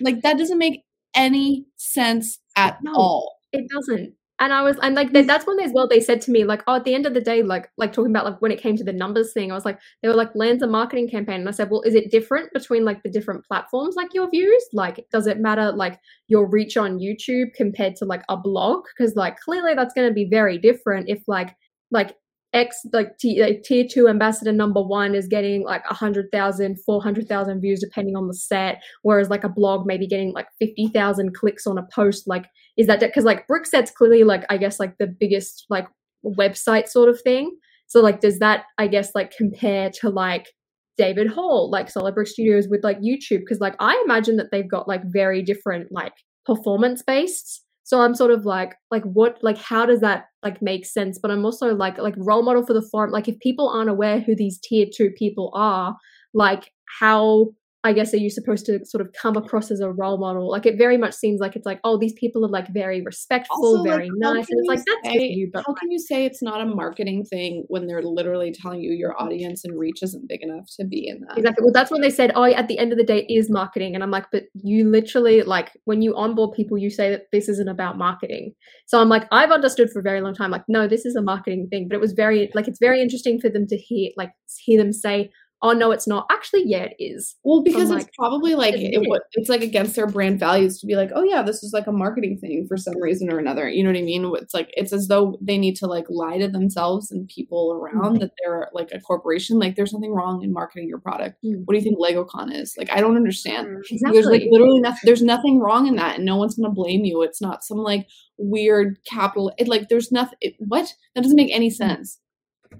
[0.00, 0.82] like that doesn't make
[1.14, 2.92] any sense at No.
[2.94, 4.14] all It doesn't.
[4.40, 6.62] And I was, and like they, that's when as well they said to me like,
[6.68, 8.76] oh, at the end of the day, like like talking about like when it came
[8.76, 11.48] to the numbers thing, I was like, they were like, LAN's a marketing campaign, and
[11.48, 14.64] I said, well, is it different between like the different platforms, like your views?
[14.72, 15.98] Like, does it matter like
[16.28, 18.84] your reach on YouTube compared to like a blog?
[18.96, 21.56] Because like clearly that's going to be very different if like
[21.90, 22.14] like
[22.52, 27.80] X like, t- like tier two ambassador number one is getting like 100,000, 400,000 views
[27.80, 31.86] depending on the set, whereas like a blog maybe getting like 50,000 clicks on a
[31.92, 32.26] post.
[32.26, 32.46] Like,
[32.76, 35.86] is that because like Brickset's clearly like, I guess like the biggest like
[36.24, 37.56] website sort of thing.
[37.86, 40.48] So like, does that, I guess, like compare to like
[40.96, 43.40] David Hall, like Solid Brick Studios with like YouTube?
[43.40, 46.12] Because like I imagine that they've got like very different like
[46.44, 47.64] performance based.
[47.88, 51.18] So I'm sort of like, like what, like how does that like make sense?
[51.18, 53.10] But I'm also like, like role model for the forum.
[53.10, 55.96] Like if people aren't aware who these tier two people are,
[56.34, 56.70] like
[57.00, 57.46] how
[57.88, 60.50] I guess are you supposed to sort of come across as a role model?
[60.50, 63.78] Like it very much seems like it's like, oh, these people are like very respectful,
[63.78, 65.48] Also, very how nice, and it's like that's say- you.
[65.50, 68.92] But how can you say it's not a marketing thing when they're literally telling you
[68.92, 71.64] your audience and reach isn't big enough to be in that Exactly.
[71.64, 73.94] Well, that's when they said, "Oh, at the end of the day, it is marketing,"
[73.94, 77.48] and I'm like, "But you literally like when you onboard people, you say that this
[77.48, 78.52] isn't about marketing."
[78.84, 81.22] So I'm like, I've understood for a very long time, like, no, this is a
[81.22, 81.88] marketing thing.
[81.88, 84.92] But it was very like it's very interesting for them to hear like hear them
[84.92, 85.30] say,
[85.62, 87.36] "Oh no, it's not." Actually, yeah, it is.
[87.44, 89.22] Well, because it's probably like it, it.
[89.32, 91.92] it's like against their brand values to be like, oh yeah, this is like a
[91.92, 93.68] marketing thing for some reason or another.
[93.68, 94.30] You know what I mean?
[94.36, 98.14] It's like it's as though they need to like lie to themselves and people around
[98.14, 98.20] mm-hmm.
[98.20, 99.58] that they're like a corporation.
[99.58, 101.38] Like there's nothing wrong in marketing your product.
[101.44, 101.62] Mm.
[101.64, 102.74] What do you think LegoCon is?
[102.76, 103.68] Like I don't understand.
[103.68, 104.12] Mm, exactly.
[104.12, 105.00] There's like literally nothing.
[105.04, 107.22] There's nothing wrong in that, and no one's gonna blame you.
[107.22, 108.06] It's not some like
[108.36, 109.52] weird capital.
[109.58, 110.38] It like there's nothing.
[110.40, 111.74] It, what that doesn't make any mm.
[111.74, 112.18] sense.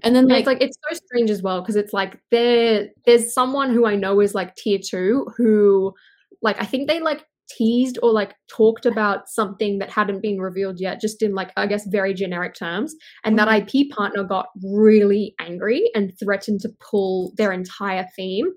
[0.03, 2.89] And then And like, it's like it's so strange as well because it's like there
[3.05, 5.93] there's someone who I know is like tier two who
[6.41, 10.79] like I think they like teased or like talked about something that hadn't been revealed
[10.79, 12.95] yet, just in like I guess very generic terms.
[13.23, 13.79] And that mm-hmm.
[13.79, 18.47] IP partner got really angry and threatened to pull their entire theme.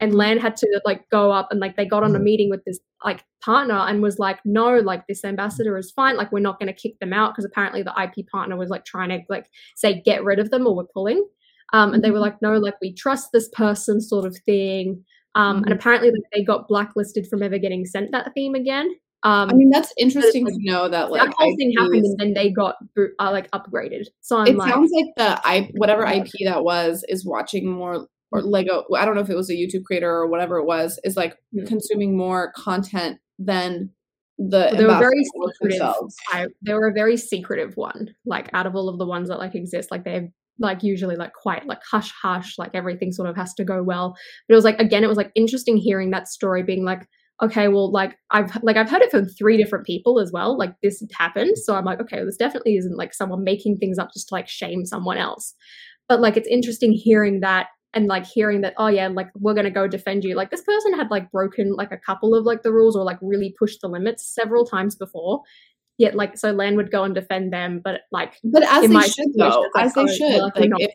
[0.00, 2.64] And LAN had to like go up and like they got on a meeting with
[2.64, 6.16] this like partner and was like, no, like this ambassador is fine.
[6.16, 8.84] Like we're not going to kick them out because apparently the IP partner was like
[8.84, 9.46] trying to like
[9.76, 11.24] say get rid of them or we're pulling.
[11.72, 15.04] Um, and they were like, no, like we trust this person, sort of thing.
[15.34, 18.90] Um, and apparently like, they got blacklisted from ever getting sent that theme again.
[19.24, 22.04] Um, I mean, that's interesting like, to know that like that whole thing IP happened,
[22.04, 24.06] is- and then they got uh, like upgraded.
[24.20, 28.08] So I'm it like, sounds like the I whatever IP that was is watching more
[28.32, 28.84] or Lego.
[28.96, 31.36] I don't know if it was a YouTube creator or whatever it was is like
[31.54, 31.66] Mm.
[31.66, 33.90] consuming more content than
[34.38, 35.94] the they were very secretive.
[36.32, 38.14] I, they were a very secretive one.
[38.24, 40.28] Like out of all of the ones that like exist, like they're
[40.58, 42.58] like usually like quite like hush hush.
[42.58, 44.16] Like everything sort of has to go well.
[44.48, 47.06] But it was like again, it was like interesting hearing that story, being like,
[47.42, 50.56] okay, well, like I've like I've heard it from three different people as well.
[50.56, 53.98] Like this happened, so I'm like, okay, well, this definitely isn't like someone making things
[53.98, 55.54] up just to like shame someone else.
[56.08, 59.70] But like it's interesting hearing that and like hearing that oh yeah like we're gonna
[59.70, 62.72] go defend you like this person had like broken like a couple of like the
[62.72, 65.42] rules or like really pushed the limits several times before
[65.98, 69.28] yet like so LAN would go and defend them but like But as they should
[69.36, 70.52] though, like, as they oh, should.
[70.56, 70.90] if like if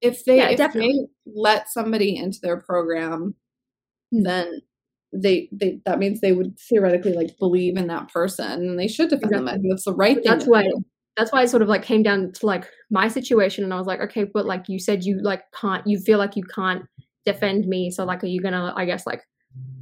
[0.00, 0.92] if they Yeah, if they
[1.26, 3.34] let somebody into their program,
[4.12, 4.22] Hmm.
[4.22, 4.60] then
[5.12, 9.10] they they that means they would theoretically like believe in that person and they should
[9.10, 9.48] defend them.
[9.48, 10.24] I think that's the right thing.
[10.24, 10.84] that's to why do.
[11.16, 13.86] That's why I sort of like came down to like my situation and I was
[13.86, 16.84] like okay but like you said you like can't you feel like you can't
[17.24, 19.22] defend me so like are you gonna I guess like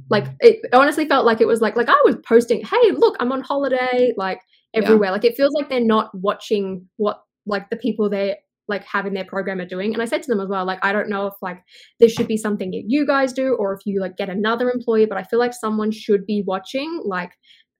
[0.09, 3.31] like it honestly felt like it was like like I was posting hey look I'm
[3.31, 4.39] on holiday like
[4.73, 4.81] Yeah.
[4.83, 8.37] everywhere like it feels like they're not watching what like the people they
[8.69, 10.93] like having their program are doing and I said to them as well like I
[10.93, 11.61] don't know if like
[11.99, 15.05] this should be something that you guys do or if you like get another employee
[15.05, 17.31] but I feel like someone should be watching like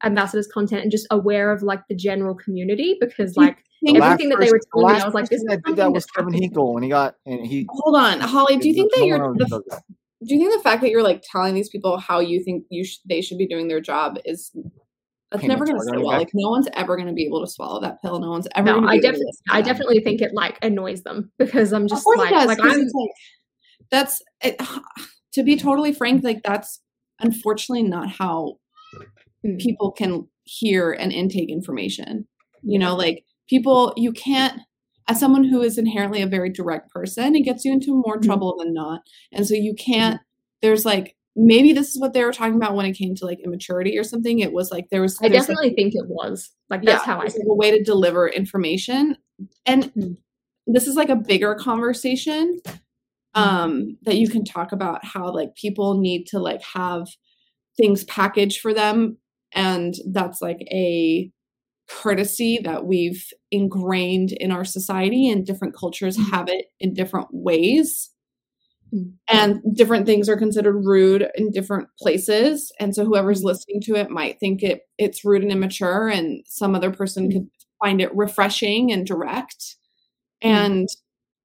[0.03, 4.39] ambassadors content and just aware of like the general community because like The everything that
[4.39, 6.33] they were person- telling me, I was like, this is that did that was Kevin.
[6.33, 7.65] Hinkle when he got and he.
[7.69, 8.57] Hold on, Holly.
[8.57, 9.81] Do you think that you're the else does that.
[10.25, 12.83] do you think the fact that you're like telling these people how you think you
[12.85, 14.51] sh- they should be doing their job is
[15.31, 16.17] that's never going to target sit well.
[16.19, 18.19] Like no one's ever going to be able to swallow that pill.
[18.19, 18.65] No one's ever.
[18.67, 22.03] No, gonna I definitely, I definitely think it like annoys them because I'm Of just
[22.03, 23.09] course it like, does, like 'cause I'm, it's like
[23.89, 24.61] that's it,
[25.33, 26.23] to be totally frank.
[26.23, 26.79] Like that's
[27.19, 28.57] unfortunately not how
[29.45, 29.59] Mm.
[29.59, 32.27] people can hear and intake information.
[32.61, 34.59] You know, like people, you can't.
[35.09, 38.23] As someone who is inherently a very direct person, it gets you into more Mhm.
[38.23, 39.01] trouble than not.
[39.33, 40.21] And so you can't.
[40.61, 43.39] There's like maybe this is what they were talking about when it came to like
[43.43, 44.39] immaturity or something.
[44.39, 45.17] It was like there was.
[45.21, 47.39] I there's, like, definitely think it was like that's how I think.
[47.39, 49.17] like, a way to deliver information
[49.65, 50.13] and Hmm.
[50.67, 52.59] this is like a bigger conversation
[53.35, 53.41] Hmm.
[53.41, 57.07] um that you can talk about how like people need to like have
[57.77, 59.17] things packaged for them
[59.55, 61.31] and that's like a
[61.89, 66.31] courtesy that we've ingrained in our society and different cultures Mhm.
[66.31, 68.11] have it in different ways
[68.93, 69.13] Mm.
[69.29, 74.09] and different things are considered rude in different places and so whoever's listening to it
[74.11, 77.33] might think it it's rude and immature and some other person Mm.
[77.33, 77.47] could
[77.83, 79.77] find it refreshing and direct
[80.43, 80.49] Mm.
[80.49, 80.87] and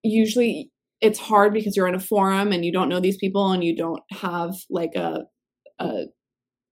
[0.03, 0.71] usually
[1.01, 3.75] it's hard because you're in a forum and you don't know these people and you
[3.77, 5.25] don't have like a,
[5.81, 6.05] a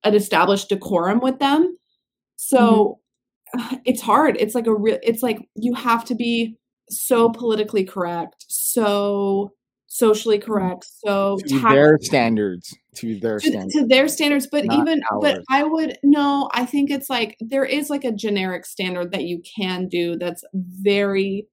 [0.04, 1.76] an established decorum with them
[2.36, 2.98] so
[3.54, 3.74] mm-hmm.
[3.74, 6.56] uh, it's hard it's like a real it's like you have to be
[6.88, 9.52] so politically correct so
[9.86, 10.52] socially mm-hmm.
[10.52, 12.76] correct so to tact- their standards.
[12.96, 13.74] To their to, standards.
[13.74, 17.64] to their standards but not even but i would no i think it's like there
[17.64, 21.46] is like a generic standard that you can do that's very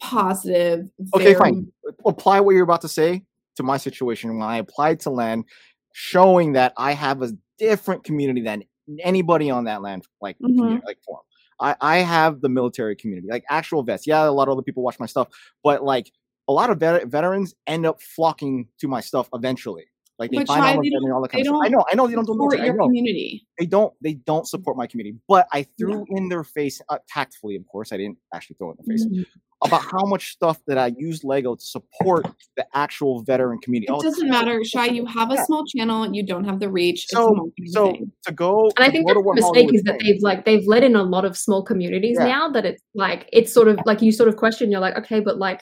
[0.00, 1.72] positive Okay, very- fine.
[2.06, 3.22] Apply what you're about to say
[3.56, 4.30] to my situation.
[4.30, 5.44] When I applied to LAN,
[5.92, 7.32] showing that I have a
[7.68, 8.64] different community than
[9.00, 10.56] anybody on that LAN, like Mhm.
[10.58, 11.24] community, like forum.
[11.60, 14.06] I, I have the military community, like actual vets.
[14.06, 15.28] Yeah, a lot of other people watch my stuff,
[15.62, 16.10] but like
[16.48, 19.84] a lot of vet- veterans end up flocking to my stuff eventually.
[20.18, 21.60] Like they find out I'm they a veteran, all that kind of stuff.
[21.64, 22.66] I know, I know they don't do support military.
[22.74, 26.80] Your community they don't they don't support my community but i threw in their face
[26.88, 29.24] uh, tactfully of course i didn't actually throw it in their face Mhm.
[29.64, 32.26] About how much stuff that i use lego to support
[32.56, 35.44] the actual veteran community it Oh, doesn't matter shy you have a Yeah.
[35.44, 38.12] small channel you don't have the reach it's a so marketing so thing.
[38.26, 40.96] to go And I think go the mistake is that they've like they've let in
[40.96, 42.26] a lot of small communities Yeah.
[42.26, 45.20] now that it's like it's sort of like you sort of question you're like okay
[45.20, 45.60] but like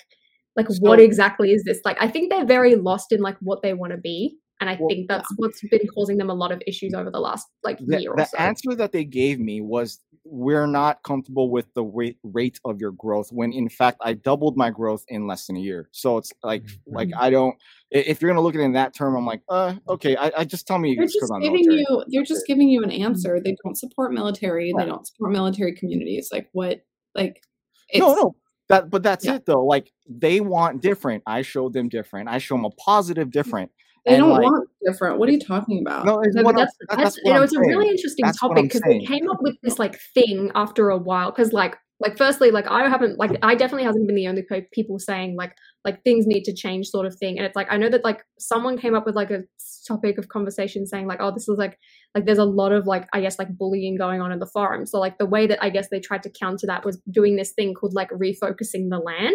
[0.56, 3.72] like what exactly is this like I think they're very lost in like what they
[3.74, 6.62] want to be and I Well, think that's what's been causing them a lot of
[6.66, 8.36] issues over the last like the, year or the so.
[8.38, 12.92] answer that they gave me was we're not comfortable with the rate, rate of your
[12.92, 15.88] growth when in fact i doubled my growth in less than a year.
[15.92, 17.22] So it's like like Mm-hmm.
[17.22, 17.56] i don't
[17.90, 20.44] if you're gonna look at it in that term i'm like uh okay i, I
[20.44, 21.84] just tell me they're it's just giving military.
[21.88, 23.40] you they're just giving you an answer.
[23.44, 26.28] They don't support military they don't support military communities.
[26.32, 26.82] Like what
[27.14, 27.42] like
[27.88, 28.36] it's, no no
[28.68, 29.34] that but that's Yeah.
[29.34, 29.64] it though.
[29.66, 31.24] Like they want different.
[31.26, 32.28] I showed them different.
[32.28, 33.70] I show them a positive different
[34.04, 35.18] they and, don't like- want different.
[35.18, 36.04] What are you talking about?
[36.04, 37.88] No, it's No, what but that's, that- that's, that's you know I'm it's a really
[37.88, 41.52] interesting That's topic because they came up with this like thing after a while because
[41.52, 44.98] like like firstly like I haven't like I definitely hasn't been the only pe- people
[44.98, 45.54] saying like
[45.84, 47.38] like things need to change sort of thing.
[47.38, 49.42] And it's like I know that like someone came up with like a
[49.86, 51.78] topic of conversation saying like oh this is like
[52.16, 54.84] like there's a lot of like I guess like bullying going on in the forum.
[54.84, 57.52] So like the way that I guess they tried to counter that was doing this
[57.52, 59.32] thing called like refocusing the LAN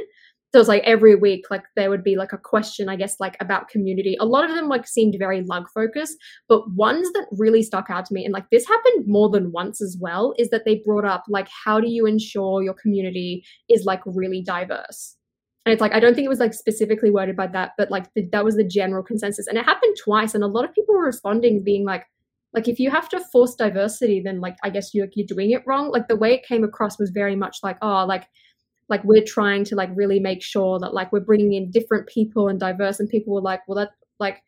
[0.54, 3.36] so it's like every week like there would be like a question i guess like
[3.40, 4.16] about community.
[4.20, 6.18] A lot of them like seemed very lug focused
[6.48, 9.82] but ones that really stuck out to me and like this happened more than once
[9.82, 13.86] as well is that they brought up like how do you ensure your community is
[13.86, 15.16] like really diverse?
[15.66, 18.14] And it's like i don't think it was like specifically worded by that but like
[18.14, 19.48] the, that was the general consensus.
[19.48, 22.06] And it happened twice and a lot of people were responding being like
[22.54, 25.64] like if you have to force diversity then like i guess you're, you're doing it
[25.66, 25.92] wrong.
[25.92, 28.28] Like the way it came across was very much like oh like
[28.90, 32.48] like we're trying to like really make sure that like we're bringing in different people
[32.48, 33.90] and diverse and people were like well that
[34.20, 34.42] like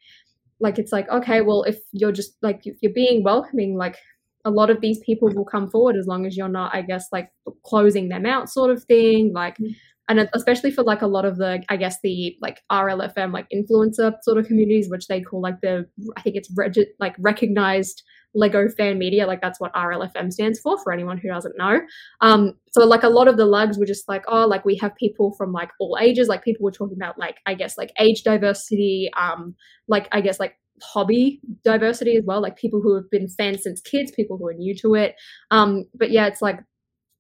[0.59, 3.97] like it's like okay well if you're just like if you're being welcoming like
[4.45, 7.07] a lot of these people will come forward as long as you're not i guess
[7.11, 7.29] like
[7.65, 9.75] closing them out sort of thing like Mm.
[10.09, 14.15] and especially for like a lot of the i guess the like rlfm like influencer
[14.23, 15.85] sort of communities which they call like the
[16.17, 18.01] i think it's reg- like recognized
[18.35, 21.79] lego fan media like that's what rlfm stands for for anyone who doesn't know.
[22.21, 24.95] Um so like a lot of the lugs were just like oh like we have
[24.95, 28.23] people from like all ages like people were talking about like i guess like age
[28.23, 29.55] diversity um
[29.87, 33.81] like i guess like hobby diversity as well like people who have been fans since
[33.81, 35.15] kids people who are new to it.
[35.51, 36.59] Um but yeah it's like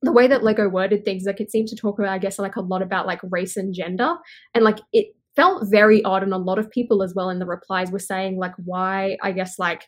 [0.01, 2.55] the way that lego worded things like it seemed to talk about i guess like
[2.55, 4.15] a lot about like race and gender.
[4.53, 7.45] And like it felt very odd and a lot of people as well in the
[7.45, 9.87] replies were saying like why i guess like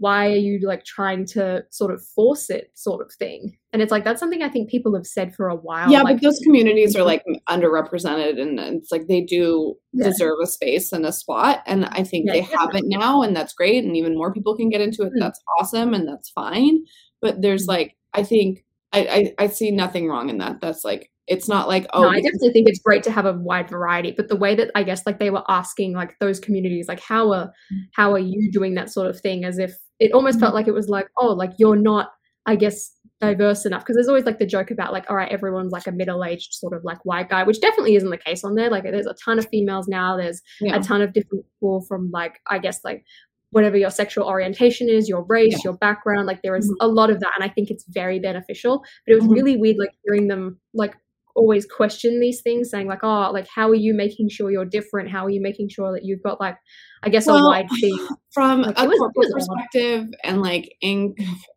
[0.00, 3.92] why are you like trying to sort of force it sort of thing and it's
[3.92, 6.40] like that's something i think people have said for a while yeah like, but those
[6.42, 10.06] communities are like underrepresented and it's like they do Yeah.
[10.08, 13.36] deserve a space and a spot and i think Yeah, they have it now and
[13.36, 15.20] that's great and even more people can get into it Mm.
[15.20, 16.84] that's awesome and that's fine
[17.20, 17.68] but there's Mm.
[17.68, 21.68] like i think I, I i see nothing wrong in that that's like it's not
[21.68, 24.34] like oh no, I definitely think it's great to have a wide variety, but the
[24.34, 27.52] way that I guess like they were asking like those communities, like how are
[27.92, 30.74] how are you doing that sort of thing, as if it almost felt like it
[30.74, 32.10] was like oh like you're not
[32.46, 32.90] I guess
[33.20, 35.92] diverse enough because there's always like the joke about like all right everyone's like a
[35.92, 38.70] middle aged sort of like white guy, which definitely isn't the case on there.
[38.70, 40.16] Like there's a ton of females now.
[40.16, 40.76] There's yeah.
[40.76, 43.04] a ton of different people from like I guess like
[43.50, 45.58] whatever your sexual orientation is, your race, Yeah.
[45.70, 46.76] your background, like there is Mhm.
[46.80, 48.82] a lot of that and I think it's very beneficial.
[49.06, 49.34] But it was Mhm.
[49.34, 50.94] really weird like hearing them like
[51.36, 55.10] always question these things saying like oh like how are you making sure you're different?
[55.10, 56.56] How are you making sure that you've got like
[57.02, 61.14] i guess a wide theme from Like, a was- corporate perspective and like en-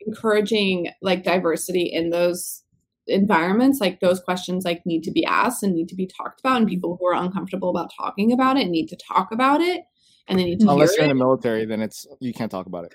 [0.07, 2.63] encouraging like diversity in those
[3.07, 6.57] environments like those questions like need to be asked and need to be talked about
[6.57, 9.81] and people who are uncomfortable about talking about it need to talk about it
[10.27, 12.65] and they need to Unless hear you're in the military, then it's you can't talk
[12.65, 12.93] about it.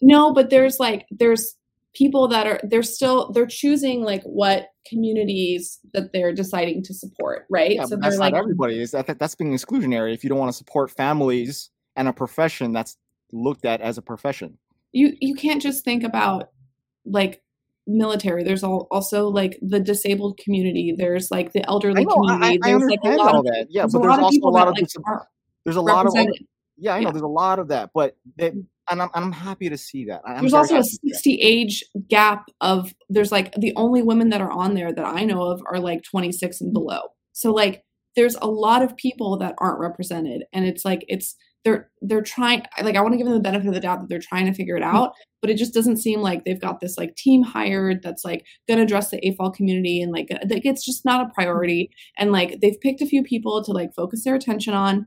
[0.00, 1.56] no but there's like there's
[1.94, 7.46] people that are they're still they're choosing like what communities that they're deciding to support
[7.50, 8.80] right Yeah, so that's like not everybody.
[8.80, 12.72] Is that that's being exclusionary if you don't want to support families and a profession
[12.72, 12.96] that's
[13.32, 14.58] looked at as a profession.
[14.92, 16.50] you you can't just think about
[17.04, 17.42] like
[17.86, 22.68] military there's al- also like the disabled community there's like the elderly know, community I,
[22.68, 23.66] I there's like a lot all of that.
[23.68, 24.96] Yeah, but a there's also a lot that of like dis-
[25.64, 26.12] there's a lot of
[26.76, 27.12] yeah, I know Yeah.
[27.12, 28.54] there's a lot of that, but it,
[28.90, 30.22] and I'm I'm happy to see that.
[30.26, 31.14] I'm there's also a happy to see that.
[31.14, 35.24] 60 age gap of there's like the only women that are on there that i
[35.24, 37.00] know of are like 26 and below
[37.32, 37.82] so like
[38.16, 42.62] there's a lot of people that aren't represented and it's like it's they're they're trying
[42.82, 44.52] like i want to give them the benefit of the doubt that they're trying to
[44.52, 44.96] figure it mm-hmm.
[44.96, 48.44] out but it just doesn't seem like they've got this like team hired that's like
[48.68, 52.32] going to address the AFOL community and like like it's just not a priority and
[52.32, 55.06] like they've picked a few people to like focus their attention on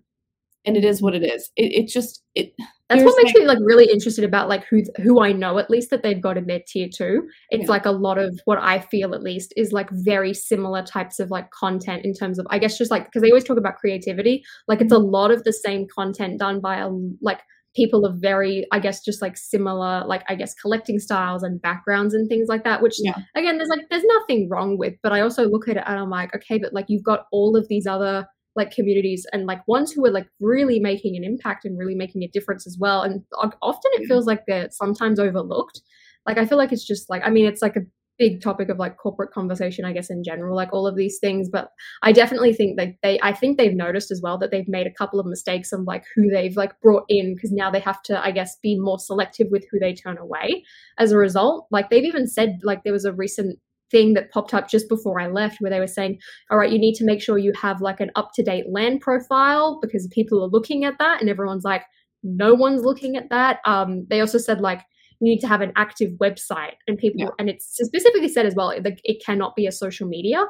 [0.67, 2.53] and it is what it is it, it just it
[2.89, 5.69] that's what makes like- me like really interested about like who who i know at
[5.69, 7.69] least that they've got in their tier two it's Yeah.
[7.71, 11.31] like a lot of what i feel at least is like very similar types of
[11.31, 14.43] like content in terms of i guess just like because they always talk about creativity
[14.67, 15.11] like it's a Mm-hmm.
[15.11, 16.89] lot of the same content done by a
[17.21, 17.41] like
[17.75, 22.13] people of very i guess just like similar like i guess collecting styles and backgrounds
[22.15, 23.15] and things like that which Yeah.
[23.35, 26.09] again there's like there's nothing wrong with but i also look at it and i'm
[26.09, 28.25] like okay but like you've got all of these other
[28.57, 32.23] like communities and like ones who are like really making an impact and really making
[32.23, 33.03] a difference as well.
[33.03, 33.23] And
[33.61, 35.79] often it feels like they're sometimes overlooked.
[36.25, 37.85] Like i feel like it's just like i mean it's like a
[38.19, 41.47] big topic of like corporate conversation i guess in general like all of these things.
[41.49, 41.69] But
[42.03, 44.91] i definitely think that they i think they've noticed as well that they've made a
[44.91, 48.21] couple of mistakes of like who they've like brought in because now they have to
[48.21, 50.65] i guess be more selective with who they turn away.
[50.97, 53.59] As a result like they've even said like there was a recent
[53.91, 56.19] thing that popped up just before i left where they were saying
[56.51, 58.99] all right you need to make sure you have like an up to date LAN
[58.99, 61.83] profile because people are looking at that and everyone's like
[62.23, 64.81] no one's looking at that um they also said like
[65.19, 67.29] you need to have an active website and people Yeah.
[67.39, 70.43] and it's specifically said as well like it cannot be a social media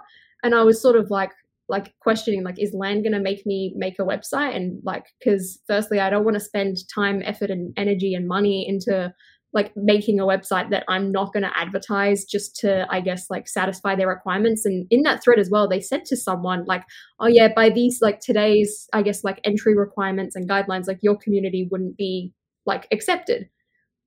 [0.44, 1.32] and i was sort of like
[1.70, 5.60] like questioning like is LAN going to make me make a website and like because
[5.68, 9.14] firstly i don't want to spend time effort and energy and money into
[9.54, 13.48] like making a website that i'm not going to advertise just to i guess like
[13.48, 14.66] satisfy their requirements.
[14.66, 16.84] And in that thread as well they said to someone like
[17.20, 21.18] oh yeah by these like today's i guess like entry requirements and guidelines like your
[21.18, 22.34] community wouldn't be
[22.66, 23.48] like accepted.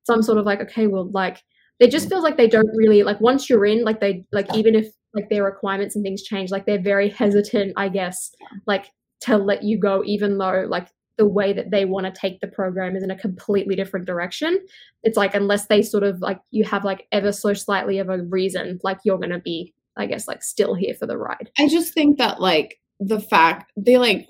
[0.05, 1.43] So i'm sort of like okay well like
[1.79, 4.75] it just feels like they don't really like once you're in like they like even
[4.75, 8.31] if like their requirements and things change like they're very hesitant i guess
[8.67, 8.91] like
[9.21, 10.89] to let you go even though like
[11.21, 14.59] the way that they want to take the program is in a completely different direction
[15.03, 18.23] it's like unless they sort of like you have like ever so slightly of a
[18.39, 21.69] reason like you're going to be i guess like still here for the ride I
[21.69, 24.27] just think that like the fact they like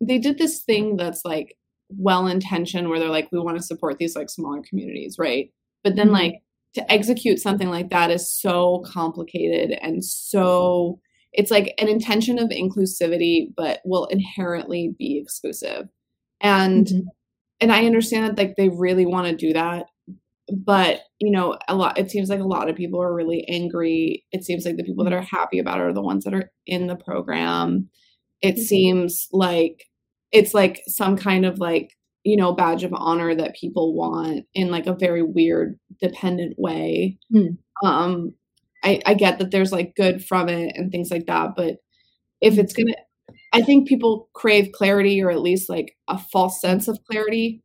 [0.00, 1.56] they did this thing that's like
[1.88, 5.50] well intentioned where they're like we want to support these like smaller communities, right?
[5.84, 6.12] But then Mhm.
[6.20, 6.34] like
[6.74, 10.98] to execute something like that is so complicated and so
[11.32, 15.88] it's like an intention of inclusivity but will inherently be exclusive.
[16.44, 17.02] And Mhm.
[17.60, 19.86] and I understand that like they really want to do that
[20.66, 24.24] but you know a lot it seems like a lot of people are really angry
[24.32, 26.52] it seems like the people that are happy about it are the ones that are
[26.66, 27.88] in the program
[28.42, 28.60] it Mhm.
[28.60, 29.84] seems like
[30.32, 31.90] it's like some kind of like
[32.24, 37.18] you know badge of honor that people want in like a very weird dependent way
[37.32, 37.48] Hmm.
[37.84, 38.34] um
[38.84, 41.78] I, I get that there's like good from it and things like that but
[42.42, 42.94] if it's gonna
[43.54, 47.62] i think people crave clarity or at least like a false sense of clarity.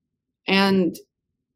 [0.48, 0.96] And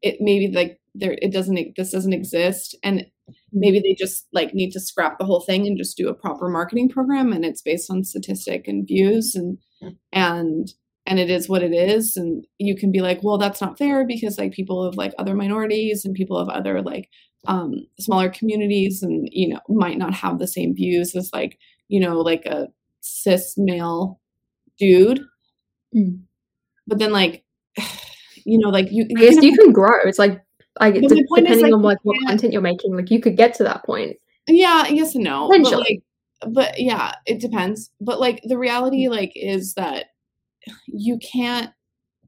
[0.02, 2.76] it maybe like there it doesn't this doesn't exist.
[2.82, 3.06] And
[3.52, 6.48] maybe they just like need to scrap the whole thing and just do a proper
[6.48, 7.32] marketing program.
[7.32, 9.58] And it's based on statistic and views and
[10.12, 10.68] and
[11.06, 12.16] and it is what it is.
[12.16, 15.34] And you can be like well that's not fair because like people of like other
[15.34, 17.08] minorities and people of other like
[17.46, 21.58] um smaller communities and you know might not have the same views as like
[21.88, 22.68] you know like a
[23.00, 24.18] cis male
[24.78, 25.20] dude
[25.94, 26.22] Mm.
[26.88, 27.44] but then like
[28.44, 29.96] you know like you I guess you can grow.
[30.04, 30.42] It's like
[30.80, 33.10] I But de- my is, depending like, on like what can't- content you're making, like
[33.10, 34.16] you could get to that point.
[34.48, 35.48] Yeah, yes and no.
[35.48, 36.02] But like
[36.48, 37.90] but yeah, it depends.
[38.00, 40.06] But like the reality like is that
[40.88, 41.70] you can't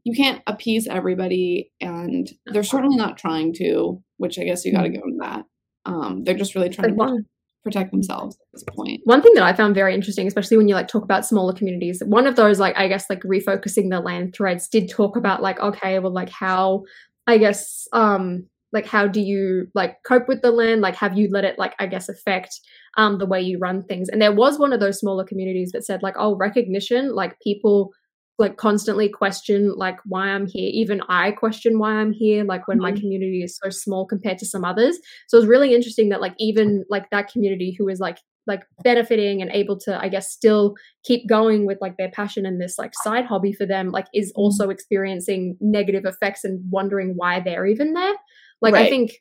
[0.04, 4.90] you can't appease everybody and they're certainly not trying to, which I guess you gotta
[4.90, 5.44] go into that.
[5.86, 7.24] Um they're just really trying Like to
[7.66, 9.00] protect themselves at this point.
[9.02, 12.00] one thing that I found very interesting, especially when you like talk about smaller communities,
[12.06, 15.58] one of those like I guess like refocusing the LAN threads did talk about like
[15.58, 16.84] okay, well like how
[17.26, 20.80] I guess um like how do you like cope with the LAN?
[20.80, 22.60] Like have you let it like I guess affect
[22.96, 24.08] um the way you run things?
[24.08, 27.92] And there was one of those smaller communities that said like oh recognition, like people
[28.38, 30.70] like constantly question like why I'm here.
[30.72, 33.00] Even I question why I'm here, like when my Mhm.
[33.00, 34.98] community is so small compared to some others.
[35.28, 39.42] So it's really interesting that like even like that community who is like like benefiting
[39.42, 42.92] and able to I guess still keep going with like their passion and this like
[42.94, 44.40] side hobby for them like is Mm-hmm.
[44.40, 48.14] also experiencing negative effects and wondering why they're even there.
[48.60, 49.12] Like I think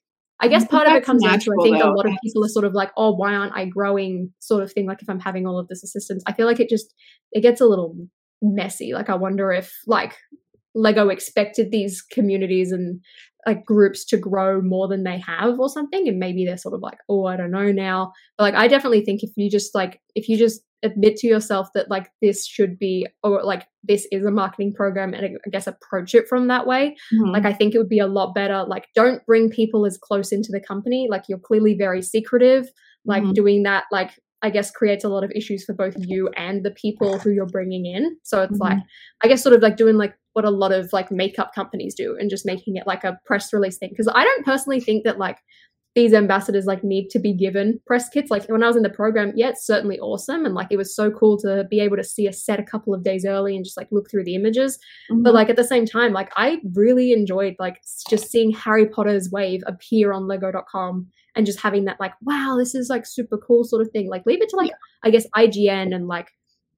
[0.42, 2.12] I guess I part of it comes down to I natural, think a lot of
[2.22, 5.10] people are sort of like, oh, why aren't I growing sort of thing, like if
[5.10, 6.24] I'm having all of this assistance.
[6.28, 6.94] I feel like it just
[7.32, 7.96] it gets a little
[8.54, 8.94] messy.
[8.94, 10.16] Like I wonder if like
[10.74, 13.00] Lego expected these communities and
[13.48, 16.82] like groups to grow more than they have or something and maybe they're sort of
[16.82, 20.02] like oh i don't know now but like i definitely think if you just like
[20.16, 24.26] if you just admit to yourself that like this should be or like this is
[24.26, 27.32] a marketing program and i guess approach it from that way Mhm.
[27.34, 30.32] like i think it would be a lot better like don't bring people as close
[30.32, 32.68] into the company like you're clearly very secretive
[33.06, 33.34] like Mhm.
[33.36, 34.10] doing that like
[34.42, 37.46] i guess creates a lot of issues for both you and the people who you're
[37.46, 38.18] bringing in.
[38.24, 38.80] So it's like
[39.24, 42.18] i guess sort of like doing like what a lot of like makeup companies do
[42.20, 43.90] and just making it like a press release thing.
[43.90, 45.38] Because i don't personally think that like
[45.96, 48.30] these ambassadors like need to be given press kits.
[48.30, 50.46] Like when i was in the program yeah it's certainly awesome.
[50.46, 52.94] And like it was so cool to be able to see a set a couple
[52.94, 54.78] of days early and just like look through the images.
[55.10, 55.34] But Mhm.
[55.34, 57.78] like at the same time like i really enjoyed like
[58.10, 62.76] just seeing harry potter's wave appear on lego.com and just having that like wow this
[62.76, 64.72] is like super cool sort of thing like leave it to like
[65.04, 66.30] i guess ign and like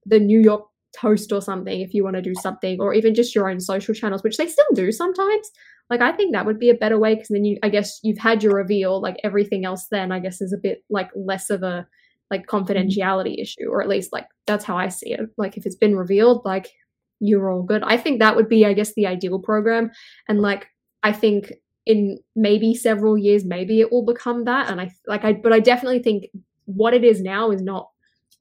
[0.06, 0.64] the new york
[0.96, 3.94] post or something if you want to do something or even just your own social
[3.94, 5.50] channels which they still do sometimes
[5.90, 8.18] like i think that would be a better way because then you i guess you've
[8.18, 11.62] had your reveal like everything else then i guess is a bit like less of
[11.62, 11.86] a
[12.30, 12.56] like mm-hmm.
[12.56, 15.96] confidentiality issue or at least like that's how i see it like if it's been
[15.96, 16.72] revealed like
[17.20, 17.82] you're all good.
[17.82, 19.90] I think that would be, I guess, the ideal program.
[20.28, 20.68] And like,
[21.02, 21.52] I think
[21.88, 24.70] in maybe several years, maybe it will become that.
[24.70, 26.26] And I like, I, but I definitely think
[26.66, 27.88] what it is now is not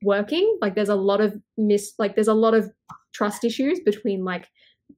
[0.03, 0.57] working.
[0.61, 2.69] Like, there's a lot of mis, like, there's a lot of
[3.14, 4.48] trust issues between like,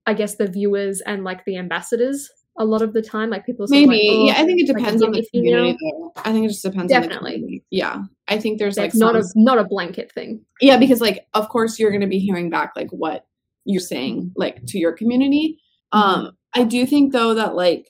[0.05, 2.29] I guess, the viewers and like the ambassadors.
[2.57, 3.85] A lot of the time, like people Maybe.
[3.87, 6.11] like, oh, yeah, I think it like, depends on the if you know- community though.
[6.25, 7.31] I think it just depends on Definitely.
[7.31, 7.65] the community.
[7.69, 8.01] Yeah.
[8.27, 10.43] I think there's like it's not a not a blanket thing.
[10.59, 13.25] yeah because like of course you're going to be hearing back like what
[13.65, 15.57] you're saying like to your community
[15.93, 17.87] um i do think though that like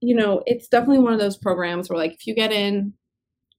[0.00, 2.92] you know it's definitely one of those programs where like if you get in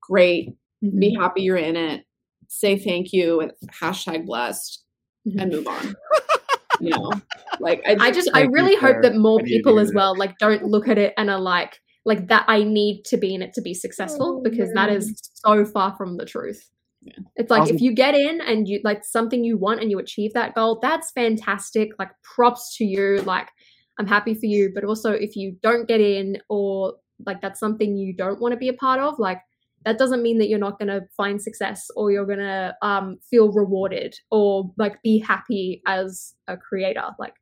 [0.01, 0.49] great
[0.83, 0.97] Mm-hmm.
[0.99, 2.05] be happy you're in it
[2.47, 3.51] say thank you and
[3.81, 4.83] hashtag blessed
[5.27, 5.39] Mhm.
[5.39, 5.95] and move on
[6.81, 7.11] you know
[7.59, 10.17] like i, I just I really hope that more I needed to people as well
[10.17, 13.43] like don't look at it and are like like that I need to be in
[13.43, 16.67] it to be successful Oh, because that is so far from the truth.
[17.03, 17.13] Yeah.
[17.35, 19.99] It's like Also- if you get in and you like something you want and you
[19.99, 21.89] achieve that goal, that's fantastic.
[21.99, 23.21] Like props to you.
[23.21, 23.49] Like
[24.01, 24.71] I'm happy for you.
[24.73, 26.95] But also if you don't get in or
[27.25, 29.41] like that's something you don't want to be a part of, like
[29.85, 33.17] that doesn't mean that you're not going to find success or you're going to um,
[33.29, 37.33] feel rewarded or like be happy as a creator like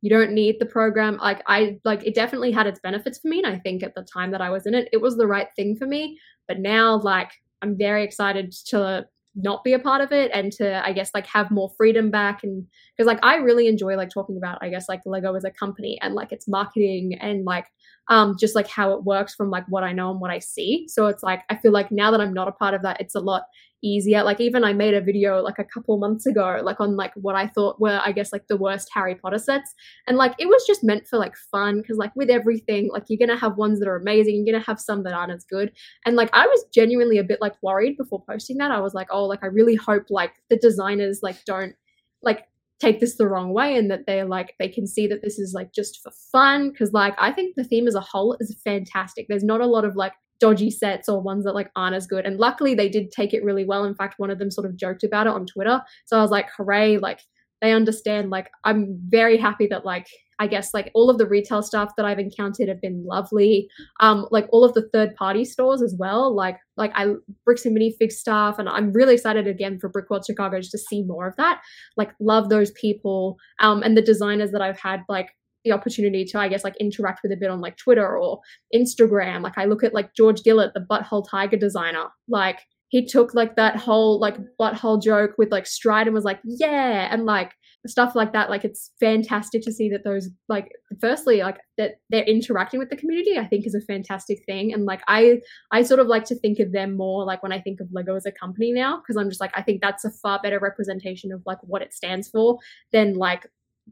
[0.00, 3.38] you don't need the program like i like it definitely had its benefits for me
[3.42, 5.48] and i think at the time that i was in it it was the right
[5.56, 7.30] thing for me but now like
[7.62, 9.06] i'm very excited to
[9.36, 12.44] not be a part of it and to i guess like have more freedom back
[12.44, 12.64] and
[12.96, 15.98] because like i really enjoy like talking about i guess like lego as a company
[16.02, 17.66] and like its marketing and like
[18.08, 20.86] um just like how it works from like what i know and what i see.
[20.88, 23.14] So it's like i feel like now that i'm not a part of that it's
[23.14, 23.44] a lot
[23.84, 24.22] easier.
[24.22, 27.36] Like even i made a video like a couple months ago like on like what
[27.36, 29.74] i thought were i guess like the worst harry potter sets.
[30.06, 33.18] And like it was just meant for like fun because like with everything like you're
[33.18, 35.72] gonna have ones that are amazing you're gonna have some that aren't as good.
[36.06, 38.70] And like i was genuinely a bit like worried before posting that.
[38.70, 41.74] I was like oh like i really hope like the designers like don't
[42.22, 42.46] like
[42.80, 45.52] take this the wrong way and that they're like they can see that this is
[45.54, 46.70] like just for fun.
[46.70, 49.26] Because like i think the theme as a whole is fantastic.
[49.28, 52.26] There's not a lot of like dodgy sets or ones that like aren't as good.
[52.26, 53.84] And luckily they did take it really well.
[53.84, 55.80] In fact one of them sort of joked about it on twitter.
[56.06, 56.98] So i was like hooray.
[56.98, 57.20] Like
[57.60, 58.30] they understand.
[58.30, 60.06] Like i'm very happy that like
[60.40, 63.68] i guess like all of the retail stuff that i've encountered have been lovely.
[64.00, 66.34] Um like all of the third party stores as well.
[66.34, 68.58] Like like i bricks and minifig stuff.
[68.58, 71.60] And i'm really excited again for brickworld chicago just to see more of that.
[71.96, 73.38] Like love those people.
[73.60, 75.30] Um and the designers that i've had like
[75.64, 78.40] the opportunity to i guess like interact with a bit on like twitter or
[78.74, 79.42] instagram.
[79.42, 82.06] Like i look at like george gillett the butthole tiger designer.
[82.28, 86.40] Like he took like that whole like butthole joke with like stride and was like
[86.44, 87.52] yeah and like
[87.86, 88.48] stuff like that.
[88.50, 90.70] Like it's fantastic to see that those like
[91.00, 94.72] firstly like that they're interacting with the community i think is a fantastic thing.
[94.72, 95.40] And like i
[95.72, 98.14] i sort of like to think of them more like when i think of lego
[98.14, 101.32] as a company now because i'm just like i think that's a far better representation
[101.32, 102.58] of like what it stands for
[102.92, 103.46] than like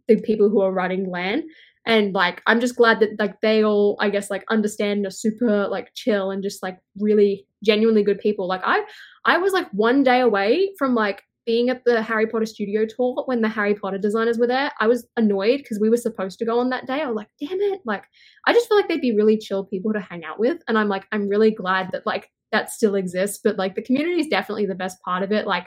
[0.09, 1.44] the people who are running LAN.
[1.85, 5.10] And like i'm just glad that like they all i guess like understand and are
[5.10, 8.47] super like chill and just like really genuinely good people.
[8.47, 8.85] Like i
[9.24, 13.24] i was like one day away from like being at the harry potter studio tour
[13.27, 14.70] when the harry potter designers were there.
[14.78, 17.02] I was annoyed because we were supposed to go on that day.
[17.02, 17.81] I was like damn it.
[17.85, 18.05] Like
[18.47, 20.62] i just feel like they'd be really chill people to hang out with.
[20.69, 23.40] And i'm like i'm really glad that like that still exists.
[23.43, 25.47] But like the community is definitely the best part of it.
[25.47, 25.66] Like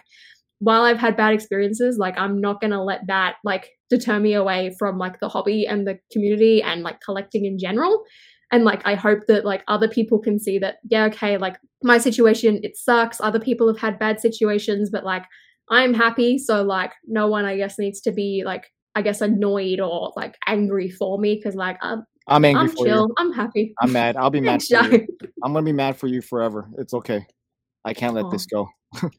[0.59, 4.73] while I've had bad experiences, like I'm not gonna let that like deter me away
[4.77, 8.03] from like the hobby and the community and like collecting in general.
[8.51, 11.97] And like I hope that like other people can see that, yeah, okay, like my
[11.97, 13.19] situation, it sucks.
[13.19, 15.25] Other people have had bad situations, but like
[15.69, 16.37] I'm happy.
[16.37, 20.37] So like no one I guess needs to be like I guess annoyed or like
[20.47, 23.07] angry for me because like I'm I'm angry I'm for chill.
[23.07, 23.13] you.
[23.17, 23.73] I'm happy.
[23.81, 24.15] I'm mad.
[24.15, 25.07] I'll be mad for you.
[25.43, 26.69] I'm gonna be mad for you forever.
[26.77, 27.25] It's okay.
[27.83, 28.67] I can't let this go.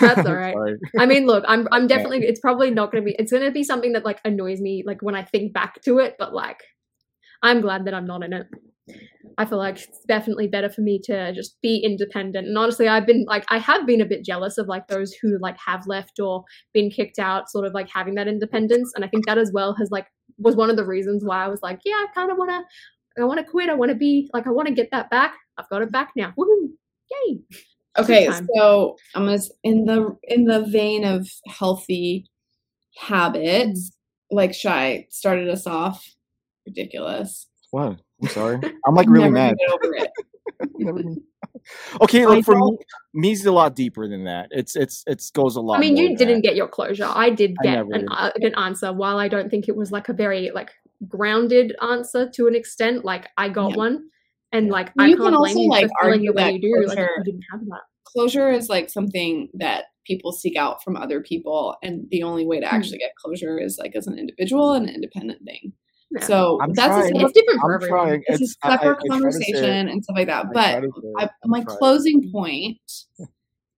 [0.00, 0.56] That's all right.
[0.98, 3.92] I mean, look, I'm I'm definitely it's probably not gonna be it's gonna be something
[3.92, 6.62] that like annoys me like when I think back to it, but like
[7.42, 8.46] I'm glad that I'm not in it.
[9.38, 12.46] I feel like it's definitely better for me to just be independent.
[12.46, 15.38] And honestly, I've been like I have been a bit jealous of like those who
[15.40, 18.92] like have left or been kicked out, sort of like having that independence.
[18.94, 20.06] And I think that as well has like
[20.38, 23.22] was one of the reasons why I was like, yeah, I kind of want to,
[23.22, 23.68] I want to quit.
[23.68, 25.34] I want to be like, I want to get that back.
[25.58, 26.32] I've got it back now.
[26.38, 26.70] Woohoo!
[27.10, 27.38] Yay!
[27.98, 32.26] Okay, so I'm gonna in the in the vein of healthy
[32.96, 33.92] habits,
[34.30, 36.04] like Shy started us off.
[36.66, 37.46] Ridiculous.
[37.70, 37.98] What?
[38.22, 38.58] I'm sorry.
[38.86, 39.56] I'm like really mad.
[39.58, 40.10] Get over it.
[40.78, 41.22] Never been-
[42.02, 42.80] okay, I look for me, don't-
[43.14, 44.48] me's a lot deeper than that.
[44.50, 45.76] It's it's it goes a lot.
[45.78, 46.42] I mean, more you than didn't that.
[46.42, 47.08] get your closure.
[47.08, 48.08] I did get never an, did.
[48.10, 48.92] uh, an answer.
[48.92, 50.70] While I don't think it was like a very like
[51.08, 53.76] grounded answer to an extent, like I got Yeah.
[53.76, 54.08] one,
[54.56, 56.36] and like Well, I you can't can blame also, you like, for feeling argue the
[56.36, 56.86] way that you do.
[56.88, 57.80] Like you didn't have that.
[58.04, 62.60] Closure is like something that people seek out from other people, and the only way
[62.60, 62.74] to Hmm.
[62.76, 65.72] actually get closure is like as an individual and an independent thing.
[66.12, 66.24] Yeah.
[66.24, 67.06] So I'm that's a trying.
[67.14, 68.06] separate, it's different for I'm everyone.
[68.06, 68.22] trying.
[68.28, 69.10] it's a It's I- I- separate I try to say it.
[69.10, 70.46] conversation and stuff like that.
[70.46, 71.14] I But try to say it.
[71.18, 71.76] I, my trying.
[71.78, 72.78] closing point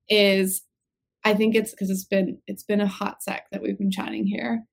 [0.08, 0.62] is
[1.24, 4.26] I think it's because it's been it's been a hot sec that we've been chatting
[4.26, 4.64] here.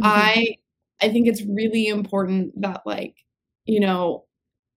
[0.00, 0.06] Mhm.
[0.06, 0.56] I
[1.00, 3.14] I think it's really important that like
[3.64, 4.24] you know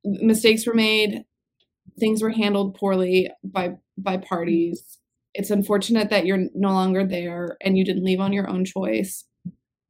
[0.04, 1.24] mistakes were made,
[2.00, 5.00] things were handled poorly by by parties.
[5.34, 9.26] It's unfortunate that you're no longer there and you didn't leave on your own choice,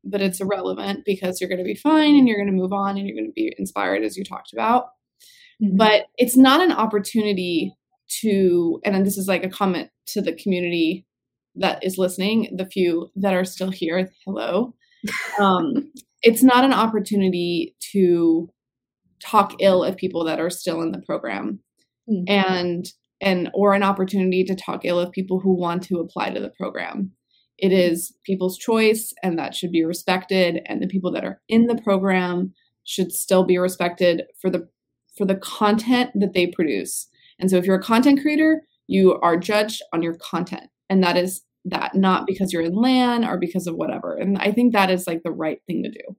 [0.04, 2.98] but it's irrelevant because you're going to be fine and you're going to move on
[2.98, 4.88] and you're going to be inspired as you talked about
[5.62, 5.76] Mhm.
[5.78, 7.74] but it's not an opportunity
[8.22, 11.06] to and then this is like a comment to the community
[11.56, 14.74] that is listening the few that are still here hello
[15.40, 15.92] um
[16.24, 18.50] it's not an opportunity to
[19.24, 21.60] talk ill of people that are still in the program.
[22.10, 22.24] Mhm.
[22.28, 22.86] and
[23.22, 26.50] and or an opportunity to talk ill of people who want to apply to the
[26.58, 27.12] program.
[27.58, 31.68] It is people's choice and that should be respected and the people that are in
[31.68, 32.54] the program
[32.86, 34.68] should still be respected for the
[35.18, 37.08] for the content that they produce.
[37.40, 40.68] And so if you're a content creator you are judged on your content.
[40.90, 44.16] And that is that not because you're in LAN or because of whatever.
[44.16, 46.16] And i think that is like the right thing to do.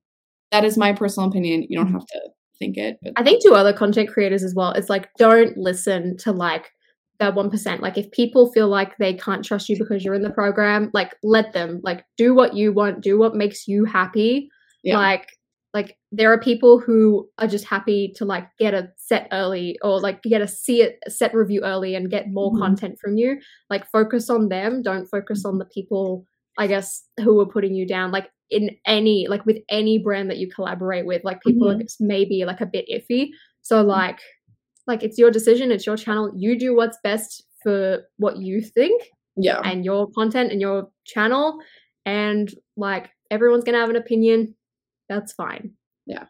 [0.52, 1.64] That is my personal opinion.
[1.68, 2.20] You don't have to
[2.60, 6.16] think it but I think to other content creators as well, it's like don't listen
[6.18, 6.70] to like
[7.18, 7.82] that one percent.
[7.82, 11.14] Like if people feel like they can't trust you because you're in the program, like
[11.22, 11.80] let them.
[11.82, 14.48] Like do what you want, do what makes you happy.
[14.84, 14.96] Yeah.
[14.98, 15.26] Like
[15.72, 20.00] like there are people who are just happy to like get a set early or
[20.00, 22.58] like get a see it a set review early and get more Mhm.
[22.58, 23.38] content from you.
[23.68, 24.82] Like focus on them.
[24.82, 26.24] Don't focus on the people
[26.58, 28.10] I guess who are putting you down.
[28.10, 31.82] Like in any like with any brand that you collaborate with, like people Mhm.
[31.82, 33.30] are maybe like a bit iffy.
[33.62, 34.18] So like
[34.86, 36.32] like it's your decision, it's your channel.
[36.36, 39.02] You do what's best for what you think
[39.36, 41.58] yeah and your content and your channel
[42.04, 44.54] and like everyone's gonna have an opinion.
[45.08, 45.72] That's fine.
[46.06, 46.24] Yeah.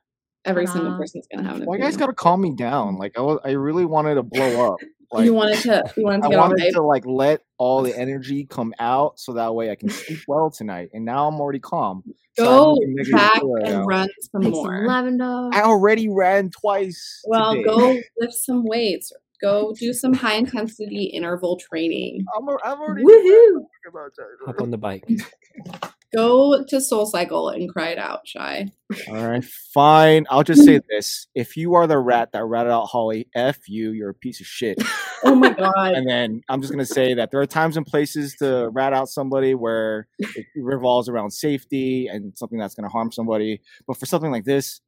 [0.45, 0.79] Every Ta-da.
[0.79, 2.97] single person's gonna have an Why you guys gotta calm me down?
[2.97, 4.81] Like I was, I really wanted to blow up.
[5.13, 6.73] Like you wanted to you wanted to I get wanted hype.
[6.75, 10.51] to like let all the energy come out so that way I can sleep well
[10.51, 10.91] tonight.
[10.95, 12.05] And now I'm already calm.
[12.39, 13.85] I'm Go looking negative back right and now.
[13.85, 14.87] run some Take some more.
[14.87, 15.51] lavender.
[15.53, 17.23] I already ran twice.
[17.27, 17.65] Well, today.
[17.65, 19.13] go lift some weights.
[19.43, 22.25] Go do some high intensity interval training.
[22.37, 23.65] I'm, al- I'm already Woohoo!
[23.89, 24.13] about.
[24.47, 25.05] Hop on the bike.
[26.15, 28.73] Go to Soul Cycle and cry it out, Shy.
[29.09, 30.27] All right, fine.
[30.29, 33.93] I'll just say this: if you are the rat that ratted out Holly, f you.
[33.93, 34.79] You're a piece of shit.
[35.23, 35.93] Oh my god.
[35.93, 39.11] and then I'm just gonna say that there are times and places to rat out
[39.11, 43.61] somebody where it revolves around safety and something that's gonna harm somebody.
[43.87, 44.81] But for something like this,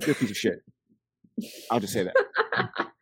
[0.00, 0.60] you're a piece of shit.
[1.70, 2.14] I'll just say that.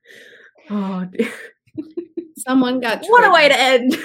[0.70, 1.32] Oh, dear.
[2.36, 3.98] Someone got what a way to end.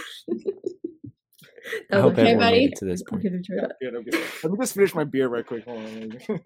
[1.73, 2.59] I That was hope okay, buddy.
[2.59, 3.23] made it to this I'm point.
[3.23, 3.75] gonna enjoy that.
[3.81, 3.93] Good.
[4.43, 5.65] Let me just finish my beer right quick.
[5.65, 6.19] Hold on.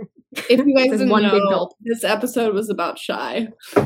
[0.50, 1.74] If you guys didn't one know, gulp.
[1.82, 3.48] this episode was about Shy.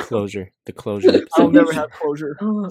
[0.00, 0.50] Closure.
[0.66, 1.26] The closure.
[1.36, 2.36] I'll never have closure.
[2.40, 2.68] oh,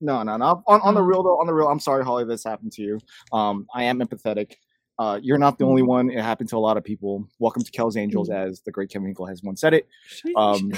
[0.00, 0.62] No, no, no.
[0.66, 1.04] On, on the Oh.
[1.04, 2.98] real though, on the real, I'm sorry, Holly, this happened to you.
[3.32, 4.52] Um, I am empathetic.
[4.98, 6.08] Uh, you're not the only one.
[6.10, 7.26] It happened to a lot of people.
[7.38, 9.88] Welcome to Kells Angels, as the great Kevin Hinkle has once said it.
[10.36, 10.72] Um,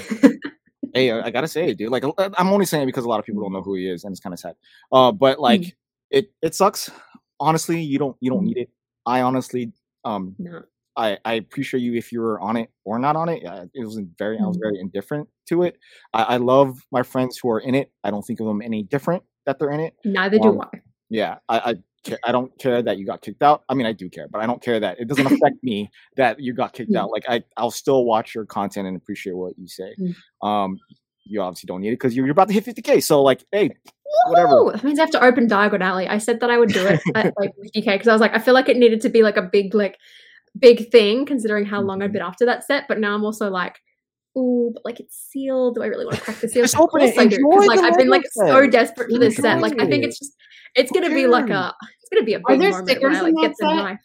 [0.97, 1.91] hey, I, I gotta say dude.
[1.91, 3.89] Like, uh, I'm only saying it because a lot of people don't know who he
[3.89, 4.55] is, and it's kind of sad.
[4.91, 5.77] Uh, but like,
[6.11, 6.91] it it sucks.
[7.39, 8.71] Honestly, you don't you don't need it.
[9.05, 9.73] I honestly,
[10.05, 10.63] um, no.
[10.97, 13.45] I, I appreciate you if you were on it or not on it.
[13.45, 15.79] Uh, It was very I was very indifferent to it.
[16.15, 17.93] I, I love my friends who are in it.
[18.03, 19.95] I don't think of them any different that they're in it.
[20.05, 20.81] Neither do Um, I.
[21.11, 21.77] Yeah, I
[22.11, 23.65] I, I don't care that you got kicked out.
[23.69, 26.41] I mean, I do care, but I don't care that it doesn't affect me that
[26.41, 27.11] you got kicked out.
[27.11, 29.95] Like I I'll still watch your content and appreciate what you say.
[30.01, 30.47] Mm.
[30.47, 30.79] Um,
[31.25, 33.03] you obviously don't need it because you're, you're about to hit 50k.
[33.03, 33.71] So like, hey,
[34.29, 34.49] whatever.
[34.49, 34.73] Woohoo!
[34.73, 36.07] That means I have to open Diagon Alley.
[36.09, 38.39] I said that I would do it at like 50k because I was like, I
[38.39, 39.99] feel like it needed to be like a big, like,
[40.59, 42.15] big thing considering how long I've Mhm.
[42.15, 42.85] been after that set.
[42.89, 43.81] But now I'm also like,
[44.39, 45.75] ooh, but like it's sealed.
[45.75, 46.63] Do I really want to crack the seal?
[46.63, 47.19] Just open it.
[47.19, 47.39] I do.
[47.67, 49.61] like I've been like so desperate for this set.
[49.61, 50.33] Like I think it's just,
[50.77, 53.17] it's gonna be like a, it's gonna be a Are big there moment stickers when
[53.17, 53.75] I like that get the set?
[53.77, 54.01] knife.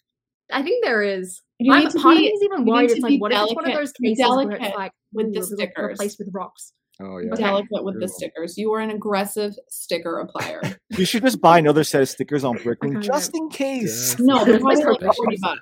[0.52, 1.41] I think there is.
[1.60, 2.91] You I'm, need to part of me is even you worried.
[2.91, 5.43] It's like, what if it's one of those cases where it's like with the ooh,
[5.43, 5.89] stickers.
[5.91, 6.73] replaced with rocks.
[6.99, 7.31] Oh yeah.
[7.34, 7.43] Okay.
[7.43, 8.57] delicate with the stickers.
[8.57, 10.76] You are an aggressive sticker applier.
[10.98, 14.10] You should just buy another set of stickers on I Bricklink kinda just in case.
[14.18, 15.61] Just- no, they're probably like forty bucks.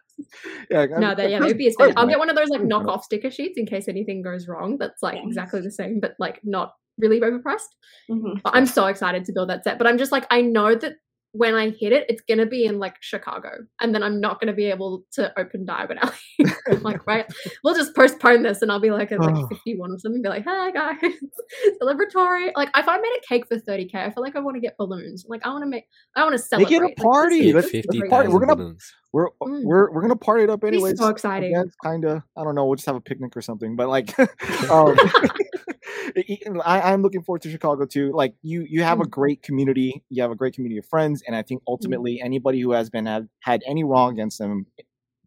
[0.72, 1.94] Yeah, No, that yeah, maybe be a.
[1.96, 2.82] I'll get one of those like Great, man.
[2.86, 4.78] knockoff sticker sheets in case anything goes wrong.
[4.80, 5.26] That's like Yes.
[5.28, 7.70] exactly the same, but like not really overpriced.
[8.12, 8.42] Mhm.
[8.44, 9.78] But I'm so excited to build that set.
[9.80, 10.94] But I'm just like, I know that
[11.32, 14.52] when I hit it, it's gonna be in like Chicago, and then I'm not gonna
[14.54, 16.52] be able to open Diagon Alley.
[16.72, 17.26] I'm like, right,
[17.64, 19.48] we'll just postpone this, and I'll be like at like Oh.
[19.48, 20.96] 51 or something, be like, hey guys,
[21.82, 22.50] celebratory.
[22.56, 24.76] Like, if I made a cake for 30k, I feel like I want to get
[24.78, 25.26] balloons.
[25.28, 25.86] Like, I want to make,
[26.16, 26.80] I want to celebrate.
[26.80, 26.92] Make celebrate.
[26.92, 27.50] it a Like, this party.
[27.50, 28.10] is- Let's- this is let's great.
[28.10, 28.30] party.
[28.30, 28.94] We're gonna- balloons.
[29.12, 29.64] We're Mm.
[29.64, 31.00] we're we're gonna party it up be anyways.
[31.00, 31.52] so exciting.
[31.54, 32.66] That's kind of I don't know.
[32.66, 33.76] We'll just have a picnic or something.
[33.76, 34.14] But like,
[34.70, 34.96] um,
[36.66, 38.12] I, I'm looking forward to Chicago too.
[38.14, 39.10] Like you, you have a Mm.
[39.10, 40.04] great community.
[40.10, 43.06] You have a great community of friends, and I think ultimately anybody who has been
[43.06, 44.66] had, had any wrong against them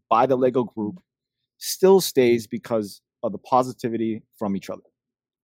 [0.09, 0.99] by the Lego group
[1.57, 4.81] still stays because of the positivity from each other.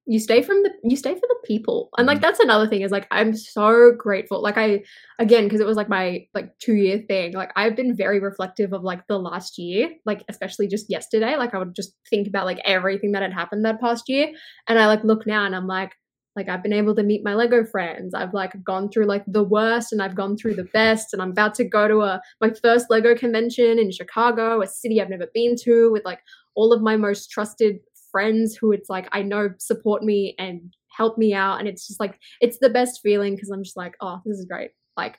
[0.09, 1.89] You stay from the you stay for the people.
[1.97, 2.15] And Mm-hmm.
[2.15, 4.41] like that's another thing is like i'm so grateful.
[4.41, 4.83] Like i
[5.19, 8.73] again because it was like my like two year thing like i've been very reflective
[8.73, 11.37] of like the last year like especially just yesterday.
[11.37, 14.27] Like i would just think about like everything that had happened that past year.
[14.67, 15.93] And i like look now and i'm like
[16.35, 18.13] like i've been able to meet my lego friends.
[18.15, 21.13] I've like gone through like the worst and i've gone through the best.
[21.13, 24.99] And i'm about to go to a my first lego convention in chicago a city
[24.99, 26.21] i've never been to with like
[26.55, 27.79] all of my most trusted
[28.11, 31.99] friends who it's like I know support me and help me out and it's just
[31.99, 35.17] like it's the best feeling because I'm just like oh this is great like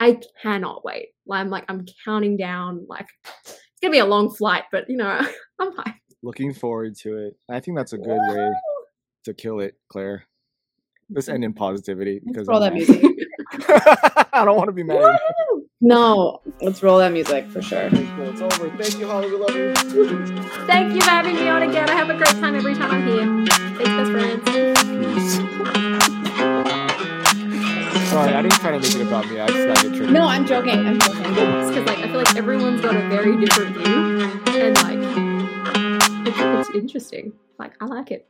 [0.00, 3.08] I cannot wait I'm like I'm counting down like
[3.44, 5.20] it's gonna be a long flight but you know
[5.58, 7.36] I'm hyped Looking forward to it.
[7.48, 8.50] I think that's a good way
[9.24, 10.24] to kill it, Claire.
[11.10, 13.04] Let's end in positivity because Let's I'm that music.
[14.32, 15.18] I don't want to be mad.
[15.80, 15.88] At you.
[15.88, 17.88] No, let's roll that music for sure.
[17.90, 18.68] Cool, It's over.
[18.76, 19.30] Thank you, Holly.
[19.30, 19.74] We love you.
[20.66, 23.06] thank you for having me on again I have a great time every time I'm
[23.06, 23.46] here
[23.76, 25.38] thanks best friends
[28.10, 29.38] Sorry, I didn't try to make it about me.
[29.38, 30.10] I just got triggered.
[30.10, 30.86] No, I'm joking.
[30.86, 31.22] I'm joking.
[31.24, 34.98] because like I feel like everyone's got a very different view and like
[36.26, 38.26] it's, it's interesting like I like it